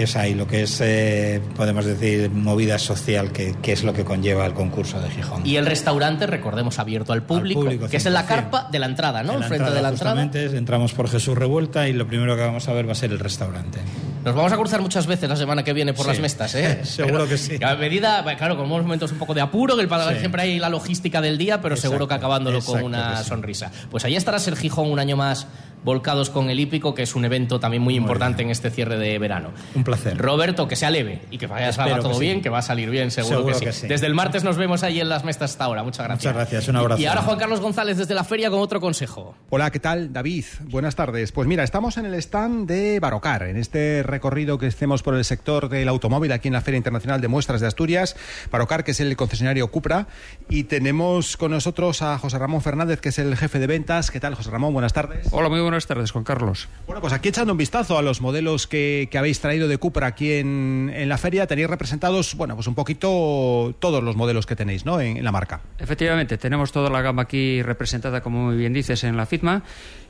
sea, 0.05 0.27
y 0.27 0.33
lo 0.35 0.47
que 0.47 0.63
es, 0.63 0.79
eh, 0.81 1.41
podemos 1.55 1.85
decir, 1.85 2.29
movida 2.29 2.77
social, 2.77 3.31
que, 3.31 3.55
que 3.61 3.71
es 3.73 3.83
lo 3.83 3.93
que 3.93 4.03
conlleva 4.03 4.45
el 4.45 4.53
concurso 4.53 4.99
de 5.01 5.09
Gijón. 5.09 5.45
Y 5.45 5.55
el 5.57 5.65
restaurante, 5.65 6.27
recordemos, 6.27 6.79
abierto 6.79 7.13
al 7.13 7.23
público, 7.23 7.61
público, 7.61 7.87
que 7.87 7.97
es 7.97 8.05
en 8.05 8.13
la 8.13 8.23
100%. 8.23 8.27
carpa 8.27 8.69
de 8.71 8.79
la 8.79 8.85
entrada, 8.85 9.23
¿no? 9.23 9.33
En 9.33 9.39
la 9.41 9.47
Frente 9.47 9.71
de 9.71 9.81
la 9.81 9.89
entrada. 9.89 10.21
justamente, 10.21 10.57
entramos 10.57 10.93
por 10.93 11.09
Jesús 11.09 11.37
Revuelta 11.37 11.87
y 11.87 11.93
lo 11.93 12.07
primero 12.07 12.35
que 12.35 12.41
vamos 12.43 12.67
a 12.67 12.73
ver 12.73 12.87
va 12.87 12.91
a 12.93 12.95
ser 12.95 13.11
el 13.11 13.19
restaurante. 13.19 13.79
Nos 14.23 14.33
vamos 14.35 14.51
a 14.51 14.57
cruzar 14.57 14.81
muchas 14.81 15.05
veces 15.05 15.29
la 15.29 15.35
semana 15.35 15.63
que 15.63 15.71
viene 15.73 15.93
por 15.93 16.05
Sí. 16.05 16.11
las 16.11 16.19
mestas, 16.19 16.55
¿eh? 16.55 16.79
Seguro 16.83 17.17
Pero, 17.25 17.29
que 17.29 17.37
sí. 17.37 17.57
A 17.63 17.75
medida, 17.75 18.23
claro, 18.37 18.57
con 18.57 18.65
unos 18.71 18.81
momentos 18.83 19.11
un 19.11 19.19
poco 19.19 19.33
de 19.33 19.41
apuro, 19.41 19.75
que 19.75 19.83
el 19.83 19.89
Sí. 19.89 20.19
siempre 20.19 20.41
hay 20.43 20.59
la 20.59 20.69
logística 20.69 21.21
del 21.21 21.37
día, 21.37 21.61
pero 21.61 21.75
seguro 21.75 22.07
que 22.07 22.15
acabándolo 22.15 22.59
con 22.61 22.81
una 22.83 23.17
sí. 23.17 23.29
sonrisa. 23.29 23.71
Pues 23.91 24.03
ahí 24.05 24.15
estará 24.15 24.39
Ser 24.39 24.55
Gijón 24.55 24.91
un 24.91 24.99
año 24.99 25.15
más 25.15 25.47
volcados 25.85 26.31
con 26.31 26.49
el 26.49 26.59
hípico, 26.59 26.95
que 26.95 27.03
es 27.03 27.15
un 27.15 27.23
evento 27.23 27.59
también 27.59 27.83
muy, 27.83 27.95
importante 27.95 28.41
en 28.43 28.49
este 28.49 28.71
cierre 28.71 28.97
de 28.97 29.17
verano. 29.19 29.51
Un 29.75 29.83
placer. 29.83 30.17
Roberto, 30.17 30.67
que 30.67 30.75
sea 30.75 30.89
leve 30.89 31.21
y 31.31 31.37
que 31.37 31.47
vaya 31.47 31.71
salga 31.71 31.95
que 31.95 32.01
todo 32.01 32.15
sí. 32.15 32.21
bien, 32.21 32.41
que 32.41 32.49
va 32.49 32.57
a 32.57 32.61
salir 32.61 32.89
bien, 32.89 33.11
seguro, 33.11 33.37
Seguro 33.37 33.53
que, 33.53 33.59
sí. 33.59 33.65
que 33.65 33.71
sí. 33.71 33.87
Desde 33.87 34.07
el 34.07 34.15
martes 34.15 34.43
nos 34.43 34.57
vemos 34.57 34.83
ahí 34.83 34.99
en 34.99 35.07
las 35.07 35.23
mestas 35.23 35.51
hasta 35.51 35.63
ahora. 35.63 35.83
Muchas 35.83 36.05
gracias. 36.05 36.33
Muchas 36.33 36.35
gracias, 36.35 36.67
un 36.67 36.75
abrazo. 36.75 37.01
Y 37.01 37.05
ahora 37.05 37.21
Juan 37.21 37.37
Carlos 37.37 37.61
González 37.61 37.97
desde 37.97 38.13
la 38.15 38.23
feria 38.23 38.49
con 38.49 38.59
otro 38.59 38.81
consejo. 38.81 39.35
Hola, 39.49 39.71
¿qué 39.71 39.79
tal? 39.79 40.11
David, 40.11 40.45
buenas 40.63 40.95
tardes. 40.95 41.31
Pues 41.31 41.47
mira, 41.47 41.63
estamos 41.63 41.97
en 41.97 42.07
el 42.07 42.15
stand 42.15 42.67
de 42.67 42.99
Barocar, 42.99 43.43
en 43.43 43.57
este 43.57 44.01
recorrido 44.03 44.57
que 44.57 44.67
hacemos 44.67 45.03
por 45.03 45.15
el 45.15 45.23
sector 45.23 45.69
del 45.69 45.87
automóvil 45.87 46.31
aquí 46.31 46.47
en 46.47 46.55
la 46.55 46.61
Feria 46.61 46.77
Internacional 46.77 47.21
de 47.21 47.27
Muestras 47.27 47.61
de 47.61 47.67
Asturias. 47.67 48.15
Barocar, 48.51 48.83
que 48.83 48.91
es 48.91 48.99
el 48.99 49.15
concesionario 49.15 49.67
Cupra, 49.69 50.07
y 50.49 50.63
tenemos 50.63 51.37
con 51.37 51.51
nosotros 51.51 52.01
a 52.01 52.17
José 52.17 52.39
Ramón 52.39 52.61
Fernández, 52.61 52.99
que 52.99 53.09
es 53.09 53.19
el 53.19 53.37
jefe 53.37 53.59
de 53.59 53.67
ventas. 53.67 54.09
¿Qué 54.09 54.19
tal, 54.19 54.33
José 54.33 54.49
Ramón? 54.49 54.73
Buenas 54.73 54.93
tardes. 54.93 55.27
Hola, 55.31 55.49
muy 55.49 55.61
buenas 55.61 55.74
tardes, 55.85 56.11
Juan 56.11 56.23
Carlos. 56.23 56.69
Bueno, 56.87 57.01
pues 57.01 57.11
aquí 57.11 57.29
echando 57.29 57.51
un 57.51 57.57
vistazo 57.57 57.97
a 57.97 58.01
los 58.01 58.21
modelos 58.21 58.67
que, 58.67 59.09
que 59.11 59.17
habéis 59.17 59.41
traído 59.41 59.67
de 59.67 59.77
Cupra 59.77 60.07
aquí 60.07 60.31
en, 60.33 60.91
en 60.93 61.09
la 61.09 61.17
feria, 61.17 61.45
tenéis 61.47 61.69
representados, 61.69 62.35
bueno, 62.35 62.55
pues 62.55 62.67
un 62.67 62.75
poquito 62.75 63.75
todos 63.79 64.01
los 64.01 64.15
modelos 64.15 64.45
que 64.45 64.55
tenéis, 64.55 64.85
¿no? 64.85 65.01
En, 65.01 65.17
en 65.17 65.23
la 65.23 65.33
marca. 65.33 65.61
Efectivamente, 65.77 66.37
tenemos 66.37 66.71
toda 66.71 66.89
la 66.89 67.01
gama 67.01 67.23
aquí 67.23 67.61
representada, 67.61 68.21
como 68.21 68.45
muy 68.45 68.55
bien 68.55 68.71
dices, 68.71 69.03
en 69.03 69.17
la 69.17 69.25
FITMA, 69.25 69.63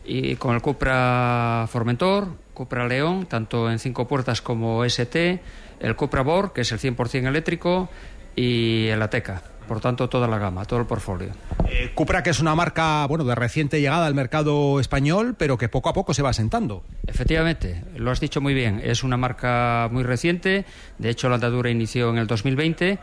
y 0.05 0.35
con 0.35 0.53
el 0.53 0.61
Cupra 0.61 1.67
Formentor, 1.67 2.27
Cupra 2.53 2.87
León, 2.87 3.25
tanto 3.25 3.71
en 3.71 3.79
cinco 3.79 4.07
puertas 4.07 4.41
como 4.41 4.85
ST, 4.85 5.41
el 5.79 5.95
Cupra 5.95 6.21
Bor, 6.21 6.53
que 6.53 6.61
es 6.61 6.71
el 6.71 6.79
100% 6.79 7.27
eléctrico, 7.27 7.89
y 8.35 8.87
el 8.87 9.01
Ateca. 9.01 9.41
Por 9.67 9.79
tanto, 9.81 10.07
toda 10.09 10.27
la 10.27 10.37
gama, 10.37 10.65
todo 10.65 10.79
el 10.79 10.85
portfolio. 10.85 11.29
Eh, 11.67 11.91
Cupra, 11.95 12.21
que 12.23 12.29
es 12.29 12.39
una 12.39 12.55
marca, 12.55 13.05
bueno, 13.07 13.23
de 13.23 13.35
reciente 13.35 13.79
llegada 13.81 14.05
al 14.05 14.13
mercado 14.13 14.79
español, 14.79 15.35
pero 15.37 15.57
que 15.57 15.69
poco 15.69 15.89
a 15.89 15.93
poco 15.93 16.13
se 16.13 16.21
va 16.21 16.29
asentando. 16.29 16.83
Efectivamente, 17.07 17.83
lo 17.95 18.11
has 18.11 18.19
dicho 18.19 18.41
muy 18.41 18.53
bien. 18.53 18.81
Es 18.83 19.03
una 19.03 19.17
marca 19.17 19.89
muy 19.91 20.03
reciente. 20.03 20.65
De 20.97 21.09
hecho, 21.09 21.29
la 21.29 21.35
andadura 21.35 21.69
inició 21.69 22.09
en 22.09 22.17
el 22.17 22.27
2020. 22.27 22.99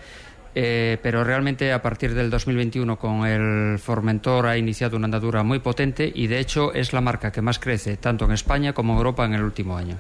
eh, 0.55 0.99
pero 1.03 1.25
realmente 1.25 1.73
a 1.73 1.81
partir 1.81 2.15
del 2.15 2.29
2021 2.29 2.99
con 2.99 3.25
el 3.27 3.79
Formentor 3.79 4.47
ha 4.47 4.59
iniciado 4.59 4.99
una 4.99 5.07
andadura 5.07 5.43
muy 5.43 5.61
potente 5.61 6.13
y 6.15 6.27
de 6.27 6.41
hecho 6.41 6.75
es 6.75 6.93
la 6.93 7.01
marca 7.01 7.33
que 7.33 7.41
más 7.41 7.59
crece 7.59 7.97
tanto 7.97 8.27
en 8.27 8.33
España 8.33 8.75
como 8.75 8.93
en 8.93 8.99
Europa 8.99 9.25
en 9.25 9.33
el 9.33 9.43
último 9.43 9.79
año. 9.79 9.97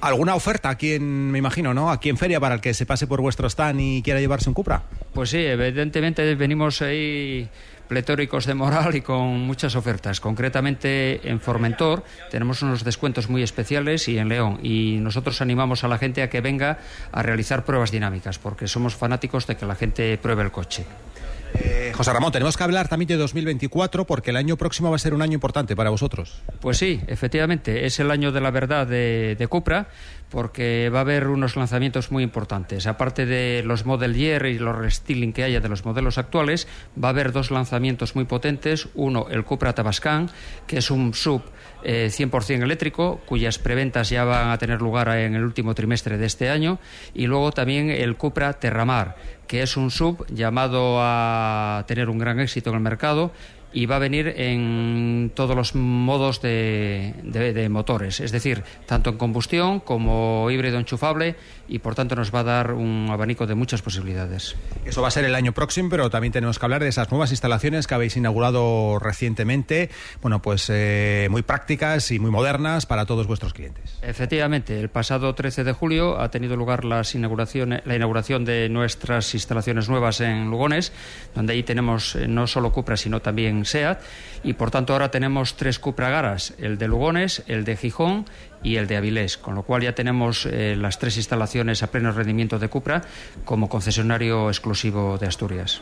¿Alguna 0.00 0.36
oferta 0.36 0.68
aquí 0.68 0.92
en, 0.92 1.30
me 1.30 1.38
imagino, 1.38 1.74
¿no? 1.74 1.90
Aquí 1.90 2.08
en 2.08 2.16
feria 2.16 2.38
para 2.38 2.54
el 2.54 2.60
que 2.60 2.72
se 2.72 2.86
pase 2.86 3.06
por 3.06 3.20
vuestro 3.20 3.48
stand 3.48 3.80
y 3.80 4.02
quiera 4.02 4.20
llevarse 4.20 4.48
un 4.48 4.54
Cupra? 4.54 4.82
Pues 5.12 5.30
sí, 5.30 5.38
evidentemente 5.38 6.34
venimos 6.36 6.82
ahí 6.82 7.48
pletóricos 7.88 8.46
de 8.46 8.54
moral 8.54 8.94
y 8.94 9.00
con 9.00 9.40
muchas 9.40 9.74
ofertas. 9.74 10.20
Concretamente 10.20 11.28
en 11.28 11.40
Formentor 11.40 12.04
tenemos 12.30 12.62
unos 12.62 12.84
descuentos 12.84 13.28
muy 13.28 13.42
especiales 13.42 14.06
y 14.08 14.18
en 14.18 14.28
León. 14.28 14.60
Y 14.62 14.98
nosotros 15.00 15.40
animamos 15.40 15.82
a 15.82 15.88
la 15.88 15.98
gente 15.98 16.22
a 16.22 16.30
que 16.30 16.40
venga 16.40 16.78
a 17.10 17.22
realizar 17.22 17.64
pruebas 17.64 17.90
dinámicas 17.90 18.38
porque 18.38 18.68
somos 18.68 18.94
fanáticos 18.94 19.46
de 19.46 19.56
que 19.56 19.66
la 19.66 19.74
gente 19.74 20.16
pruebe 20.18 20.44
el 20.44 20.52
coche. 20.52 20.84
Eh, 21.54 21.92
José 21.94 22.12
Ramón, 22.12 22.32
tenemos 22.32 22.56
que 22.56 22.64
hablar 22.64 22.88
también 22.88 23.08
de 23.08 23.16
2024 23.16 24.06
porque 24.06 24.30
el 24.30 24.36
año 24.36 24.56
próximo 24.56 24.90
va 24.90 24.96
a 24.96 24.98
ser 24.98 25.14
un 25.14 25.22
año 25.22 25.34
importante 25.34 25.74
para 25.74 25.90
vosotros. 25.90 26.40
Pues 26.60 26.78
sí, 26.78 27.00
efectivamente, 27.06 27.86
es 27.86 27.98
el 28.00 28.10
año 28.10 28.32
de 28.32 28.40
la 28.40 28.50
verdad 28.50 28.86
de, 28.86 29.36
de 29.38 29.46
Cupra, 29.46 29.88
porque 30.30 30.90
va 30.92 30.98
a 30.98 31.02
haber 31.02 31.28
unos 31.28 31.56
lanzamientos 31.56 32.10
muy 32.10 32.22
importantes. 32.22 32.86
Aparte 32.86 33.26
de 33.26 33.62
los 33.64 33.86
Model 33.86 34.14
Year 34.14 34.46
y 34.46 34.58
los 34.58 34.76
restyling 34.76 35.32
que 35.32 35.44
haya 35.44 35.60
de 35.60 35.68
los 35.68 35.84
modelos 35.84 36.18
actuales, 36.18 36.68
va 37.02 37.08
a 37.08 37.10
haber 37.10 37.32
dos 37.32 37.50
lanzamientos 37.50 38.14
muy 38.14 38.24
potentes. 38.24 38.88
Uno, 38.94 39.26
el 39.30 39.44
Cupra 39.44 39.74
Tabascan, 39.74 40.30
que 40.66 40.78
es 40.78 40.90
un 40.90 41.14
sub 41.14 41.42
eh, 41.82 42.10
100% 42.10 42.62
eléctrico, 42.62 43.20
cuyas 43.24 43.58
preventas 43.58 44.10
ya 44.10 44.24
van 44.24 44.50
a 44.50 44.58
tener 44.58 44.80
lugar 44.80 45.08
en 45.16 45.34
el 45.34 45.44
último 45.44 45.74
trimestre 45.74 46.18
de 46.18 46.26
este 46.26 46.50
año. 46.50 46.78
Y 47.14 47.26
luego 47.26 47.52
también 47.52 47.90
el 47.90 48.16
Cupra 48.16 48.52
Terramar, 48.54 49.16
que 49.46 49.62
es 49.62 49.76
un 49.76 49.90
sub 49.90 50.26
llamado 50.28 50.98
a 51.00 51.84
tener 51.86 52.10
un 52.10 52.18
gran 52.18 52.38
éxito 52.40 52.70
en 52.70 52.76
el 52.76 52.82
mercado 52.82 53.32
y 53.72 53.86
va 53.86 53.96
a 53.96 53.98
venir 53.98 54.32
en 54.36 55.30
todos 55.34 55.54
los 55.54 55.74
modos 55.74 56.40
de, 56.40 57.14
de- 57.22 57.52
de 57.52 57.68
motores, 57.68 58.20
es 58.20 58.32
decir, 58.32 58.62
tanto 58.86 59.10
en 59.10 59.16
combustión 59.18 59.80
como 59.80 60.50
híbrido 60.50 60.78
enchufable 60.78 61.36
y 61.68 61.80
por 61.80 61.94
tanto 61.94 62.14
nos 62.16 62.34
va 62.34 62.40
a 62.40 62.44
dar 62.44 62.72
un 62.72 63.08
abanico 63.10 63.46
de 63.46 63.54
muchas 63.54 63.82
posibilidades. 63.82 64.56
Eso 64.86 65.02
va 65.02 65.08
a 65.08 65.10
ser 65.10 65.24
el 65.26 65.34
año 65.34 65.52
próximo, 65.52 65.90
pero 65.90 66.08
también 66.08 66.32
tenemos 66.32 66.58
que 66.58 66.64
hablar 66.64 66.82
de 66.82 66.88
esas 66.88 67.10
nuevas 67.10 67.30
instalaciones 67.30 67.86
que 67.86 67.94
habéis 67.94 68.16
inaugurado 68.16 68.98
recientemente, 68.98 69.90
bueno, 70.22 70.40
pues 70.40 70.66
eh, 70.70 71.28
muy 71.30 71.42
prácticas 71.42 72.10
y 72.10 72.18
muy 72.18 72.30
modernas 72.30 72.86
para 72.86 73.04
todos 73.04 73.26
vuestros 73.26 73.52
clientes. 73.52 73.98
Efectivamente, 74.02 74.80
el 74.80 74.88
pasado 74.88 75.34
13 75.34 75.64
de 75.64 75.72
julio 75.72 76.18
ha 76.20 76.30
tenido 76.30 76.56
lugar 76.56 76.84
las 76.86 77.14
inauguraciones- 77.14 77.82
la 77.84 77.96
inauguración 77.96 78.46
de 78.46 78.68
nuestras 78.70 79.34
instalaciones 79.34 79.88
nuevas 79.90 80.20
en 80.22 80.50
Lugones, 80.50 80.92
donde 81.34 81.52
ahí 81.52 81.62
tenemos 81.62 82.14
eh, 82.16 82.26
no 82.28 82.46
solo 82.46 82.72
Cupra, 82.72 82.96
sino 82.96 83.20
también 83.20 83.57
SEAT, 83.64 83.98
y 84.42 84.54
por 84.54 84.70
tanto 84.70 84.92
ahora 84.92 85.10
tenemos 85.10 85.56
tres 85.56 85.78
Cupra 85.78 86.10
Garas, 86.10 86.54
el 86.58 86.78
de 86.78 86.88
Lugones, 86.88 87.42
el 87.46 87.64
de 87.64 87.76
Gijón 87.76 88.26
y 88.62 88.76
el 88.76 88.86
de 88.86 88.96
Avilés, 88.96 89.38
con 89.38 89.54
lo 89.54 89.62
cual 89.62 89.82
ya 89.82 89.94
tenemos 89.94 90.46
eh, 90.46 90.76
las 90.76 90.98
tres 90.98 91.16
instalaciones 91.16 91.82
a 91.82 91.88
pleno 91.88 92.12
rendimiento 92.12 92.58
de 92.58 92.68
Cupra 92.68 93.02
como 93.44 93.68
concesionario 93.68 94.48
exclusivo 94.48 95.18
de 95.18 95.26
Asturias. 95.26 95.80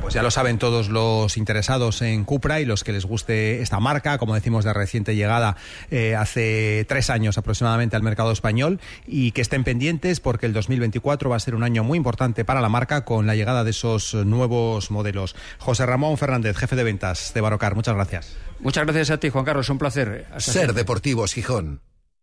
Pues 0.00 0.14
ya 0.14 0.22
lo 0.22 0.30
saben 0.30 0.58
todos 0.58 0.88
los 0.88 1.36
interesados 1.36 2.02
en 2.02 2.24
Cupra 2.24 2.60
y 2.60 2.64
los 2.64 2.82
que 2.82 2.92
les 2.92 3.04
guste 3.04 3.62
esta 3.62 3.78
marca, 3.78 4.18
como 4.18 4.34
decimos, 4.34 4.64
de 4.64 4.72
reciente 4.72 5.14
llegada 5.14 5.56
eh, 5.90 6.16
hace 6.16 6.84
tres 6.88 7.10
años 7.10 7.38
aproximadamente 7.38 7.94
al 7.94 8.02
mercado 8.02 8.32
español 8.32 8.80
y 9.06 9.30
que 9.32 9.40
estén 9.40 9.62
pendientes 9.62 10.18
porque 10.18 10.46
el 10.46 10.52
2024 10.52 11.30
va 11.30 11.36
a 11.36 11.40
ser 11.40 11.54
un 11.54 11.62
año 11.62 11.84
muy 11.84 11.96
importante 11.96 12.44
para 12.44 12.60
la 12.60 12.68
marca 12.68 13.04
con 13.04 13.26
la 13.26 13.36
llegada 13.36 13.62
de 13.62 13.70
esos 13.70 14.14
nuevos 14.14 14.90
modelos. 14.90 15.36
José 15.58 15.86
Ramón 15.86 16.18
Fernández, 16.18 16.56
jefe 16.56 16.74
de 16.74 16.84
ventas 16.84 17.32
de 17.34 17.40
Barocar, 17.40 17.76
gracias. 17.94 18.36
Muchas 18.60 18.84
gracias 18.84 19.10
a 19.10 19.18
ti, 19.18 19.30
Juan 19.30 19.44
Carlos, 19.44 19.68
un 19.70 19.78
placer. 19.78 20.26
Hasta 20.28 20.40
Ser 20.40 20.52
siempre. 20.52 20.74
Deportivos 20.74 21.34
Gijón. 21.34 21.80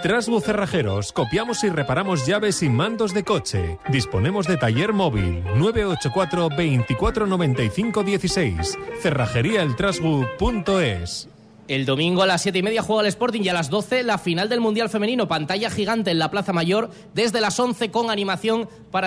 Trasbu 0.00 0.40
Cerrajeros, 0.40 1.12
copiamos 1.12 1.62
y 1.64 1.68
reparamos 1.68 2.24
llaves 2.26 2.62
y 2.62 2.70
mandos 2.70 3.12
de 3.12 3.24
coche. 3.24 3.78
Disponemos 3.90 4.46
de 4.46 4.56
taller 4.56 4.94
móvil 4.94 5.44
984 5.56 6.48
24 6.56 7.26
95 7.26 8.02
16. 8.02 8.78
Cerrajeríaeltrasbu.es. 9.02 11.28
El 11.68 11.86
domingo 11.86 12.22
a 12.22 12.26
las 12.26 12.42
7 12.42 12.58
y 12.58 12.62
media 12.62 12.82
juega 12.82 13.02
el 13.02 13.08
Sporting 13.08 13.42
y 13.42 13.48
a 13.48 13.54
las 13.54 13.70
12 13.70 14.02
la 14.02 14.18
final 14.18 14.48
del 14.48 14.60
Mundial 14.60 14.90
Femenino. 14.90 15.28
Pantalla 15.28 15.70
gigante 15.70 16.10
en 16.10 16.18
la 16.18 16.28
Plaza 16.30 16.52
Mayor 16.52 16.90
desde 17.14 17.40
las 17.40 17.60
11 17.60 17.90
con 17.90 18.10
animación 18.10 18.68
para 18.90 19.00